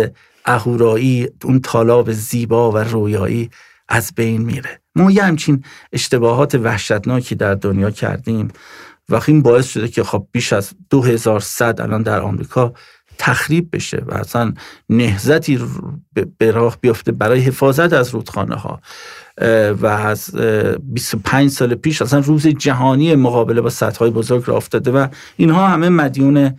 اهورایی 0.45 1.27
اون 1.43 1.59
طالاب 1.59 2.11
زیبا 2.11 2.71
و 2.71 2.77
رویایی 2.77 3.49
از 3.89 4.13
بین 4.15 4.41
میره. 4.41 4.81
ما 4.95 5.11
یه 5.11 5.23
همچین 5.23 5.63
اشتباهات 5.93 6.55
وحشتناکی 6.55 7.35
در 7.35 7.55
دنیا 7.55 7.91
کردیم 7.91 8.47
و 9.09 9.21
این 9.27 9.41
باعث 9.41 9.67
شده 9.69 9.87
که 9.87 10.03
خب 10.03 10.27
بیش 10.31 10.53
از 10.53 10.73
2100 10.89 11.81
الان 11.81 12.03
در 12.03 12.21
آمریکا 12.21 12.73
تخریب 13.17 13.75
بشه 13.75 14.03
و 14.07 14.13
اصلا 14.13 14.53
نهزتی 14.89 15.59
به 16.37 16.51
راه 16.51 16.77
بیفته 16.81 17.11
برای 17.11 17.39
حفاظت 17.39 17.93
از 17.93 18.09
رودخانه 18.09 18.55
ها 18.55 18.81
و 19.81 19.85
از 19.85 20.35
25 20.83 21.49
سال 21.49 21.75
پیش 21.75 22.01
اصلا 22.01 22.19
روز 22.19 22.47
جهانی 22.47 23.15
مقابله 23.15 23.61
با 23.61 23.69
سطح 23.69 23.99
های 23.99 24.09
بزرگ 24.09 24.43
را 24.45 24.57
افتاده 24.57 24.91
و 24.91 25.07
اینها 25.37 25.67
همه 25.67 25.89
مدیون 25.89 26.57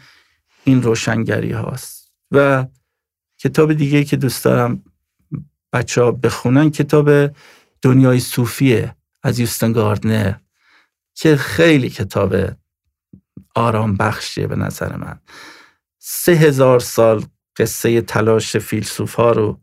این 0.65 0.83
روشنگری 0.83 1.53
هاست. 1.53 2.13
و 2.31 2.67
کتاب 3.39 3.73
دیگه 3.73 4.05
که 4.05 4.17
دوست 4.17 4.45
دارم 4.45 4.83
بچه 5.73 6.03
ها 6.03 6.11
بخونن 6.13 6.71
کتاب 6.71 7.31
دنیای 7.83 8.21
صوفیه 8.21 8.95
از 9.23 9.39
یوستن 9.39 9.73
گاردنر 9.73 10.35
که 11.15 11.37
خیلی 11.37 11.91
کتاب 11.91 12.37
آرام 13.55 13.97
بخشیه 13.97 14.47
به 14.47 14.57
نظر 14.57 14.97
من. 14.97 15.21
سه 15.99 16.33
هزار 16.33 16.81
سال 16.81 17.25
قصه 17.57 18.01
تلاش 18.01 18.57
فیلسوف 18.57 19.15
ها 19.15 19.33
رو 19.33 19.61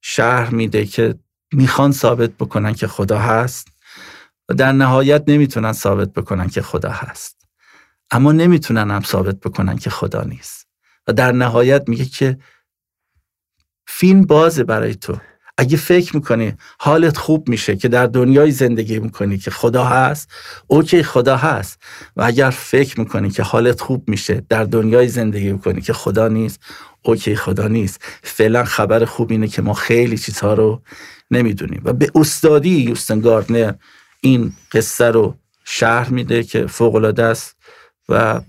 شهر 0.00 0.50
میده 0.50 0.86
که 0.86 1.14
می‌خوان 1.52 1.92
ثابت 1.92 2.30
بکنن 2.30 2.74
که 2.74 2.86
خدا 2.86 3.18
هست 3.18 3.68
و 4.48 4.54
در 4.54 4.72
نهایت 4.72 5.24
نمی‌تونن 5.26 5.72
ثابت 5.72 6.12
بکنن 6.12 6.48
که 6.48 6.62
خدا 6.62 6.90
هست. 6.90 7.46
اما 8.10 8.32
نمی‌تونن 8.32 8.90
هم 8.90 9.02
ثابت 9.02 9.40
بکنن 9.40 9.76
که 9.76 9.90
خدا 9.90 10.22
نیست. 10.22 10.66
و 11.06 11.12
در 11.12 11.32
نهایت 11.32 11.88
میگه 11.88 12.04
که 12.04 12.38
فیلم 13.86 14.22
بازه 14.22 14.64
برای 14.64 14.94
تو. 14.94 15.16
اگه 15.58 15.76
فکر 15.76 16.16
می‌کنی 16.16 16.54
حالت 16.78 17.16
خوب 17.16 17.48
میشه 17.48 17.76
که 17.76 17.88
در 17.88 18.06
دنیای 18.06 18.50
زندگی 18.50 18.98
می‌کنی 18.98 19.38
که 19.38 19.50
خدا 19.50 19.84
هست 19.84 20.30
اوکی 20.66 21.02
خدا 21.02 21.36
هست. 21.36 21.78
و 22.16 22.22
اگر 22.22 22.50
فکر 22.50 23.00
می‌کنی 23.00 23.30
که 23.30 23.42
حالت 23.42 23.80
خوب 23.80 24.08
میشه 24.08 24.42
در 24.48 24.64
دنیای 24.64 25.08
زندگی 25.08 25.52
می‌کنی 25.52 25.80
که 25.80 25.92
خدا 25.92 26.28
نیست 26.28 26.60
اوکی 27.02 27.36
خدا 27.36 27.68
نیست. 27.68 28.00
فعلا 28.22 28.64
خبر 28.64 29.04
خوب 29.04 29.30
اینه 29.30 29.48
که 29.48 29.62
ما 29.62 29.74
خیلی 29.74 30.18
چیزها 30.18 30.54
رو 30.54 30.82
نمی‌دونیم. 31.32 31.82
و 31.84 31.92
به 31.92 32.10
استادی 32.14 32.70
یوستن 32.70 33.20
گاردنر 33.20 33.72
این 34.20 34.52
قصه 34.72 35.10
رو 35.10 35.34
شهر 35.64 36.08
میده 36.08 36.42
که 36.42 36.66
فوق 36.66 36.94
العاده 36.94 37.22
است 37.22 37.56
و 38.08 38.40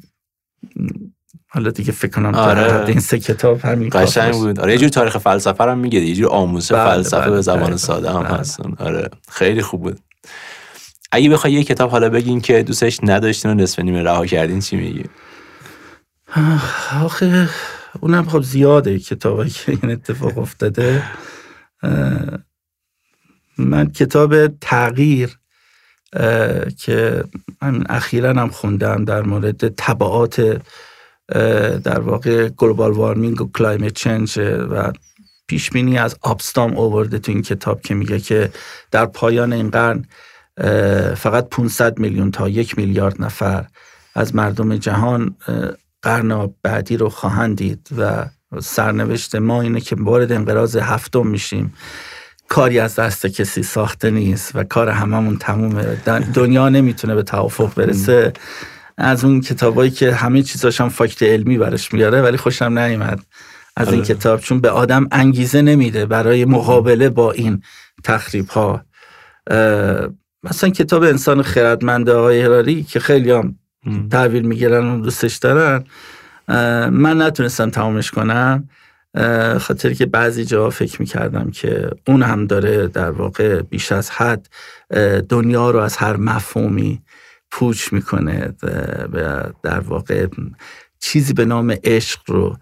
حالا 1.47 1.69
دیگه 1.69 1.91
فکر 1.91 2.11
کنم 2.11 2.35
آره. 2.35 2.85
این 2.85 2.99
سه 2.99 3.19
کتاب 3.19 3.59
همین 3.59 3.89
قشنگ 3.91 4.33
بود. 4.33 4.59
آره 4.59 4.71
یه 4.71 4.77
جور 4.77 4.89
تاریخ 4.89 5.17
فلسفه 5.17 5.63
هم 5.63 5.77
میگه 5.77 5.99
یه 5.99 6.15
جور 6.15 6.29
آموزش 6.29 6.71
بله، 6.71 6.93
فلسفه 6.93 7.21
بله، 7.21 7.31
به 7.31 7.41
زبان 7.41 7.67
بله، 7.67 7.77
ساده 7.77 8.11
هم 8.11 8.23
بله. 8.23 8.33
هستن. 8.33 8.73
آره. 8.79 9.09
خیلی 9.29 9.61
خوب 9.61 9.81
بود. 9.81 9.99
اگه 11.11 11.29
بخوای 11.29 11.53
یه 11.53 11.63
کتاب 11.63 11.89
حالا 11.89 12.09
بگین 12.09 12.41
که 12.41 12.63
دوستش 12.63 12.99
نداشتین 13.03 13.51
و 13.51 13.53
نصف 13.53 13.79
نیمه 13.79 14.03
رها 14.03 14.25
کردین 14.25 14.59
چی 14.59 14.75
میگی؟ 14.75 15.03
آخه 17.01 17.49
اونم 17.99 18.25
خب 18.29 18.41
زیاده 18.41 18.99
کتابی 18.99 19.49
که 19.49 19.71
این 19.81 19.91
اتفاق 19.91 20.37
افتاده. 20.37 21.03
من 23.57 23.91
کتاب 23.91 24.47
تغییر 24.47 25.37
که 26.77 27.23
من 27.61 27.83
اخیرا 27.89 28.29
هم 28.29 28.49
خوندم 28.49 29.05
در 29.05 29.21
مورد 29.21 29.67
تبعات 29.67 30.61
در 31.83 31.99
واقع 31.99 32.49
global 32.49 32.91
warming 32.91 33.41
و 33.41 33.51
climate 33.51 33.93
change 33.93 34.39
و 34.39 34.91
پیش 35.47 35.69
بینی 35.69 35.97
از 35.97 36.15
آبستام 36.21 36.77
اوورده 36.77 37.19
تو 37.19 37.31
این 37.31 37.41
کتاب 37.41 37.81
که 37.81 37.93
میگه 37.95 38.19
که 38.19 38.51
در 38.91 39.05
پایان 39.05 39.53
این 39.53 39.69
قرن 39.69 40.05
فقط 41.15 41.49
500 41.49 41.99
میلیون 41.99 42.31
تا 42.31 42.49
یک 42.49 42.77
میلیارد 42.77 43.21
نفر 43.21 43.65
از 44.15 44.35
مردم 44.35 44.77
جهان 44.77 45.35
قرن 46.01 46.53
بعدی 46.63 46.97
رو 46.97 47.09
خواهند 47.09 47.57
دید. 47.57 47.89
و 47.97 48.25
سرنوشت 48.61 49.35
ما 49.35 49.61
اینه 49.61 49.81
که 49.81 49.95
وارد 49.99 50.31
انقراض 50.31 50.75
هفتم 50.75 51.27
میشیم. 51.27 51.73
کاری 52.53 52.79
از 52.79 52.95
دست 52.95 53.25
کسی 53.25 53.63
ساخته 53.63 54.11
نیست 54.11 54.51
و 54.55 54.63
کار 54.63 54.89
هممون 54.89 55.37
تمومه. 55.37 55.97
دنیا 56.33 56.69
نمی‌تونه 56.69 57.15
به 57.15 57.23
توافق 57.23 57.73
برسه. 57.75 58.33
از 58.97 59.25
اون 59.25 59.41
کتابایی 59.41 59.91
که 59.91 60.13
همه 60.13 60.43
چیزاش 60.43 60.81
هم 60.81 60.89
فاکت 60.89 61.23
علمی 61.23 61.57
برش 61.57 61.93
میاره 61.93 62.21
ولی 62.21 62.37
خوشم 62.37 62.79
نیومد. 62.79 63.19
از 63.77 63.87
این 63.87 63.97
آره. 63.97 64.07
کتاب 64.07 64.39
چون 64.39 64.59
به 64.59 64.69
آدم 64.69 65.07
انگیزه 65.11 65.61
نمیده 65.61 66.05
برای 66.05 66.45
مقابله 66.45 67.09
با 67.09 67.31
این 67.31 67.61
تخریب 68.03 68.47
ها 68.47 68.85
مثلا 70.43 70.69
کتاب 70.69 71.03
انسان 71.03 71.41
خردمند 71.41 72.09
آقای 72.09 72.41
هراری 72.41 72.83
که 72.83 72.99
خیلی 72.99 73.31
هم 73.31 73.55
تحویل 74.11 74.45
می‌گیرن 74.45 74.85
و 74.85 75.01
دوستش 75.01 75.35
دارن 75.35 75.83
من 76.89 77.21
نتونستم 77.21 77.69
تمامش 77.69 78.11
کنم. 78.11 78.69
خاطر 79.59 79.93
که 79.93 80.05
بعضی 80.05 80.45
جا 80.45 80.69
فکر 80.69 81.01
می‌کردم 81.01 81.51
که 81.51 81.89
اون 82.07 82.23
هم 82.23 82.47
داره 82.47 82.87
در 82.87 83.11
واقع 83.11 83.61
بیش 83.61 83.91
از 83.91 84.09
حد 84.09 84.49
دنیا 85.29 85.71
رو 85.71 85.79
از 85.79 85.97
هر 85.97 86.17
مفهومی 86.17 87.01
پوچ 87.51 87.93
می‌کنه 87.93 88.53
در 89.63 89.79
واقع 89.79 90.27
چیزی 90.99 91.33
به 91.33 91.45
نام 91.45 91.75
عشق 91.83 92.19
رو 92.27 92.57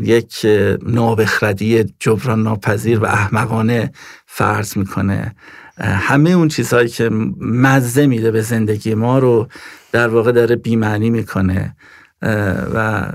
یک 0.00 0.46
نابخردی 0.82 1.94
جبران 1.98 2.42
ناپذیر 2.42 2.98
و 2.98 3.04
احمقانه 3.04 3.92
فرض 4.26 4.76
می‌کنه. 4.76 5.34
همه 5.78 6.30
اون 6.30 6.48
چیزهایی 6.48 6.88
که 6.88 7.08
مزه 7.40 8.06
میده 8.06 8.30
به 8.30 8.42
زندگی 8.42 8.94
ما 8.94 9.18
رو 9.18 9.48
در 9.92 10.08
واقع 10.08 10.32
داره 10.32 10.56
بیمعنی 10.56 11.10
می‌کنه. 11.10 11.76
و 12.22 13.06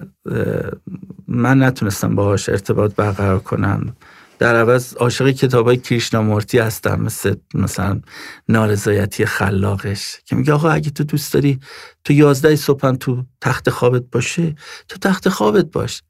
من 1.27 1.63
نتونستم 1.63 2.15
باهاش 2.15 2.49
ارتباط 2.49 2.95
برقرار 2.95 3.39
کنم. 3.39 3.95
در 4.39 4.55
عوض 4.55 4.95
عاشق 4.95 5.31
کتاب 5.31 5.65
های 5.65 5.77
کریشنامورتی 5.77 6.59
هستم 6.59 7.01
مثل 7.01 7.35
مثلا 7.53 8.01
نارضایتی 8.49 9.25
خلاقش 9.25 10.17
که 10.25 10.35
میگه 10.35 10.53
آقا 10.53 10.69
اگه 10.69 10.89
تو 10.89 11.03
دوست 11.03 11.33
داری 11.33 11.59
تو 12.03 12.13
یازده 12.13 12.55
صبح 12.55 12.95
تو 12.95 13.23
تخت 13.41 13.69
خوابت 13.69 14.03
باشه 14.11 14.55
تو 14.87 14.97
تخت 14.97 15.29
خوابت 15.29 15.65
باش. 15.65 16.01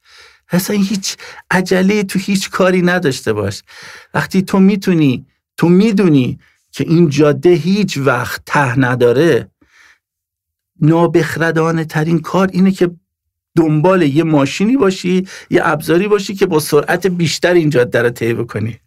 اصلا 0.50 0.76
هیچ 0.76 1.18
عجله 1.52 2.04
تو 2.04 2.20
هیچ 2.20 2.50
کاری 2.50 2.82
نداشته 2.82 3.34
باش. 3.34 3.64
وقتی 4.14 4.42
تو 4.42 4.60
می‌تونی 4.60 5.26
تو 5.58 5.70
می‌دونی 5.70 6.40
که 6.72 6.84
این 6.84 7.10
جاده 7.10 7.50
هیچ 7.50 7.98
وقت 7.98 8.42
ته 8.46 8.80
نداره 8.80 9.50
نابخردانه 10.82 11.86
ترین 11.86 12.20
کار 12.20 12.50
اینه 12.54 12.72
که 12.72 12.92
دنبال 13.56 14.02
یه 14.02 14.24
ماشینی 14.24 14.78
باشی 14.78 15.28
یه 15.50 15.62
ابزاری 15.64 16.08
باشی 16.08 16.36
که 16.36 16.46
با 16.46 16.60
سرعت 16.60 17.08
بیشتر 17.08 17.54
این 17.54 17.70
جاده 17.70 18.02
رو 18.02 18.10
طی 18.10 18.34
بکنی. 18.34 18.80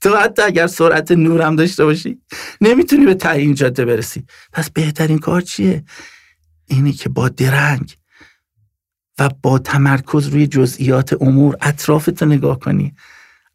تو 0.00 0.16
حتی 0.16 0.42
اگر 0.42 0.66
سرعت 0.66 1.12
نور 1.12 1.42
هم 1.42 1.56
داشته 1.56 1.84
باشی 1.84 2.20
نمی‌تونی 2.60 3.06
به 3.06 3.14
ته 3.14 3.30
این 3.30 3.54
جاده 3.54 3.84
برسی. 3.84 4.24
پس 4.52 4.70
بهترین 4.70 5.18
کار 5.18 5.40
چیه؟ 5.40 5.84
اینه 6.66 6.92
که 6.92 7.08
با 7.08 7.28
درنگ 7.28 7.94
و 9.18 9.30
با 9.42 9.58
تمرکز 9.58 10.26
روی 10.26 10.46
جزئیات 10.46 11.22
امور 11.22 11.56
اطرافتو 11.60 12.26
نگاه 12.26 12.58
کنی. 12.58 12.94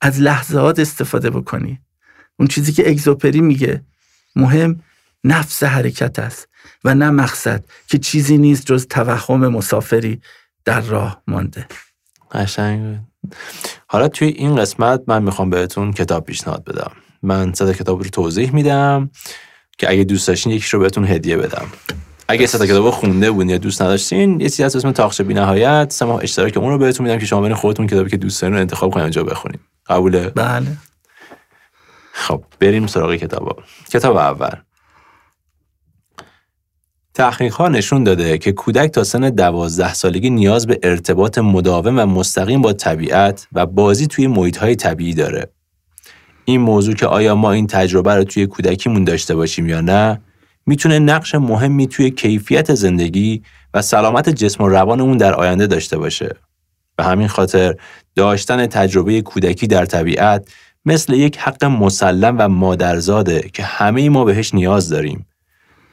از 0.02 0.22
لحظات 0.22 0.80
استفاده 0.80 1.30
بکنی. 1.30 1.80
اون 2.40 2.48
چیزی 2.48 2.72
که 2.72 2.90
اگزوپری 2.90 3.42
میگه. 3.42 3.86
مهم 4.36 4.82
نفس 5.24 5.64
حرکت 5.64 6.20
است 6.20 6.48
و 6.84 6.96
نه 6.96 7.10
مقصد 7.10 7.64
که 7.88 7.98
چیزی 7.98 8.38
نیست 8.38 8.66
جز 8.66 8.88
توهم 8.88 9.48
مسافری 9.48 10.22
در 10.66 10.82
راه 10.82 11.22
مانده. 11.28 11.68
قشنگ. 12.32 13.00
حالا 13.88 14.08
توی 14.08 14.28
این 14.28 14.56
قسمت 14.56 15.02
من 15.08 15.24
می‌خوام 15.24 15.50
بهتون 15.50 15.94
کتاب 15.94 16.26
پیشنهاد 16.26 16.64
بدم. 16.64 16.92
من 17.22 17.54
صد 17.54 17.72
کتاب 17.72 18.04
رو 18.04 18.10
توضیح 18.10 18.52
میدم 18.52 19.10
که 19.78 19.90
اگه 19.90 20.04
دوست 20.04 20.28
داشتین 20.28 20.52
یکیش 20.52 20.74
رو 20.74 20.80
بهتون 20.80 21.08
هدیه 21.08 21.38
بدم. 21.38 21.66
اگه 22.28 22.48
صد 22.48 22.66
کتاب 22.66 22.90
خونده 22.90 23.32
بودین 23.32 23.50
یا 23.50 23.58
دوست 23.58 23.82
نداشتین 23.82 24.42
یه 24.42 24.50
چیزی 24.50 24.64
هست 24.64 24.76
اسم 24.76 24.92
تاخچه 24.92 25.24
بی‌نهایت 25.24 25.92
سه 25.92 26.06
ماه 26.06 26.24
اشتراک 26.24 26.58
اون 26.58 26.70
رو 26.70 26.78
بهتون 26.78 27.06
میدم 27.06 27.20
که 27.20 27.26
شما 27.26 27.42
برین 27.42 27.56
خودتون 27.56 27.88
کتابی 27.88 28.10
که 28.10 28.18
دوست 28.18 28.42
دارین 28.42 28.56
رو 28.56 28.62
انتخاب 28.62 28.92
کنین 28.92 29.04
اونجا 29.04 29.24
بخونین. 29.24 29.60
قبوله؟ 29.88 30.30
بله. 30.30 30.78
خب 32.14 32.44
بریم 32.60 32.88
سراغ 32.88 33.16
کتابا. 33.16 33.56
کتاب 33.90 34.18
اول. 34.18 34.56
تحقیق 37.14 37.54
ها 37.54 37.68
نشون 37.68 38.04
داده 38.04 38.38
که 38.38 38.52
کودک 38.52 38.92
تا 38.92 39.04
سن 39.04 39.30
دوازده 39.30 39.94
سالگی 39.94 40.30
نیاز 40.30 40.68
به 40.68 40.80
ارتباط 40.84 41.38
مداوم 41.38 42.00
و 42.00 42.06
مستقیم 42.06 42.62
با 42.62 42.74
طبیعت 42.74 43.48
و 43.54 43.66
بازی 43.66 44.08
توی 44.08 44.28
محیط 44.28 44.58
های 44.58 44.76
طبیعی 44.76 45.14
داره. 45.14 45.50
این 46.46 46.62
موضوع 46.62 46.96
که 46.96 47.08
آیا 47.08 47.36
ما 47.36 47.52
این 47.52 47.68
تجربه 47.68 48.16
رو 48.16 48.24
توی 48.24 48.48
کودکیمون 48.48 49.04
داشته 49.04 49.36
باشیم 49.36 49.70
یا 49.70 49.82
نه 49.82 50.22
می‌تونه 50.66 51.00
نقش 51.00 51.36
مهمی 51.36 51.88
توی 51.88 52.12
کیفیت 52.12 52.74
زندگی 52.74 53.44
و 53.74 53.82
سلامت 53.82 54.30
جسم 54.30 54.64
و 54.64 54.68
روانمون 54.68 55.18
در 55.18 55.34
آینده 55.34 55.68
داشته 55.68 55.98
باشه. 55.98 56.36
به 56.96 57.04
همین 57.04 57.28
خاطر 57.28 57.76
داشتن 58.16 58.68
تجربه 58.68 59.22
کودکی 59.22 59.68
در 59.68 59.86
طبیعت 59.86 60.48
مثل 60.86 61.14
یک 61.14 61.38
حق 61.38 61.66
مسلم 61.66 62.36
و 62.40 62.48
مادرزاده 62.48 63.50
که 63.54 63.64
همه 63.64 64.10
ما 64.10 64.24
بهش 64.24 64.54
نیاز 64.54 64.90
داریم. 64.90 65.26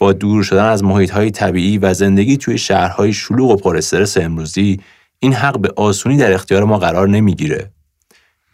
با 0.01 0.13
دور 0.13 0.43
شدن 0.43 0.65
از 0.65 0.85
محیط 0.85 1.11
های 1.11 1.31
طبیعی 1.31 1.79
و 1.79 1.95
زندگی 1.95 2.37
توی 2.37 2.59
شهرهای 2.59 3.13
شلوغ 3.13 3.51
و 3.51 3.57
پر 3.57 3.77
استرس 3.77 4.17
امروزی 4.17 4.81
این 5.19 5.33
حق 5.33 5.59
به 5.59 5.73
آسونی 5.77 6.17
در 6.17 6.33
اختیار 6.33 6.65
ما 6.65 6.79
قرار 6.79 7.09
نمی‌گیره. 7.09 7.71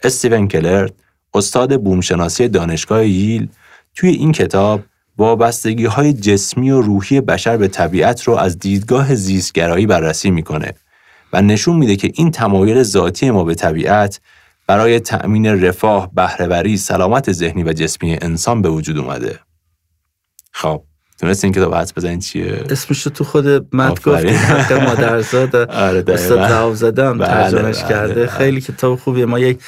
استیون 0.03 0.47
کلرد 0.47 0.93
استاد 1.33 1.81
بومشناسی 1.81 2.47
دانشگاه 2.47 3.07
ییل 3.07 3.49
توی 3.95 4.09
این 4.09 4.31
کتاب 4.31 4.81
وابستگی 5.17 5.85
های 5.85 6.13
جسمی 6.13 6.71
و 6.71 6.81
روحی 6.81 7.21
بشر 7.21 7.57
به 7.57 7.67
طبیعت 7.67 8.23
رو 8.23 8.35
از 8.35 8.59
دیدگاه 8.59 9.15
زیستگرایی 9.15 9.85
بررسی 9.85 10.31
می‌کنه 10.31 10.73
و 11.33 11.41
نشون 11.41 11.75
میده 11.75 11.95
که 11.95 12.11
این 12.15 12.31
تمایل 12.31 12.83
ذاتی 12.83 13.31
ما 13.31 13.43
به 13.43 13.55
طبیعت 13.55 14.19
برای 14.67 14.99
تأمین 14.99 15.45
رفاه، 15.45 16.11
بهرهوری، 16.13 16.77
سلامت 16.77 17.31
ذهنی 17.31 17.63
و 17.63 17.73
جسمی 17.73 18.17
انسان 18.21 18.61
به 18.61 18.69
وجود 18.69 18.97
اومده. 18.97 19.39
خب 20.51 20.83
تونست 21.19 21.43
این 21.43 21.53
کتاب 21.53 21.75
حدس 21.75 21.93
بزنید 21.93 22.19
چیه؟ 22.19 22.63
اسمش 22.69 23.03
تو 23.03 23.23
خود 23.23 23.75
مد 23.75 24.03
گفت 24.03 24.25
حق 24.25 24.73
مادرزاد 24.73 25.55
آره 25.87 26.03
استاد 26.07 26.49
جواب 26.49 26.73
زدم 26.73 27.17
بله، 27.17 27.27
ترجمهش 27.27 27.79
بله، 27.79 27.89
کرده. 27.89 28.13
بله. 28.13 28.27
خیلی 28.27 28.61
کتاب 28.61 28.99
خوبیه. 28.99 29.25
ما 29.25 29.39
یک 29.39 29.59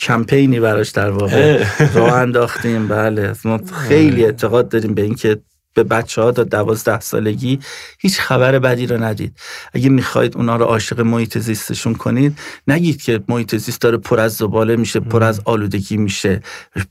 کمپینی 0.00 0.60
براش 0.60 0.90
در 0.90 1.10
واقع 1.10 1.64
راه 1.94 2.12
انداختیم. 2.12 2.88
بله. 2.88 3.32
ما 3.44 3.60
خیلی 3.88 4.24
اعتقاد 4.24 4.68
داریم 4.68 4.94
به 4.94 5.02
اینکه 5.02 5.40
به 5.78 5.84
بچه 5.84 6.22
ها 6.22 6.32
تا 6.32 6.44
دوازده 6.44 7.00
سالگی 7.00 7.58
هیچ 7.98 8.20
خبر 8.20 8.58
بدی 8.58 8.86
رو 8.86 9.02
ندید. 9.02 9.32
اگه 9.72 9.88
می‌خواید 9.88 10.36
اونا 10.36 10.56
رو 10.56 10.64
عاشق 10.64 11.00
محیط 11.00 11.38
زیستشون 11.38 11.94
کنید 11.94 12.38
نگید 12.68 13.02
که 13.02 13.20
محیط 13.28 13.56
زیست 13.56 13.80
داره 13.80 13.96
پر 13.96 14.20
از 14.20 14.34
زباله 14.34 14.76
میشه 14.76 15.00
پر 15.00 15.24
از 15.24 15.40
آلودگی 15.44 15.96
میشه 15.96 16.42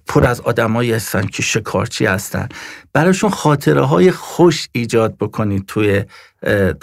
پر 0.08 0.26
از 0.26 0.42
آدمایی 0.42 0.92
هستن 0.92 1.26
که 1.26 1.44
شکارچی 1.44 2.06
هستن. 2.06 2.50
براشون 2.94 3.30
خاطره 3.30 3.82
های 3.82 4.12
خوش 4.12 4.70
ایجاد 4.72 5.18
بکنید 5.18 5.66
توی 5.68 6.04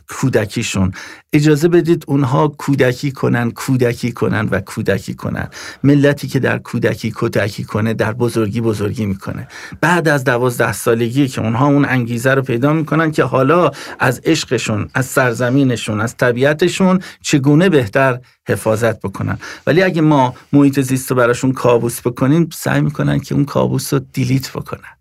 کودکیشون. 0.09 0.93
اجازه 1.33 1.69
بدید 1.69 2.05
اونها 2.07 2.49
کودکی 2.49 3.13
کنن 3.13 3.51
کودکی 3.51 4.13
کنن 4.13 4.49
و 4.51 4.61
کودکی 4.61 5.15
کنن. 5.15 5.49
ملتی 5.83 6.29
که 6.29 6.39
در 6.39 6.59
کودکی 6.59 7.11
کودکی 7.11 7.65
کنه 7.65 7.95
در 7.95 8.13
بزرگی 8.13 8.61
بزرگی 8.61 9.07
می‌کنه. 9.07 9.49
بعد 9.81 10.09
از 10.09 10.25
دوازده 10.25 10.73
سالگی 10.73 11.29
که 11.29 11.41
اونها 11.41 11.67
اون 11.67 11.85
انگیزه 11.85 12.35
رو 12.35 12.43
پیدا 12.43 12.73
می‌کنن 12.73 13.11
که 13.11 13.25
حالا 13.25 13.71
از 13.99 14.21
عشقشون 14.25 14.89
از 14.95 15.07
سرزمینشون 15.07 16.01
از 16.01 16.17
طبیعتشون 16.17 17.01
چگونه 17.23 17.69
بهتر 17.69 18.21
حفاظت 18.49 19.01
بکنن. 19.01 19.39
ولی 19.67 19.83
اگه 19.83 20.01
ما 20.01 20.35
محیط 20.53 20.81
زیست 20.81 21.11
رو 21.11 21.17
براشون 21.17 21.53
کابوس 21.53 22.01
بکنیم 22.01 22.49
سعی 22.53 22.81
می‌کنن 22.81 23.21
که 23.21 23.35
اون 23.35 23.45
کابوس 23.45 23.95
رو 23.95 24.01
دیلیت 24.13 24.51
بکنن. 24.51 24.94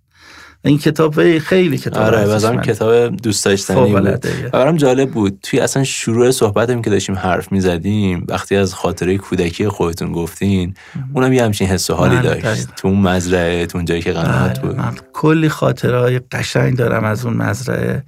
این 0.65 0.77
کتاب 0.77 1.37
خیلی 1.39 1.77
کتاب 1.77 2.03
آره 2.03 2.25
بازم. 2.25 2.61
کتاب 2.61 3.15
دوست 3.15 3.45
داشتنی 3.45 3.93
بود. 3.93 4.25
برام 4.51 4.77
جالب 4.77 5.11
بود. 5.11 5.39
توی 5.43 5.59
اصلا 5.59 5.83
شروع 5.83 6.31
صحبتم 6.31 6.81
که 6.81 6.89
داشتیم 6.89 7.15
حرف 7.15 7.51
می‌زدیم 7.51 8.25
وقتی 8.29 8.55
از 8.55 8.73
خاطره 8.73 9.17
کودکی 9.17 9.67
خودتون 9.67 10.11
گفتین 10.11 10.73
اونم 11.13 11.33
یه 11.33 11.43
همچین 11.43 11.67
حس 11.67 11.89
و 11.89 11.93
حالی 11.93 12.21
داشت. 12.21 12.67
تو 12.75 12.87
اون 12.87 12.99
مزرعه 12.99 13.65
تو 13.65 13.77
اون 13.77 13.85
جایی 13.85 14.01
که 14.01 14.11
قنات 14.11 14.59
بله، 14.59 14.67
بود. 14.67 14.77
من 14.77 14.95
کلی 15.13 15.49
خاطره 15.49 15.99
های 15.99 16.19
قشنگ 16.19 16.77
دارم 16.77 17.03
از 17.03 17.25
اون 17.25 17.33
مزرعه 17.33 18.03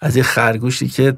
از 0.00 0.16
یه 0.16 0.22
خرگوشی 0.22 0.88
که 0.88 1.16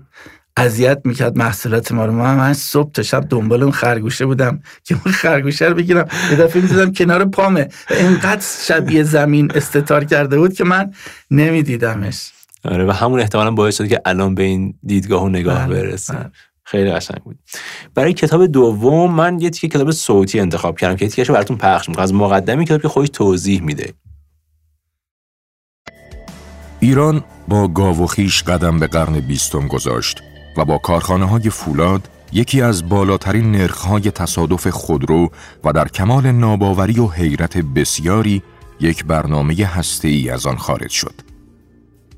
اذیت 0.59 1.00
می‌کرد 1.04 1.38
محصولات 1.38 1.92
ما 1.92 2.06
رو. 2.06 2.12
من, 2.12 2.36
من 2.36 2.52
صبح 2.52 2.92
تا 2.92 3.02
شب 3.02 3.26
دنبال 3.28 3.62
اون 3.62 3.72
خرگوشه 3.72 4.26
بودم 4.26 4.61
که 4.84 4.94
اون 5.04 5.14
خرگوشه 5.14 5.64
رو 5.64 5.74
بگیرم. 5.74 6.09
یه 6.30 6.36
دفعه 6.36 6.62
می‌دیدم 6.62 6.92
کنار 6.92 7.24
پامه. 7.24 7.68
اینقدر 7.90 8.44
شبیه 8.66 9.02
زمین 9.02 9.52
استتار 9.54 10.04
کرده 10.04 10.38
بود 10.38 10.52
که 10.52 10.64
من 10.64 10.92
نمیدیدمش. 11.30 12.32
آره 12.64 12.86
و 12.86 12.90
همون 12.90 13.20
احتمالا 13.20 13.50
باعث 13.50 13.76
شد 13.78 13.88
که 13.88 14.00
الان 14.04 14.34
به 14.34 14.42
این 14.42 14.74
دیدگاه 14.82 15.24
و 15.24 15.28
نگاه 15.28 15.66
بله، 15.66 15.82
برسیم. 15.82 16.16
بله. 16.16 16.30
خیلی 16.64 16.90
قشنگ 16.90 17.22
بود. 17.22 17.38
برای 17.94 18.12
کتاب 18.12 18.46
دوم 18.46 19.14
من 19.14 19.40
یه 19.40 19.50
تیکه 19.50 19.68
کتاب 19.68 19.90
صوتی 19.90 20.40
انتخاب 20.40 20.78
کردم 20.78 20.96
که 20.96 21.09
تیکش 21.09 21.30
براتون 21.30 21.56
پخش 21.56 21.88
می‌کنم. 21.88 22.02
از 22.02 22.14
مقدمی 22.14 22.64
کتاب 22.64 22.82
که 22.82 22.88
خودش 22.88 23.09
توضیح 23.12 23.62
میده. 23.62 23.92
ایران 26.80 27.24
با 27.48 27.68
گاو 27.68 28.04
و 28.04 28.06
خیش 28.06 28.42
قدم 28.42 28.78
به 28.78 28.86
قرن 28.86 29.20
بیستم 29.20 29.68
گذاشت. 29.68 30.22
و 30.59 30.64
با 30.64 30.78
کارخانه 30.78 31.24
های 31.24 31.50
فولاد 31.50 32.11
یکی 32.32 32.62
از 32.62 32.88
بالاترین 32.88 33.52
نرخهای 33.52 34.11
تصادف 34.11 34.66
خودرو 34.66 35.30
و 35.64 35.72
در 35.72 35.88
کمال 35.88 36.32
ناباوری 36.32 37.00
و 37.00 37.09
حیرت 37.09 37.59
بسیاری 37.59 38.42
یک 38.80 39.04
برنامه 39.04 39.54
هسته‌ای 39.54 40.30
از 40.30 40.46
آن 40.46 40.56
خارج 40.56 40.90
شد. 40.90 41.14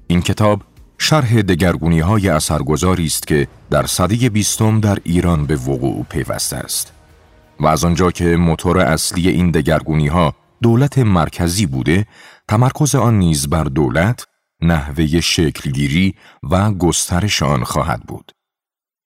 این 0.06 0.22
کتاب 0.22 0.62
شرح 0.98 1.42
دگرگونی 1.42 2.00
های 2.00 2.28
اثرگذاری 2.28 3.06
است 3.06 3.26
که 3.26 3.48
در 3.70 3.86
سده 3.86 4.28
بیستم 4.28 4.80
در 4.80 4.98
ایران 5.04 5.46
به 5.46 5.56
وقوع 5.56 6.04
پیوسته 6.10 6.56
است. 6.56 6.92
و 7.60 7.66
از 7.66 7.84
آنجا 7.84 8.10
که 8.10 8.36
موتور 8.36 8.78
اصلی 8.78 9.28
این 9.28 9.50
دگرگونی 9.50 10.06
ها 10.06 10.34
دولت 10.62 10.98
مرکزی 10.98 11.66
بوده، 11.66 12.06
تمرکز 12.48 12.94
آن 12.94 13.18
نیز 13.18 13.48
بر 13.48 13.64
دولت، 13.64 14.26
نحوه 14.62 15.20
شکلگیری 15.20 16.14
و 16.50 16.72
گسترش 16.72 17.42
آن 17.42 17.64
خواهد 17.64 18.02
بود. 18.02 18.32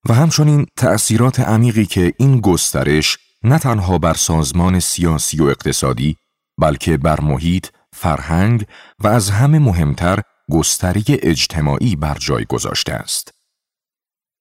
و 0.09 0.14
همچنین 0.14 0.66
تأثیرات 0.76 1.40
عمیقی 1.40 1.86
که 1.86 2.12
این 2.18 2.40
گسترش 2.40 3.18
نه 3.42 3.59
تنها 3.59 3.98
بر 3.98 4.14
سازمان 4.14 4.80
سیاسی 4.80 5.42
و 5.42 5.44
اقتصادی 5.44 6.16
بلکه 6.59 6.96
بر 6.96 7.20
محیط، 7.20 7.66
فرهنگ 7.92 8.66
و 8.98 9.07
از 9.07 9.30
همه 9.30 9.59
مهمتر 9.59 10.20
گستره 10.50 11.02
اجتماعی 11.09 11.96
بر 11.96 12.16
جای 12.20 12.44
گذاشته 12.44 12.92
است. 12.92 13.34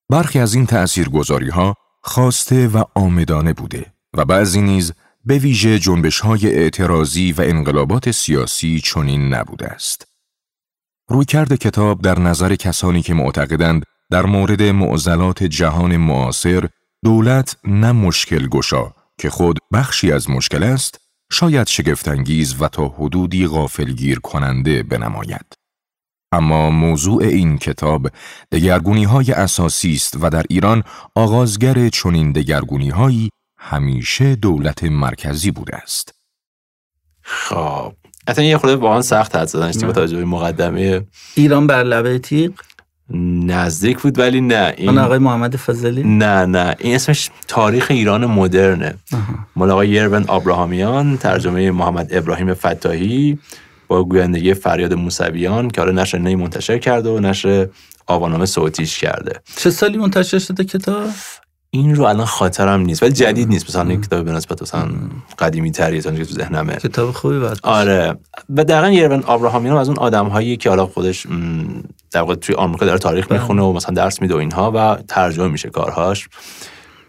برخی 0.10 0.40
از 0.40 0.54
این 0.54 0.66
تأثیرگذاری 0.66 1.50
ها 1.50 1.76
خواسته 2.04 2.68
و 2.68 2.84
آمدانه 2.96 3.54
بوده 3.54 3.94
و 4.14 4.26
بعضی 4.26 4.62
نیز 4.62 4.94
به 5.26 5.38
ویژه 5.38 5.80
جنبش 5.80 6.20
های 6.20 6.48
اعتراضی 6.48 7.32
و 7.32 7.42
انقلابات 7.42 8.12
سیاسی 8.12 8.82
چنین 8.82 9.34
نبوده 9.34 9.68
است. 9.68 10.13
رویکرد 11.10 11.56
کتاب 11.56 12.02
در 12.02 12.20
نظر 12.20 12.56
کسانی 12.56 13.02
که 13.02 13.14
معتقدند 13.14 13.84
در 14.12 14.26
مورد 14.26 14.62
معضلات 14.62 15.44
جهان 15.44 15.98
معاصر 15.98 16.68
دولت 17.04 17.58
نه 17.64 17.92
مشکل 17.92 18.48
گشا 18.48 18.94
که 19.18 19.30
خود 19.30 19.60
بخشی 19.74 20.12
از 20.12 20.30
مشکل 20.30 20.64
است 20.64 21.00
شاید 21.32 21.68
شگفتانگیز 21.68 22.62
و 22.62 22.68
تا 22.68 22.88
حدودی 22.88 23.48
غافلگیر 23.48 24.20
کننده 24.20 24.84
بنماید. 24.84 25.54
اما 26.32 26.70
موضوع 26.70 27.24
این 27.24 27.58
کتاب 27.58 28.08
دگرگونی 28.52 29.04
های 29.04 29.32
اساسی 29.32 29.94
است 29.94 30.18
و 30.22 30.30
در 30.30 30.44
ایران 30.50 30.84
آغازگر 31.16 31.90
چنین 31.90 32.32
دگرگونی 32.32 32.90
هایی 32.90 33.30
همیشه 33.58 34.36
دولت 34.36 34.84
مرکزی 34.84 35.52
بوده 35.52 35.76
است. 35.76 36.14
خب 37.22 37.94
اصلا 38.28 38.46
یه 38.46 38.58
خورده 38.58 38.76
واقعا 38.76 39.02
سخت 39.02 39.36
حد 39.36 39.48
زدنش 39.48 39.78
با 39.78 39.92
توجه 39.92 40.26
مقدمه. 40.26 41.02
ایران 41.36 41.68
بر 41.68 41.84
لبه 41.84 42.20
تیغ؟ 42.20 42.52
نزدیک 43.46 44.00
بود 44.00 44.20
ولی 44.20 44.42
نه. 44.42 44.74
این 44.78 44.98
آقای 44.98 45.18
محمد 45.20 45.56
فضلی؟ 45.56 46.04
نه 46.04 46.46
نه. 46.46 46.76
این 46.80 46.96
اسمش 46.96 47.30
تاریخ 47.48 47.88
ایران 47.90 48.26
مدرنه. 48.26 48.96
مال 49.56 49.72
آقای 49.72 49.90
یرون 49.90 50.26
آبراهامیان 50.28 51.18
ترجمه 51.18 51.72
محمد 51.72 52.08
ابراهیم 52.12 52.54
فتاحی 52.54 53.40
با 53.88 54.04
گویندگی 54.04 54.54
فریاد 54.54 54.94
موسویان 54.94 55.70
که 55.70 55.82
حالا 55.82 56.02
نشر 56.02 56.18
نی 56.18 56.36
منتشر 56.36 56.78
کرده 56.78 57.10
و 57.10 57.20
نشر 57.20 57.68
آوانامه 58.08 58.46
صوتیش 58.46 59.00
کرده. 59.00 59.40
چه 59.56 59.70
سالی 59.70 59.98
منتشر 59.98 60.40
شده 60.40 60.64
کتاب؟ 60.64 61.10
این 61.76 61.96
رو 61.96 62.04
الان 62.04 62.26
خاطرم 62.26 62.82
نیست 62.82 63.04
ولی 63.04 63.12
جدید 63.12 63.48
نیست. 63.48 63.70
مثلا 63.70 63.90
این 63.90 64.02
کتاب 64.02 64.26
به 64.26 64.32
نسبت 64.32 64.62
مثلا 64.62 64.90
قدیمی 65.40 65.72
تریه 65.72 66.02
تا 66.02 66.10
اینکه 66.10 66.26
تو 66.26 66.34
ذهنمه. 66.34 66.76
کتاب 66.76 67.12
خوبی 67.12 67.40
بود 67.40 67.60
آره. 67.64 68.18
و 68.56 68.64
دقیقا 68.64 68.90
یرون 68.90 69.24
آبراهامیان 69.24 69.78
از 69.78 69.88
اون 69.88 69.98
آدم 69.98 70.28
هایی 70.28 70.58
که 70.58 70.70
حالا 70.70 70.86
خودش 70.86 71.28
در 72.12 72.20
واقع 72.20 72.36
توی 72.36 72.56
آمریکا 72.56 72.86
داره 72.86 73.00
تاریخ 73.00 73.28
بله. 73.28 73.40
می‌خونه 73.40 73.62
و 73.62 73.74
مثلا 73.74 73.96
درس 73.96 74.22
میده 74.22 74.34
و 74.34 74.38
اینها 74.38 74.72
و 74.76 74.98
ترجمه 75.08 75.48
میشه 75.48 75.70
کارهاش. 75.70 76.30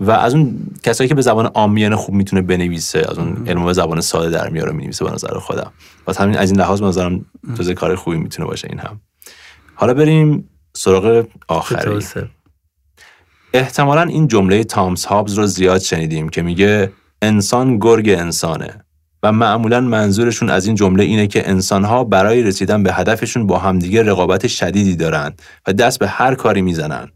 و 0.01 0.11
از 0.11 0.35
اون 0.35 0.57
کسایی 0.83 1.09
که 1.09 1.15
به 1.15 1.23
زبان 1.23 1.47
عامیانه 1.47 1.97
خوب 1.97 2.15
می‌تونه 2.15 2.43
بنویسه 2.43 3.07
از 3.09 3.19
اون 3.19 3.45
علم 3.47 3.65
به 3.65 3.73
زبان 3.73 4.01
ساده 4.01 4.31
در 4.31 4.49
میاره 4.49 4.73
می‌نویسه 4.73 5.05
به 5.05 5.11
نظر 5.11 5.39
خودم. 5.39 5.73
و 6.07 6.13
همین 6.19 6.39
از 6.39 6.51
این 6.51 6.61
لحاظ 6.61 6.81
به 6.81 6.87
نظرم 6.87 7.27
جز 7.55 7.71
کار 7.71 7.95
خوبی 7.95 8.17
می‌تونه 8.17 8.49
باشه 8.49 8.69
این 8.71 8.79
هم. 8.79 9.01
حالا 9.75 9.95
بریم 9.95 10.49
سراغ 10.73 11.27
آخری. 11.49 12.05
احتمالا 13.55 14.03
این 14.03 14.29
جمله 14.29 14.65
تامس 14.65 15.05
هابز 15.05 15.35
رو 15.35 15.47
زیاد 15.47 15.81
شنیدیم 15.81 16.29
که 16.29 16.43
میگه 16.43 16.93
انسان 17.23 17.79
گرگ 17.79 18.09
انسانه 18.09 18.85
و 19.23 19.33
معمولا 19.33 19.81
منظورشون 19.81 20.51
از 20.51 20.67
این 20.67 20.75
جمله 20.75 21.05
اینه 21.05 21.27
که 21.27 21.51
انسانها 21.51 22.05
برای 22.05 22.43
رسیدن 22.43 22.83
به 22.83 22.93
هدفشون 22.93 23.47
با 23.47 23.59
همدیگه 23.59 24.03
رقابت 24.03 24.47
شدیدی 24.47 24.97
دارن 24.97 25.33
و 25.67 25.73
دست 25.73 25.99
به 25.99 26.09
هر 26.09 26.35
کاری 26.35 26.63
می‌زنن. 26.63 27.09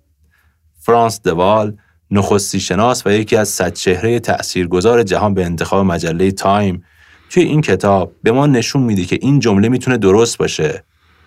فرانس 0.80 1.22
دوال 1.22 1.76
نخستی 2.10 2.60
شناس 2.60 3.06
و 3.06 3.10
یکی 3.10 3.36
از 3.36 3.48
صد 3.48 3.72
چهره 3.72 4.20
تأثیرگذار 4.20 5.02
جهان 5.02 5.34
به 5.34 5.44
انتخاب 5.44 5.86
مجله 5.86 6.30
تایم 6.30 6.84
توی 7.30 7.42
این 7.42 7.60
کتاب 7.60 8.12
به 8.22 8.32
ما 8.32 8.46
نشون 8.46 8.82
میده 8.82 9.04
که 9.04 9.18
این 9.22 9.38
جمله 9.38 9.68
می‌تونه 9.68 9.96
درست 9.96 10.38
باشه 10.38 10.84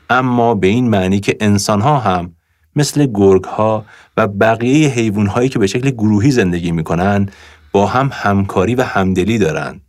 اما 0.10 0.56
به 0.56 0.68
این 0.68 0.90
معنی 0.90 1.20
که 1.20 1.38
انسانها 1.40 2.00
هم 2.00 2.36
مثل 2.76 3.06
گرگ 3.06 3.44
ها 3.44 3.86
و 4.18 4.28
بقیه 4.28 4.90
حیوان 4.90 5.28
هایی 5.28 5.50
که 5.50 5.60
به 5.60 5.68
شکل 5.68 5.90
گروهی 5.90 6.32
زندگی 6.32 6.72
می‌کنن 6.72 7.30
با 7.72 7.88
هم 7.88 8.10
همکاری 8.14 8.76
و 8.76 8.84
همدلی 8.84 9.38
دارن. 9.38 9.82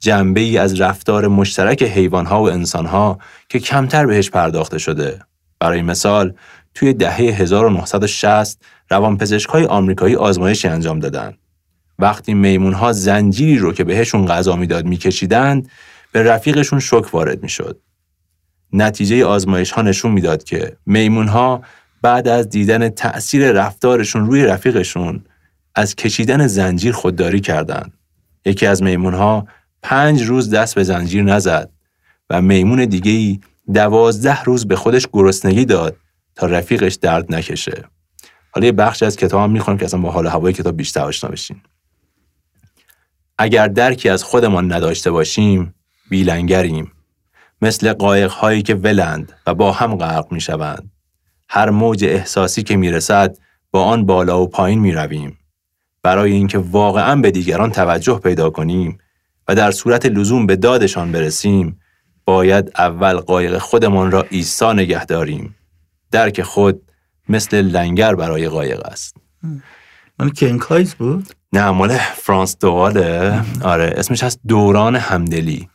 جنبه 0.00 0.40
ای 0.40 0.58
از 0.58 0.80
رفتار 0.80 1.28
مشترک 1.28 1.82
حیوان 1.82 2.26
ها 2.26 2.42
و 2.42 2.50
انسان 2.50 2.86
ها 2.86 3.18
که 3.48 3.58
کمتر 3.58 4.06
بهش 4.06 4.30
پرداخته 4.30 4.78
شده. 4.78 5.20
برای 5.60 5.82
مثال 5.82 6.34
توی 6.74 6.92
دهه 6.92 7.16
1960 7.16 8.62
روانپزشک 8.90 9.48
های 9.48 9.64
آمریکایی 9.64 10.16
آزمایشی 10.16 10.68
انجام 10.68 10.98
دادن. 10.98 11.34
وقتی 11.98 12.34
میمون 12.34 12.72
ها 12.72 12.92
زنجیری 12.92 13.58
رو 13.58 13.72
که 13.72 13.84
بهشون 13.84 14.26
غذا 14.26 14.56
می‌داد 14.56 14.84
میکشیدند 14.84 15.70
به 16.12 16.22
رفیقشون 16.22 16.80
شک 16.80 17.14
وارد 17.14 17.42
می‌شد. 17.42 17.80
نتیجه 18.72 19.24
آزمایش 19.24 19.70
ها 19.70 19.82
نشون 19.82 20.12
می‌داد 20.12 20.44
که 20.44 20.76
میمون 20.86 21.28
ها 21.28 21.62
بعد 22.04 22.28
از 22.28 22.48
دیدن 22.48 22.88
تأثیر 22.88 23.52
رفتارشون 23.52 24.26
روی 24.26 24.44
رفیقشون 24.44 25.24
از 25.74 25.96
کشیدن 25.96 26.46
زنجیر 26.46 26.92
خودداری 26.92 27.40
کردند. 27.40 27.92
یکی 28.44 28.66
از 28.66 28.82
میمون 28.82 29.14
ها 29.14 29.46
پنج 29.82 30.22
روز 30.22 30.50
دست 30.50 30.74
به 30.74 30.84
زنجیر 30.84 31.22
نزد 31.22 31.70
و 32.30 32.42
میمون 32.42 32.84
دیگه 32.84 33.10
ای 33.10 33.40
دوازده 33.74 34.42
روز 34.42 34.68
به 34.68 34.76
خودش 34.76 35.06
گرسنگی 35.12 35.64
داد 35.64 35.96
تا 36.34 36.46
رفیقش 36.46 36.94
درد 36.94 37.34
نکشه. 37.34 37.84
حالا 38.50 38.66
یه 38.66 38.72
بخش 38.72 39.02
از 39.02 39.16
کتاب 39.16 39.40
هم 39.40 39.50
می‌خونم 39.50 39.78
که 39.78 39.84
اصلا 39.84 40.00
با 40.00 40.10
حال 40.10 40.26
هوای 40.26 40.52
کتاب 40.52 40.76
بیشتر 40.76 41.00
آشنا 41.00 41.30
بشین. 41.30 41.60
اگر 43.38 43.68
درکی 43.68 44.08
از 44.08 44.24
خودمان 44.24 44.72
نداشته 44.72 45.10
باشیم 45.10 45.74
بیلنگریم 46.10 46.92
مثل 47.62 47.92
قایق 47.92 48.30
هایی 48.30 48.62
که 48.62 48.74
ولند 48.74 49.32
و 49.46 49.54
با 49.54 49.72
هم 49.72 49.96
غرق 49.96 50.32
می 50.32 50.40
شوند. 50.40 50.93
هر 51.48 51.70
موج 51.70 52.04
احساسی 52.04 52.62
که 52.62 52.76
می 52.76 52.90
رسد 52.90 53.36
با 53.70 53.84
آن 53.84 54.06
بالا 54.06 54.42
و 54.42 54.48
پایین 54.48 54.78
می 54.78 54.92
رویم. 54.92 55.38
برای 56.02 56.32
اینکه 56.32 56.58
واقعا 56.58 57.16
به 57.16 57.30
دیگران 57.30 57.70
توجه 57.70 58.18
پیدا 58.18 58.50
کنیم 58.50 58.98
و 59.48 59.54
در 59.54 59.70
صورت 59.70 60.06
لزوم 60.06 60.46
به 60.46 60.56
دادشان 60.56 61.12
برسیم 61.12 61.80
باید 62.24 62.72
اول 62.78 63.16
قایق 63.16 63.58
خودمان 63.58 64.10
را 64.10 64.26
ایسا 64.30 64.72
نگه 64.72 65.04
داریم. 65.04 65.54
درک 66.10 66.42
خود 66.42 66.82
مثل 67.28 67.62
لنگر 67.62 68.14
برای 68.14 68.48
قایق 68.48 68.86
است. 68.86 69.16
من 70.18 70.30
کنکایز 70.30 70.94
بود؟ 70.94 71.34
نه 71.52 71.70
مال 71.70 71.96
فرانس 72.16 72.56
دواله 72.58 73.40
آره 73.62 73.94
اسمش 73.96 74.22
هست 74.22 74.40
دوران 74.48 74.96
همدلی 74.96 75.68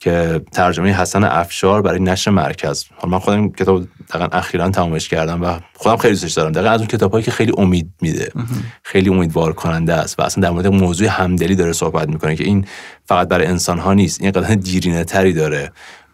که 0.00 0.40
ترجمه 0.52 0.92
حسن 0.92 1.24
افشار 1.24 1.82
برای 1.82 2.00
نشر 2.00 2.30
مرکز. 2.30 2.84
حالا 2.96 3.12
من 3.12 3.18
خودم 3.18 3.48
کتاب 3.48 3.84
دقیقا 4.10 4.38
اخیرا 4.38 4.70
تمامش 4.70 5.08
کردم 5.08 5.42
و 5.42 5.58
خودم 5.74 5.96
خیلی 5.96 6.14
دوستش 6.14 6.32
دارم. 6.32 6.52
دقیقا 6.52 6.70
از 6.70 6.80
اون 6.80 6.88
کتابهایی 6.88 7.24
که 7.24 7.30
خیلی 7.30 7.52
امید 7.58 7.90
میده 8.00 8.32
خیلی 8.82 9.10
امیدوار 9.10 9.52
کننده 9.52 9.94
است 9.94 10.20
و 10.20 10.22
اصلا 10.22 10.42
در 10.42 10.50
مورد 10.50 10.66
موضوع 10.66 11.08
همدلی 11.08 11.54
داره 11.54 11.72
صحبت 11.72 12.08
می‌کنه 12.08 12.36
که 12.36 12.44
این 12.44 12.66
فقط 13.04 13.28
برای 13.28 13.46
انسان 13.46 13.78
ها 13.78 13.94
نیست 13.94 14.20
این 14.20 14.30
قدم 14.30 14.54
دیرینه 14.54 15.04
تری 15.04 15.32
داره. 15.32 15.72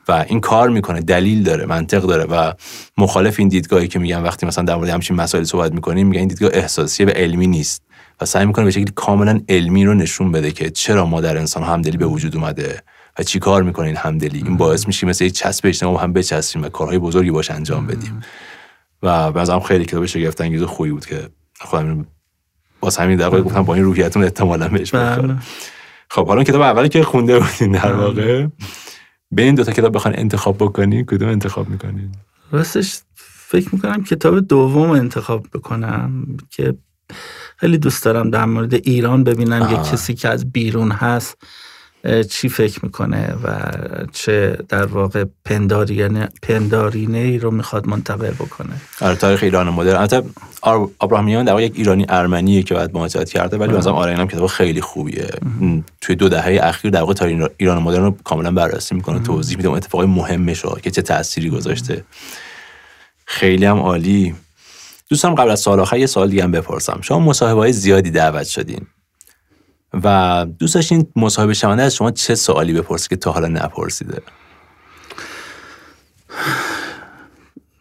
و 0.08 0.24
این 0.28 0.40
کار 0.40 0.68
می‌کنه 0.68 1.00
دلیل 1.00 1.42
داره 1.42 1.66
منطق 1.66 2.02
داره 2.02 2.24
و 2.24 2.52
مخالف 2.98 3.38
این 3.38 3.48
دیدگاهی 3.48 3.88
که 3.88 3.98
میگن 3.98 4.22
وقتی 4.22 4.46
مثلا 4.46 4.64
در 4.64 4.76
مورد 4.76 4.88
همچین 4.88 5.16
مسائل 5.16 5.44
صحبت 5.44 5.72
می‌کنیم 5.72 6.06
میگن 6.06 6.20
این 6.20 6.28
دیدگاه 6.28 6.50
احساسیه 6.52 7.06
و 7.06 7.10
علمی 7.10 7.46
نیست 7.46 7.82
و 8.20 8.24
سعی 8.24 8.46
می‌کنه 8.46 8.64
به 8.64 8.70
شکلی 8.70 8.92
کاملا 8.94 9.40
علمی 9.48 9.84
رو 9.84 9.94
نشون 9.94 10.32
بده 10.32 10.50
که 10.50 10.70
چرا 10.70 11.06
ما 11.06 11.20
در 11.20 11.38
انسان 11.38 11.62
همدلی 11.62 11.96
به 11.96 12.06
وجود 12.06 12.36
اومده 12.36 12.82
و 13.18 13.22
چی 13.22 13.38
کار 13.38 13.62
می‌کنه 13.62 13.86
این 13.86 13.96
همدلی. 13.96 14.42
این 14.46 14.56
باعث 14.56 14.86
میشه 14.86 15.06
مثل 15.06 15.24
یک 15.24 15.32
چسب 15.32 15.66
اجتماع 15.66 16.02
هم 16.02 16.12
بچسبیم 16.12 16.64
و 16.64 16.68
کارهای 16.68 16.98
بزرگی 16.98 17.30
باش 17.30 17.50
انجام 17.50 17.86
بدیم. 17.86 18.22
و 19.02 19.32
بعضا 19.32 19.60
خیلی 19.60 19.84
کتاب 19.84 20.06
شگفت 20.06 20.40
انگیز 20.40 20.62
خوبی 20.62 20.90
بود 20.90 21.06
که 21.06 21.28
خودم 21.60 22.06
باز 22.80 22.96
همین 22.96 23.16
در 23.16 23.30
گفتم 23.30 23.62
با 23.62 23.74
این 23.74 23.84
روحیتون 23.84 24.24
احتمالاً 24.24 24.68
بهش 24.68 24.90
بله. 24.90 25.36
خب 26.10 26.26
حالا 26.26 26.44
کتاب 26.44 26.60
اولی 26.60 26.88
که 26.88 27.02
خونده 27.02 27.38
بودین 27.38 27.72
در 27.72 27.92
بله. 27.92 28.04
واقع 28.04 28.46
بین 29.30 29.54
دو 29.54 29.64
تا 29.64 29.72
کتاب 29.72 29.94
بخوان 29.94 30.14
انتخاب 30.16 30.56
بکنین 30.56 31.04
کدوم 31.04 31.28
انتخاب 31.28 31.68
می‌کنین؟ 31.68 32.12
راستش 32.50 33.00
فکر 33.14 33.74
می‌کنم 33.74 34.04
کتاب 34.04 34.40
دوم 34.40 34.90
انتخاب 34.90 35.46
بکنم 35.54 36.26
که 36.50 36.74
خیلی 37.56 37.78
دوست 37.78 38.04
دارم 38.04 38.30
در 38.30 38.44
مورد 38.44 38.74
ایران 38.74 39.24
ببینم 39.24 39.70
یه 39.70 39.76
کسی 39.76 40.14
که 40.14 40.28
از 40.28 40.52
بیرون 40.52 40.90
هست. 40.90 41.36
چی 42.30 42.48
فکر 42.48 42.80
می‌کنه 42.82 43.34
و 43.44 43.58
چه 44.12 44.58
در 44.68 44.86
واقع 44.86 45.24
پندارینه, 45.44 46.28
پندارینه 46.42 47.18
ای 47.18 47.38
رو 47.38 47.50
می‌خواد 47.50 47.88
منتقل 47.88 48.30
بکنه. 48.30 48.72
آره 49.00 49.14
تاریخ 49.14 49.42
ایران 49.42 49.68
مدرن. 49.68 49.96
البته 49.96 50.22
ابراهیمیان 51.00 51.44
در 51.44 51.52
واقع 51.52 51.64
یک 51.64 51.72
ایرانی 51.76 52.06
ارمنیه 52.08 52.62
که 52.62 52.74
بعد 52.74 52.94
مهاجرت 52.94 53.30
کرده 53.30 53.56
ولی 53.56 53.72
مثلا 53.72 53.92
آره 53.92 54.10
اینم 54.10 54.28
کتاب 54.28 54.46
خیلی 54.46 54.80
خوبیه. 54.80 55.28
توی 56.00 56.16
دو 56.16 56.28
دهه 56.28 56.58
اخیر 56.62 56.90
در 56.90 57.00
واقع 57.00 57.14
تاریخ 57.14 57.48
ایران 57.56 57.82
مدرن 57.82 58.04
رو 58.04 58.16
کاملا 58.24 58.50
بررسی 58.50 58.94
می‌کنه 58.94 59.18
توضیح 59.18 59.56
میده 59.56 59.68
اون 59.68 59.76
اتفاقای 59.76 60.06
مهمش 60.06 60.58
رو 60.58 60.78
که 60.82 60.90
چه 60.90 61.02
تأثیری 61.02 61.50
گذاشته. 61.50 62.04
خیلی 63.26 63.64
هم 63.64 63.78
عالی. 63.78 64.34
دوستم 65.10 65.34
قبل 65.34 65.50
از 65.50 65.60
سال 65.60 65.80
آخر 65.80 65.98
یه 65.98 66.06
سال 66.06 66.28
دیگه 66.30 66.44
هم 66.44 66.50
بپرسم. 66.50 66.98
شما 67.02 67.18
مصاحبه 67.18 67.60
های 67.60 67.72
زیادی 67.72 68.10
دعوت 68.10 68.46
شدین. 68.46 68.86
و 69.92 70.46
دوست 70.58 70.74
داشتین 70.74 71.12
مصاحبه 71.16 71.54
شونده 71.54 71.82
از 71.82 71.94
شما 71.94 72.10
چه 72.10 72.34
سوالی 72.34 72.72
بپرسی 72.72 73.08
که 73.08 73.16
تا 73.16 73.32
حالا 73.32 73.48
نپرسیده؟ 73.48 74.22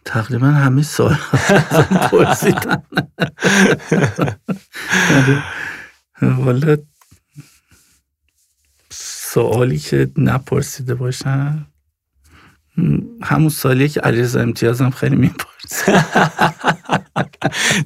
تقریبا 0.06 0.48
همه 0.48 0.84
سوال 0.84 1.18
پرسیدن. 2.12 2.84
والا 6.22 6.78
سوالی 8.92 9.80
که 9.80 10.12
نپرسیده 10.18 10.96
باشن؟ 10.96 11.66
همون 13.24 13.50
سالیه 13.50 13.88
که 13.88 14.00
علیرضا 14.00 14.42
امتیازم 14.42 14.90
خیلی 14.90 15.16
می‌پرسه. 15.16 16.06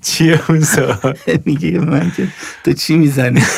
چیه 0.06 0.40
اون 0.50 0.64
میگه 1.46 1.80
من 1.80 2.12
که 2.12 2.28
تو 2.64 2.74
چی 2.74 2.98
می‌زنی؟ 2.98 3.42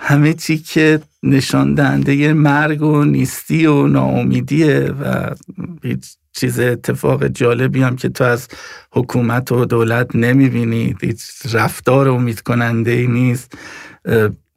همه 0.00 0.34
چی 0.34 0.58
که 0.58 1.00
نشان 1.22 1.74
دهنده 1.74 2.32
مرگ 2.32 2.82
و 2.82 3.04
نیستی 3.04 3.66
و 3.66 3.86
ناامیدیه 3.86 4.80
و 4.80 5.34
هیچ 5.82 6.16
چیز 6.32 6.60
اتفاق 6.60 7.26
جالبی 7.26 7.82
هم 7.82 7.96
که 7.96 8.08
تو 8.08 8.24
از 8.24 8.48
حکومت 8.92 9.52
و 9.52 9.64
دولت 9.64 10.16
نمی‌بینی 10.16 10.96
هیچ 11.00 11.22
رفتار 11.52 12.08
امید 12.08 12.40
کننده 12.40 12.90
ای 12.90 13.06
نیست 13.06 13.52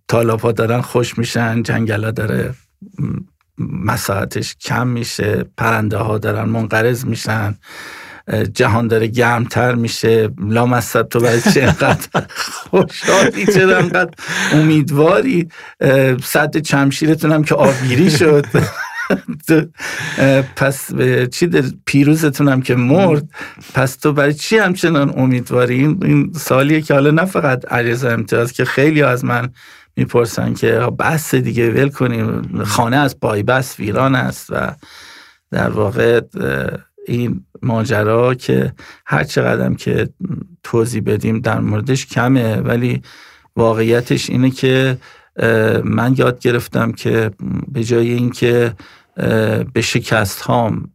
تالاپ 0.10 0.42
ها 0.42 0.52
دارن 0.52 0.82
خوش 0.82 1.18
میشن 1.18 1.64
جنگل 1.64 2.04
ها 2.04 2.12
داره 2.12 2.54
مساحتش 3.60 4.56
کم 4.56 4.88
میشه 4.88 5.46
پرنده 5.58 5.98
ها 5.98 6.18
دارن 6.18 6.50
منقرض 6.50 7.06
میشن 7.06 7.56
جهان 8.54 8.88
داره 8.88 9.08
گرمتر 9.08 9.76
میشه. 9.76 10.30
لامصب 10.40 11.02
تو 11.02 11.20
برای 11.20 11.42
چه 11.42 11.64
انقدر 11.64 12.26
خوشحالی؟ 12.70 13.46
چرا 13.46 13.78
انقدر 13.78 14.12
امیدواری؟ 14.54 15.48
صد 16.24 16.58
چمشیرتون 16.58 17.32
هم 17.32 17.44
که 17.44 17.56
آبگیری 17.56 18.12
شد. 18.12 18.46
پس 20.56 20.96
چی 21.32 21.48
پیروزتون 21.86 22.48
هم 22.48 22.62
که 22.62 22.76
مرد. 22.76 23.30
پس 23.74 23.96
تو 23.96 24.14
برای 24.14 24.34
چی 24.34 24.58
همچنان 24.58 25.14
امیدواری؟ 25.18 25.98
این 26.02 26.34
سالیه 26.36 26.82
که 26.82 26.94
حالا 26.94 27.12
نه 27.12 27.26
فقط 27.26 27.72
عریض 27.72 28.04
امتیاز 28.04 28.52
که 28.52 28.66
خیلی 28.66 29.02
از 29.02 29.26
من 29.26 29.50
می‌پرسن 30.00 30.54
که 30.54 30.72
بس 31.00 31.36
دیگه 31.36 31.72
ول 31.72 31.90
کنیم. 31.90 32.64
خانه 32.64 32.98
از 32.98 33.20
پای 33.20 33.44
بس 33.44 33.80
ویران 33.80 34.16
است. 34.16 34.50
و 34.50 34.76
در 35.52 35.70
واقع 35.70 36.22
این 37.08 37.46
ماجرا 37.62 38.34
که 38.36 38.74
هر 39.06 39.24
چقدر 39.24 39.74
که 39.74 40.10
توضیح 40.64 41.02
بدیم 41.06 41.40
در 41.40 41.60
موردش 41.60 42.06
کمه. 42.06 42.56
ولی 42.56 43.02
واقعیتش 43.56 44.30
اینه 44.30 44.52
که 44.52 44.98
من 45.84 46.16
یاد 46.18 46.40
گرفتم 46.40 46.92
که 46.92 47.32
به 47.68 47.84
جای 47.84 48.10
اینکه 48.14 48.74
به 49.74 49.82
شکست 49.82 50.42
هام 50.42 50.92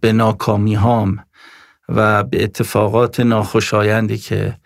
به 0.00 0.12
ناکامی 0.12 0.74
هام 0.74 1.18
و 1.88 2.24
به 2.24 2.44
اتفاقات 2.44 3.20
ناخوشایندی 3.20 4.18
که 4.18 4.56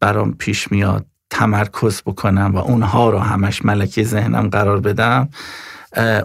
برام 0.00 0.34
پیش 0.34 0.72
میاد 0.72 1.06
تمرکز 1.32 2.02
بکنم 2.02 2.52
و 2.54 2.58
اونها 2.58 3.10
رو 3.10 3.18
همش 3.18 3.64
ملکه 3.64 4.04
ذهنم 4.04 4.48
قرار 4.48 4.80
بدم 4.80 5.28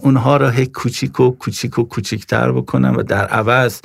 اونها 0.01 0.38
رو 0.38 0.47
هی 0.47 0.66
کوچیک 0.66 1.20
و 1.20 1.32
کوچیک 1.32 1.80
و 1.80 1.84
کوچیکتر 1.84 2.51
بکنم 2.51 2.95
و 2.97 3.03
در 3.03 3.26
عوض 3.26 3.82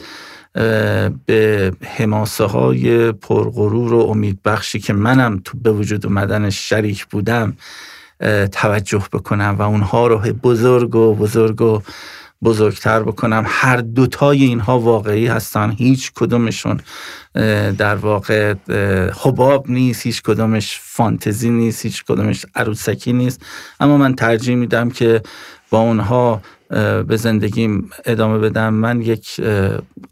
به 1.27 1.73
حماسه 1.83 2.45
های 2.45 3.13
پرغرور 3.13 3.95
و 3.95 3.99
امیدبخشی 3.99 4.79
که 4.79 4.93
منم 4.93 5.41
تو 5.45 5.59
به 5.59 5.73
وجود 5.73 6.07
اومدن 6.07 6.51
شریک 6.51 7.07
بودم 7.07 7.57
توجه 8.53 9.03
بکنم 9.13 9.57
و 9.59 9.63
اونها 9.63 10.07
رو 10.07 10.19
بزرگ 10.19 10.95
و 10.95 11.15
بزرگ 11.15 11.63
و 11.63 11.81
بزرگتر 12.45 13.03
بکنم. 13.03 13.45
هر 13.47 13.77
دوتای 13.77 14.45
اینها 14.45 14.79
واقعی 14.79 15.27
هستن. 15.27 15.71
هیچ 15.71 16.13
کدومشون 16.15 16.81
در 17.79 17.95
واقع 17.95 18.55
حباب 19.23 19.71
نیست 19.71 20.07
هیچ 20.07 20.23
کدومش 20.23 20.79
فانتزی 20.83 21.51
نیست 21.51 21.85
هیچ 21.85 22.05
کدومش 22.05 22.47
عروسکی 22.55 23.13
نیست. 23.13 23.43
اما 23.81 23.97
من 23.97 24.15
ترجیح 24.15 24.57
میدم 24.57 24.91
که 24.91 25.23
با 25.71 25.81
اونها 25.81 26.43
به 27.09 27.17
زندگیم 27.17 27.91
ادامه 28.05 28.39
بدم. 28.39 28.75
من 28.75 29.03
یک 29.03 29.41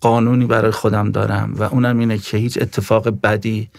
قانونی 0.00 0.46
برای 0.46 0.70
خودم 0.70 1.10
دارم 1.10 1.54
و 1.54 1.62
اونم 1.62 1.98
اینه 1.98 2.18
که 2.18 2.36
هیچ 2.36 2.58
اتفاق 2.62 3.08
بدی 3.22 3.70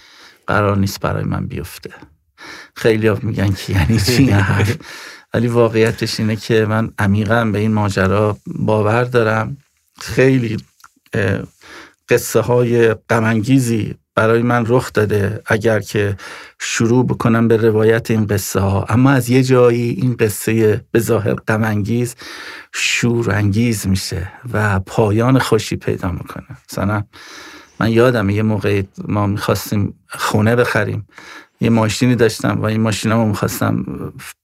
قرار 0.47 0.77
نیست 0.77 0.99
برای 0.99 1.23
من 1.23 1.47
بیفته. 1.47 1.89
خیلی 2.75 3.07
ها 3.07 3.17
میگن 3.21 3.53
که 3.53 3.73
یعنی 3.73 3.99
چی؟ 3.99 4.35
ولی 5.33 5.47
واقعیتش 5.47 6.19
اینه 6.19 6.35
که 6.35 6.65
من 6.65 6.91
عمیقا 6.99 7.45
به 7.45 7.59
این 7.59 7.73
ماجرا 7.73 8.37
باور 8.45 9.03
دارم. 9.03 9.57
خیلی 10.01 10.57
قصه 12.09 12.39
های 12.39 12.93
غمانگیزی 12.93 13.95
برای 14.15 14.41
من 14.41 14.65
رخ 14.67 14.93
داده 14.93 15.41
اگر 15.45 15.79
که 15.79 16.17
شروع 16.59 17.07
بکنم 17.07 17.47
به 17.47 17.57
روایت 17.57 18.11
این 18.11 18.25
قصه 18.25 18.59
ها 18.59 18.85
اما 18.89 19.11
از 19.11 19.29
یه 19.29 19.43
جایی 19.43 19.89
این 19.89 20.15
قصه 20.15 20.85
به 20.91 20.99
ظاهر 20.99 21.33
غمانگیز 21.33 22.15
شورانگیز 22.73 23.87
میشه 23.87 24.31
و 24.53 24.79
پایان 24.79 25.39
خوشی 25.39 25.75
پیدا 25.75 26.11
می‌کنه. 26.11 26.47
مثلا 26.71 27.03
من 27.79 27.91
یادم 27.91 28.29
یه 28.29 28.43
موقع 28.43 28.83
ما 29.07 29.27
می‌خواستیم 29.27 29.93
خونه 30.07 30.55
بخریم. 30.55 31.07
یه 31.61 31.69
ماشینی 31.69 32.15
داشتم 32.15 32.61
و 32.61 32.65
این 32.65 32.81
ماشین 32.81 33.11
رو 33.11 33.25
می‌خواستم 33.25 33.85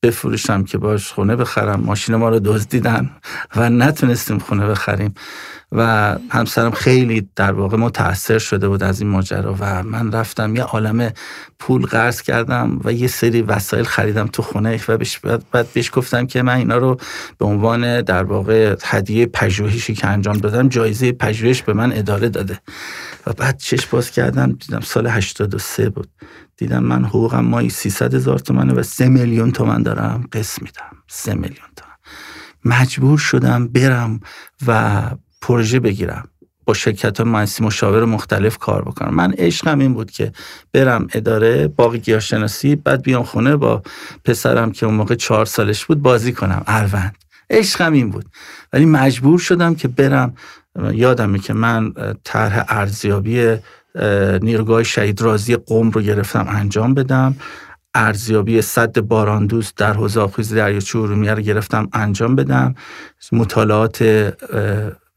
بفروشم 0.03 0.63
که 0.63 0.77
باش 0.77 1.11
خونه 1.11 1.35
بخرم. 1.35 1.79
ماشین 1.79 2.15
ما 2.15 2.29
رو 2.29 2.39
دزدیدن 2.39 3.09
و 3.55 3.69
نتونستیم 3.69 4.39
خونه 4.39 4.67
بخریم. 4.67 5.13
و 5.71 6.15
همسرم 6.29 6.71
خیلی 6.71 7.29
در 7.35 7.51
واقع 7.51 7.77
متاثر 7.77 8.39
شده 8.39 8.67
بود 8.67 8.83
از 8.83 9.01
این 9.01 9.09
ماجرا 9.09 9.55
و 9.59 9.83
من 9.83 10.11
رفتم 10.11 10.55
یه 10.55 10.63
عالم 10.63 11.11
پول 11.59 11.85
قرض 11.85 12.21
کردم 12.21 12.79
و 12.83 12.93
یه 12.93 13.07
سری 13.07 13.41
وسایل 13.41 13.85
خریدم 13.85 14.27
تو 14.27 14.41
خونه 14.41 14.79
و 14.87 14.97
بعد 15.51 15.67
بهش 15.73 15.91
گفتم 15.93 16.27
که 16.27 16.41
من 16.41 16.55
اینا 16.55 16.77
رو 16.77 16.97
به 17.37 17.45
عنوان 17.45 18.01
در 18.01 18.23
واقع 18.23 18.75
هدیه 18.83 19.25
پژوهشی 19.25 19.93
که 19.93 20.07
انجام 20.07 20.37
دادم 20.37 20.69
جایزه 20.69 21.11
پژوهش 21.11 21.61
به 21.61 21.73
من 21.73 21.93
اداره 21.93 22.29
داده. 22.29 22.59
و 23.27 23.33
بعد 23.33 23.57
چش 23.57 23.85
باز 23.85 24.11
کردم 24.11 24.51
دیدم 24.51 24.79
سال 24.79 25.07
83 25.07 25.89
بود. 25.89 26.09
دیدم 26.57 26.83
من 26.83 27.05
حقوقم 27.05 27.45
مایی 27.45 27.69
300 27.69 28.13
هزار 28.13 28.39
تومنه 28.39 28.73
و 28.73 28.83
3 28.83 29.09
میلیون 29.09 29.51
تومن 29.51 29.83
دارم. 29.83 30.27
قسم 30.31 30.61
میدم. 30.65 30.97
3 31.07 31.33
میلیون 31.33 31.67
تومن. 31.75 31.95
مجبور 32.65 33.17
شدم 33.17 33.67
برم 33.67 34.19
و 34.67 35.01
پروژه 35.41 35.79
بگیرم. 35.79 36.27
با 36.65 36.73
شرکت 36.73 37.19
های 37.19 37.29
مؤسسی 37.29 37.63
مشاور 37.63 38.05
مختلف 38.05 38.57
کار 38.57 38.81
بکنم. 38.81 39.15
من 39.15 39.33
عشقم 39.33 39.79
این 39.79 39.93
بود 39.93 40.11
که 40.11 40.31
برم 40.73 41.07
اداره 41.13 41.67
باغ 41.67 41.95
گیاهشناسی 41.95 42.75
بعد 42.75 43.01
بیام 43.01 43.23
خونه 43.23 43.55
با 43.55 43.81
پسرم 44.25 44.71
که 44.71 44.85
اون 44.85 44.95
موقع 44.95 45.15
چهار 45.15 45.45
سالش 45.45 45.85
بود 45.85 46.01
بازی 46.01 46.33
کنم. 46.33 46.63
اروند. 46.67 47.15
عشقم 47.49 47.93
این 47.93 48.09
بود. 48.09 48.25
ولی 48.73 48.85
مجبور 48.85 49.39
شدم 49.39 49.75
که 49.75 49.87
برم. 49.87 50.33
یادمه 50.93 51.39
که 51.39 51.53
من 51.53 51.93
طرح 52.23 52.65
ارزیابی 52.69 53.57
نیروگاه 54.41 54.83
شهید 54.83 55.21
رازی 55.21 55.55
قوم 55.55 55.89
رو 55.89 56.01
گرفتم 56.01 56.45
انجام 56.49 56.93
بدم. 56.93 57.35
ارزیابی 57.95 58.61
صد 58.61 58.99
باراندوز 58.99 59.73
در 59.77 59.93
حوزه 59.93 60.19
آبخیز 60.19 60.53
دریاچه 60.53 60.99
ارومیه 60.99 61.33
رو 61.33 61.41
گرفتم 61.41 61.89
انجام 61.93 62.35
بدم. 62.35 62.75
مطالعات 63.31 64.03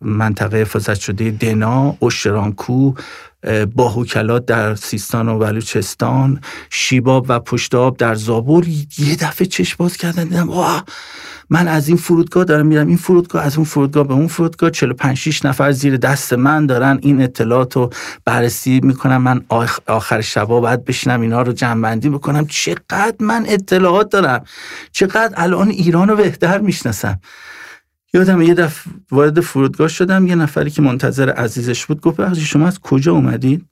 منطقه 0.00 0.56
حفاظت 0.56 0.94
شده 0.94 1.30
دنا 1.30 1.96
اشترانکو 2.02 2.94
باهوکلات 3.74 4.46
در 4.46 4.74
سیستان 4.74 5.28
و 5.28 5.38
بلوچستان 5.38 6.40
شیباب 6.70 7.26
و 7.28 7.40
پشتاب 7.40 7.96
در 7.96 8.14
زابور 8.14 8.68
یه 8.98 9.16
دفعه 9.16 9.46
چشم 9.46 9.76
باز 9.78 9.96
کردن 9.96 10.24
دیدم 10.24 10.48
واه 10.48 10.84
من 11.50 11.68
از 11.68 11.88
این 11.88 11.96
فرودگاه 11.96 12.44
دارم 12.44 12.66
میرم. 12.66 12.86
این 12.86 12.96
فرودگاه 12.96 13.44
از 13.44 13.56
اون 13.56 13.64
فرودگاه 13.64 14.08
به 14.08 14.14
اون 14.14 14.26
فرودگاه 14.26 14.70
45 14.70 15.16
6 15.16 15.44
نفر 15.44 15.72
زیر 15.72 15.96
دست 15.96 16.32
من 16.32 16.66
دارن 16.66 16.98
این 17.02 17.22
اطلاعات 17.22 17.76
رو 17.76 17.90
بررسی 18.24 18.80
می‌کنم 18.82 19.22
من 19.22 19.44
آخر 19.86 20.20
شبا 20.20 20.60
باید 20.60 20.84
بشینم 20.84 21.20
اینا 21.20 21.42
رو 21.42 21.52
جمع 21.52 21.96
بکنم. 21.96 22.46
چقدر 22.46 23.14
من 23.20 23.44
اطلاعات 23.48 24.10
دارم. 24.10 24.44
چقدر 24.92 25.34
الان 25.36 25.68
ایران 25.68 26.08
رو 26.08 26.16
بهتر 26.16 26.58
می‌شناسم. 26.58 27.20
یادم 28.14 28.42
یه 28.42 28.54
دفعه 28.54 28.92
وارد 29.10 29.40
فرودگاه 29.40 29.88
شدم. 29.88 30.26
یه 30.26 30.34
نفری 30.34 30.70
که 30.70 30.82
منتظر 30.82 31.30
عزیزش 31.30 31.86
بود 31.86 32.00
گفت 32.00 32.20
بخشی 32.20 32.40
شما 32.40 32.66
از 32.66 32.78
کجا 32.78 33.12
اومدید؟ 33.12 33.69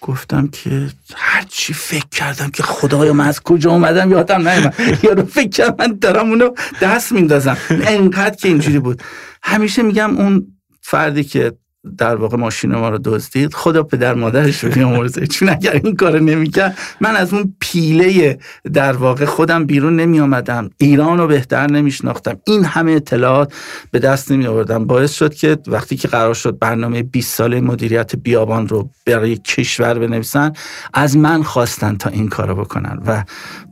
گفتم 0.00 0.48
که 0.48 0.88
هر 1.16 1.44
چی 1.48 1.72
فکر 1.72 2.08
کردم 2.10 2.50
که 2.50 2.62
خدایا 2.62 3.12
من 3.12 3.26
از 3.26 3.40
کجا 3.40 3.70
اومدم 3.70 4.10
یادم 4.10 4.48
نیومد. 4.48 4.74
یارو 5.02 5.26
فکر 5.26 5.48
کردم 5.48 5.74
من 5.78 5.98
دارم 6.00 6.28
اونو 6.28 6.50
دست 6.82 7.12
میندازم. 7.12 7.56
انقدر 7.70 8.34
که 8.34 8.48
اینجوری 8.48 8.78
بود. 8.78 9.02
همیشه 9.42 9.82
میگم 9.82 10.16
اون 10.16 10.46
فردی 10.80 11.24
که 11.24 11.52
در 11.98 12.16
واقع 12.16 12.36
ماشین 12.36 12.74
ما 12.74 12.88
رو 12.88 12.98
دزدید. 13.04 13.54
خدا 13.54 13.82
پدر 13.82 14.14
مادرش 14.14 14.64
رو 14.64 14.70
بیامرزه. 14.70 15.26
چون 15.26 15.48
اگر 15.48 15.80
این 15.84 15.96
کار 15.96 16.20
نمی‌کرد 16.20 16.78
من 17.00 17.16
از 17.16 17.34
اون 17.34 17.54
پیله 17.60 18.38
در 18.72 18.92
واقع 18.92 19.24
خودم 19.24 19.64
بیرون 19.64 19.96
نمی 19.96 20.20
آمدم 20.20 20.70
ایران 20.78 21.18
رو 21.18 21.26
بهتر 21.26 21.66
نمیشناختم. 21.70 22.36
این 22.46 22.64
همه 22.64 22.92
اطلاعات 22.92 23.52
به 23.90 23.98
دست 23.98 24.32
نمی 24.32 24.46
آوردم 24.46 24.84
باعث 24.84 25.12
شد 25.12 25.34
که 25.34 25.58
وقتی 25.66 25.96
که 25.96 26.08
قرار 26.08 26.34
شد 26.34 26.58
برنامه 26.58 27.02
20 27.02 27.34
ساله 27.34 27.60
مدیریت 27.60 28.16
بیابان 28.16 28.68
رو 28.68 28.90
برای 29.06 29.36
کشور 29.36 29.98
بنویسن 29.98 30.52
از 30.94 31.16
من 31.16 31.42
خواستن 31.42 31.96
تا 31.96 32.10
این 32.10 32.28
کارو 32.28 32.54
بکنن. 32.54 33.02
و 33.06 33.24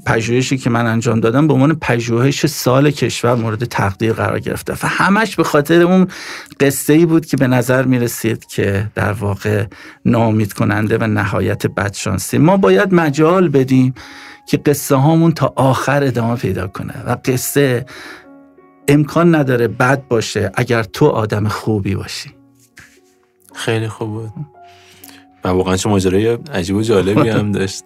پژوهشی 0.07 0.59
که 0.59 0.71
من 0.71 0.87
انجام 0.87 1.21
دادم 1.21 1.47
به 1.47 1.53
عنوان 1.53 1.75
پژوهش 1.75 2.47
سال 2.47 2.91
کشور 2.91 3.35
مورد 3.35 3.65
تقدیر 3.65 4.13
قرار 4.13 4.41
گرفته. 4.41 4.73
و 4.73 4.87
همش 4.87 5.37
به 5.37 5.45
خاطر 5.45 5.83
اون 5.83 6.07
قصه 6.61 6.93
ای 6.93 7.07
بود 7.07 7.27
که 7.27 7.37
به 7.37 7.47
نظر 7.47 7.85
می 7.85 7.98
رسید 7.99 8.47
که 8.47 8.87
در 8.95 9.13
واقع 9.13 9.65
نامید 10.05 10.53
کننده 10.53 10.99
و 10.99 11.07
نهایت 11.07 11.67
بدشانسی. 11.67 12.39
ما 12.39 12.57
باید 12.57 12.95
مجال 12.95 13.49
بدیم 13.49 13.95
که 14.47 14.57
قصه 14.57 14.97
هامون 14.97 15.33
تا 15.33 15.53
آخر 15.57 16.05
ادامه 16.05 16.37
پیدا 16.37 16.67
کنه 16.67 17.03
و 17.07 17.17
قصه 17.25 17.87
امکان 18.89 19.35
نداره 19.35 19.69
بد 19.69 20.09
باشه 20.09 20.51
اگر 20.55 20.83
تو 20.83 21.07
آدم 21.07 21.49
خوبی 21.49 21.95
باشی. 21.95 22.31
خیلی 23.55 23.89
خوب 23.89 24.09
بود. 24.09 24.33
و 25.45 25.49
واقعا 25.49 25.77
چه 25.77 25.89
ماجرای 25.89 26.39
عجیب 26.55 26.77
و 26.77 26.83
جالبی 26.83 27.29
هم 27.29 27.53
داشت. 27.53 27.85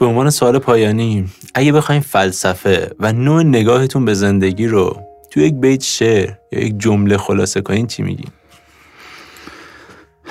به 0.00 0.06
عنوان 0.06 0.30
سوال 0.30 0.58
پایانی 0.58 1.28
اگه 1.54 1.72
بخوایم 1.72 2.00
فلسفه 2.00 2.90
و 3.00 3.12
نوع 3.12 3.42
نگاهتون 3.42 4.04
به 4.04 4.14
زندگی 4.14 4.66
رو 4.66 5.02
تو 5.30 5.40
یک 5.40 5.54
بیت 5.54 5.82
شعر 5.82 6.30
یا 6.52 6.60
یک 6.60 6.78
جمله 6.78 7.16
خلاصه 7.16 7.60
کنین 7.60 7.86
چی 7.86 8.02
میگین؟ 8.02 8.30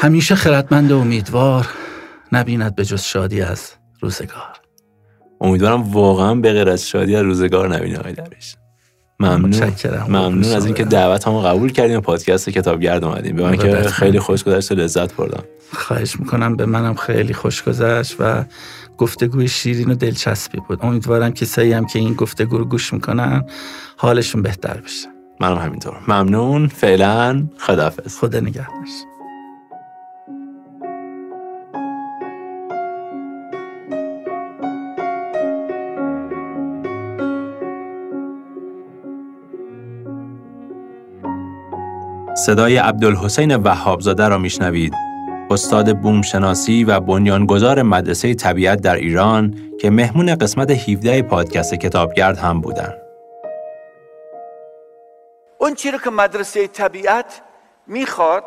همیشه 0.02 0.36
خردمند 0.36 0.92
و 0.92 0.98
امیدوار 0.98 1.68
نبیند 2.32 2.76
به 2.76 2.86
جز 2.86 3.02
شادی 3.02 3.42
از 3.42 3.72
روزگار. 4.02 4.60
امیدوارم 5.42 5.82
واقعا 5.82 6.36
به 6.36 6.54
غیر 6.54 6.70
از 6.70 6.88
شادی 6.88 7.16
از 7.16 7.24
روزگار 7.24 7.76
نبینه 7.76 8.00
آقای 8.00 8.14
درویش. 8.14 8.56
ممنون. 9.20 9.74
ممنون 10.08 10.44
از 10.44 10.66
اینکه 10.66 10.84
دعوت 10.84 11.28
هم 11.28 11.40
قبول 11.40 11.72
کردیم 11.72 11.98
و 11.98 12.02
پادکست 12.02 12.50
کتابگرد 12.50 13.04
اومدیم 13.04 13.36
به 13.36 13.44
من 13.44 13.58
که 13.58 13.82
خیلی 13.82 14.20
خوش 14.20 14.44
گذشت 14.44 14.72
و 14.72 14.76
لذت 14.76 15.16
بردم. 15.16 15.44
خواهش 15.74 16.20
می‌کنم. 16.20 16.56
به 16.56 16.66
منم 16.66 16.96
خیلی 16.96 17.34
خوش 17.34 17.64
گذشت 17.64 18.16
و 18.20 18.44
گفتگوی 18.98 19.48
شیرین 19.48 19.92
و 19.92 19.96
دلچسبی 19.96 20.62
بود. 20.68 20.80
امیدوارم 20.82 21.32
کسایی 21.32 21.74
هم 21.74 21.86
که 21.86 22.00
این 22.00 22.14
گفتگو 22.14 22.58
رو 22.58 22.66
گوش 22.66 22.94
می‌کنن 22.94 23.46
حالشون 23.98 24.42
بهتر 24.42 24.78
بشه. 24.78 25.08
منم 25.42 25.58
همینطور. 25.58 25.98
ممنون. 26.08 26.68
فعلا 26.68 27.48
خداحافظ. 27.58 28.18
خدا 28.18 28.40
نگهدارش 28.40 28.90
صدای 42.46 42.78
عبدالحسین 42.78 43.56
وهابزاده 43.56 44.28
را 44.28 44.38
میشنوید 44.38 44.94
استاد 45.52 45.98
بومشناسی 45.98 46.84
و 46.84 47.00
بنیانگذار 47.00 47.82
مدرسه 47.82 48.34
طبیعت 48.34 48.82
در 48.82 48.96
ایران 48.96 49.56
که 49.82 49.90
مهمون 49.90 50.36
قسمت 50.36 50.72
17 50.72 51.22
پادکست 51.22 51.74
کتابگرد 51.74 52.38
هم 52.38 52.62
بودن. 52.62 52.94
اون 55.58 55.76
چیزی 55.76 55.98
که 56.04 56.10
مدرسه 56.10 56.68
طبیعت 56.68 57.42
می‌خواد 57.88 58.44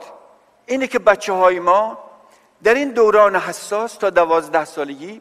اینه 0.66 0.86
که 0.86 0.98
بچه 0.98 1.32
های 1.32 1.60
ما 1.60 1.98
در 2.62 2.74
این 2.74 2.90
دوران 2.90 3.36
حساس 3.36 3.94
تا 3.96 4.10
دوازده 4.10 4.64
سالگی 4.64 5.20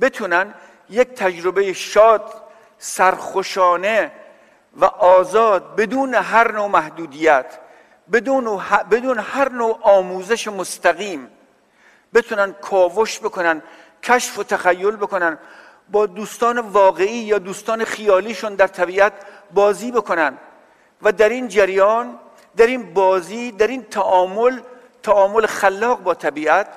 بتونن 0.00 0.54
یک 0.90 1.08
تجربه 1.08 1.72
شاد 1.72 2.22
سرخوشانه 2.78 4.12
و 4.80 4.84
آزاد 4.84 5.76
بدون 5.76 6.14
هر 6.14 6.52
نوع 6.52 6.66
محدودیت 6.66 7.58
بدون, 8.12 8.62
بدون 8.90 9.18
هر 9.18 9.48
نوع 9.48 9.78
آموزش 9.82 10.48
مستقیم 10.48 11.28
بتونن 12.14 12.52
کاوش 12.52 13.20
بکنن 13.20 13.62
کشف 14.02 14.38
و 14.38 14.42
تخیل 14.42 14.96
بکنن 14.96 15.38
با 15.88 16.06
دوستان 16.06 16.58
واقعی 16.58 17.18
یا 17.18 17.38
دوستان 17.38 17.84
خیالیشون 17.84 18.54
در 18.54 18.66
طبیعت 18.66 19.12
بازی 19.54 19.92
بکنن. 19.92 20.38
و 21.02 21.12
در 21.12 21.28
این 21.28 21.48
جریان 21.48 22.18
در 22.56 22.66
این 22.66 22.94
بازی 22.94 23.52
در 23.52 23.66
این 23.66 23.82
تعامل 23.82 24.60
تعامل 25.02 25.46
خلاق 25.46 26.02
با 26.02 26.14
طبیعت 26.14 26.68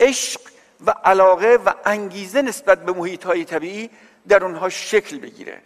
عشق 0.00 0.40
و 0.86 0.90
علاقه 1.04 1.58
و 1.66 1.72
انگیزه 1.84 2.42
نسبت 2.42 2.84
به 2.84 2.92
محیط 2.92 3.24
های 3.24 3.44
طبیعی 3.44 3.90
در 4.28 4.44
اونها 4.44 4.68
شکل 4.68 5.18
بگیره. 5.18 5.60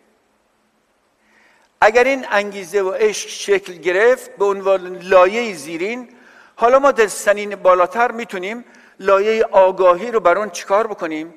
اگر 1.80 2.04
این 2.04 2.26
انگیزه 2.30 2.82
و 2.82 2.90
عشق 2.90 3.28
شکل 3.28 3.72
گرفت 3.72 4.36
به 4.36 4.44
عنوان 4.44 4.98
لایه 5.02 5.54
زیرین 5.54 6.08
حالا 6.56 6.78
ما 6.78 6.92
در 6.92 7.06
سنین 7.06 7.56
بالاتر 7.56 8.12
می‌تونیم 8.12 8.64
لایه 9.00 9.44
آگاهی 9.44 10.10
رو 10.10 10.20
بر 10.20 10.38
اون 10.38 10.50
چیکار 10.50 10.86
بکنیم؟ 10.86 11.34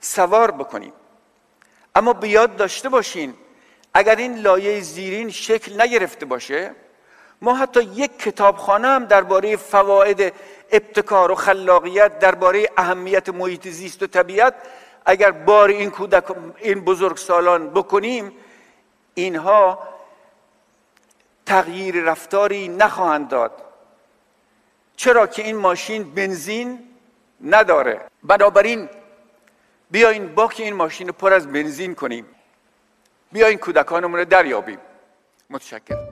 سوار 0.00 0.50
بکنیم. 0.50 0.92
اما 1.94 2.12
بیاد 2.12 2.56
داشته 2.56 2.88
باشین 2.88 3.34
اگر 3.94 4.16
این 4.16 4.38
لایه 4.38 4.80
زیرین 4.80 5.30
شکل 5.30 5.80
نگرفته 5.80 6.26
باشه 6.26 6.74
ما 7.42 7.54
حتی 7.54 7.82
یک 7.82 8.18
کتابخانه 8.18 8.88
هم 8.88 9.04
درباره 9.04 9.56
فواید 9.56 10.32
ابتکار 10.72 11.30
و 11.30 11.34
خلاقیت 11.34 12.18
درباره 12.18 12.68
اهمیت 12.76 13.28
محیط 13.28 13.68
زیست 13.68 14.02
و 14.02 14.06
طبیعت 14.06 14.54
اگر 15.06 15.30
بار 15.30 15.68
این 15.68 15.90
کودک 15.90 16.24
این 16.58 16.80
بزرگ 16.80 17.16
سالان 17.16 17.70
بکنیم 17.70 18.32
اینها 19.16 19.78
تغییر 21.46 22.02
رفتاری 22.02 22.68
نخواهند 22.68 23.28
داد. 23.28 23.52
چرا 24.96 25.26
که 25.26 25.42
این 25.42 25.56
ماشین 25.56 26.14
بنزین 26.14 26.78
نداره. 27.44 28.00
بنابراین 28.24 28.88
بیاین 29.90 30.34
باک 30.34 30.54
این 30.58 30.74
ماشین 30.74 31.06
رو 31.06 31.12
پر 31.12 31.32
از 31.32 31.52
بنزین 31.52 31.94
کنیم. 31.94 32.24
بیاین 33.32 33.58
کودکانمون 33.58 34.18
رو 34.18 34.24
دریابیم. 34.24 34.78
متشکرم. 35.50 36.08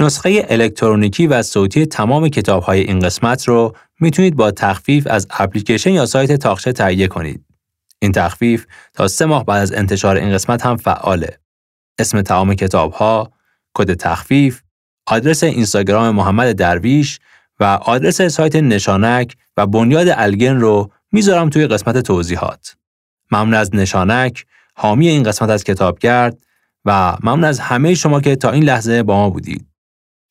نسخه 0.00 0.46
الکترونیکی 0.48 1.26
و 1.26 1.42
صوتی 1.42 1.86
تمام 1.86 2.28
کتاب 2.28 2.62
های 2.62 2.80
این 2.80 3.00
قسمت 3.00 3.48
رو 3.48 3.76
می‌تونید 4.00 4.36
با 4.36 4.50
تخفیف 4.50 5.06
از 5.10 5.26
اپلیکیشن 5.30 5.90
یا 5.90 6.06
سایت 6.06 6.32
تاخچه 6.32 6.72
تهیه 6.72 7.08
کنید. 7.08 7.47
این 7.98 8.12
تخفیف 8.12 8.66
تا 8.94 9.08
سه 9.08 9.24
ماه 9.24 9.44
بعد 9.44 9.62
از 9.62 9.72
انتشار 9.72 10.16
این 10.16 10.32
قسمت 10.32 10.66
هم 10.66 10.76
فعاله. 10.76 11.38
اسم 11.98 12.22
تمام 12.22 12.54
کتاب 12.54 12.92
ها، 12.92 13.32
کد 13.74 13.94
تخفیف، 13.94 14.62
آدرس 15.06 15.42
اینستاگرام 15.42 16.14
محمد 16.14 16.56
درویش 16.56 17.18
و 17.60 17.64
آدرس 17.64 18.22
سایت 18.22 18.56
نشانک 18.56 19.36
و 19.56 19.66
بنیاد 19.66 20.08
الگن 20.08 20.56
رو 20.56 20.92
می‌ذارم 21.12 21.50
توی 21.50 21.66
قسمت 21.66 21.98
توضیحات. 21.98 22.76
ممنون 23.32 23.54
از 23.54 23.74
نشانک، 23.74 24.46
حامی 24.74 25.08
این 25.08 25.22
قسمت 25.22 25.50
از 25.50 25.64
کتابگرد 25.64 26.38
و 26.84 27.16
ممنون 27.22 27.44
از 27.44 27.60
همه 27.60 27.94
شما 27.94 28.20
که 28.20 28.36
تا 28.36 28.50
این 28.50 28.64
لحظه 28.64 29.02
با 29.02 29.16
ما 29.16 29.30
بودید. 29.30 29.66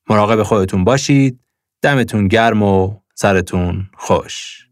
مراقب 0.10 0.44
خودتون 0.44 0.84
باشید. 0.84 1.40
دمتون 1.82 2.28
گرم 2.28 2.64
و 2.64 2.96
سرتون 3.16 3.90
خوش. 3.98 4.67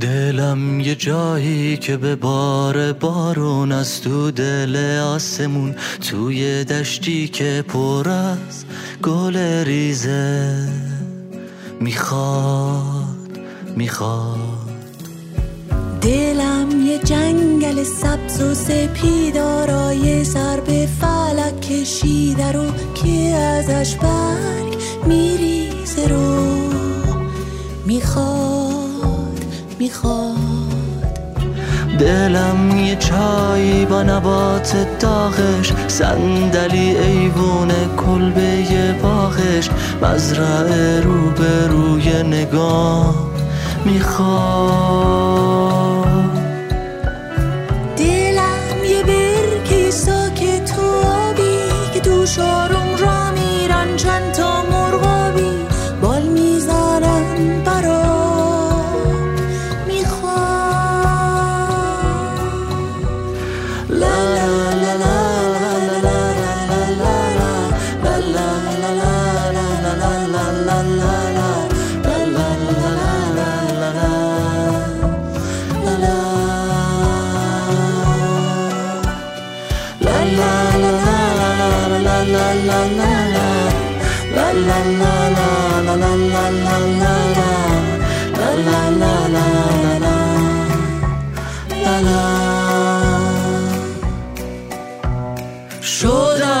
دلم 0.00 0.80
یه 0.80 0.94
جایی 0.94 1.76
که 1.76 1.96
به 1.96 2.16
بار 2.16 2.92
بارون 2.92 3.72
از 3.72 4.00
تو 4.00 4.30
دل 4.30 5.00
آسمون 5.00 5.74
توی 6.10 6.64
دشتی 6.64 7.28
که 7.28 7.64
پر 7.68 8.08
از 8.08 8.64
گل 9.02 9.36
ریزه 9.64 10.68
می‌خواد 11.80 13.38
می‌خواد. 13.76 14.38
دلم 16.00 16.86
یه 16.86 16.98
جنگل 16.98 17.84
سبز 17.84 18.40
و 18.40 18.54
سپیدارای 18.54 20.24
سر 20.24 20.60
به 20.60 20.88
فلک 21.00 21.60
کشیده 21.60 22.52
رو 22.52 22.64
که 22.94 23.34
ازش 23.34 23.94
برگ 23.94 24.76
میریزه 25.06 26.08
رو. 26.08 26.44
می‌خواد. 27.86 28.83
می‌خواد. 29.78 30.34
دلم 31.98 32.76
یه 32.76 32.96
چای 32.96 33.86
با 33.86 34.02
نبات 34.02 34.76
داغش 35.00 35.72
صندلی 35.88 36.96
ایوون 36.96 37.68
کلبه 37.96 38.94
باغش. 39.02 39.70
مزرعه 40.02 41.00
رو 41.00 41.30
به 41.30 41.66
روی 41.68 42.22
نگاه 42.22 43.14
می‌خواد. 43.84 45.14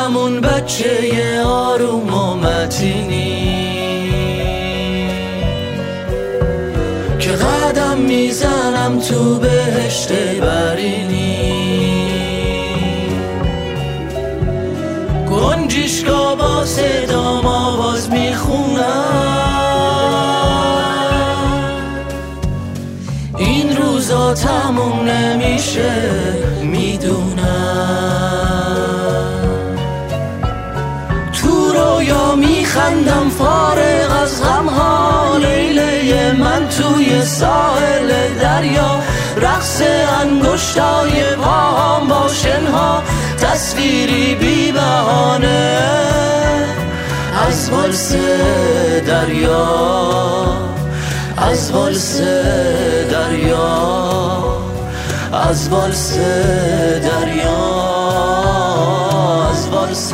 شدم 0.04 0.16
اون 0.16 0.40
بچه 0.40 1.42
آروم 1.44 2.14
و 2.14 2.34
متینی 2.34 3.64
که 7.18 7.30
قدم 7.30 7.98
می‌زنم 7.98 9.00
تو 9.08 9.38
بهشت 9.38 10.12
برینی. 10.40 11.34
گنجیشکا 15.30 16.34
با 16.34 16.64
صدام 16.64 17.46
آواز 17.46 18.10
می‌خونم. 18.10 18.84
این 23.38 23.76
روزا 23.76 24.34
تموم 24.34 25.08
نمیشه 25.08 25.92
می‌دونم. 26.62 28.33
میخندم 32.74 33.30
فارغ 33.38 34.22
از 34.22 34.42
غمها. 34.42 35.36
لیله 35.36 36.32
من 36.32 36.68
توی 36.68 37.22
ساحل 37.24 38.12
دریا. 38.40 39.00
رقص 39.36 39.82
انگشتای 40.20 41.36
پاهم 41.42 42.08
با 42.08 42.28
شنها. 42.28 43.02
تصویری 43.38 44.34
بی 44.34 44.72
بهانه 44.72 45.78
از 47.48 47.70
والس 47.70 48.12
دریا. 49.06 50.46
از 51.36 51.70
والس 51.70 52.20
دریا. 53.10 54.38
از 55.32 55.68
والس 55.68 56.18
دریا. 57.02 57.84
از 59.50 59.68
والس 59.68 60.12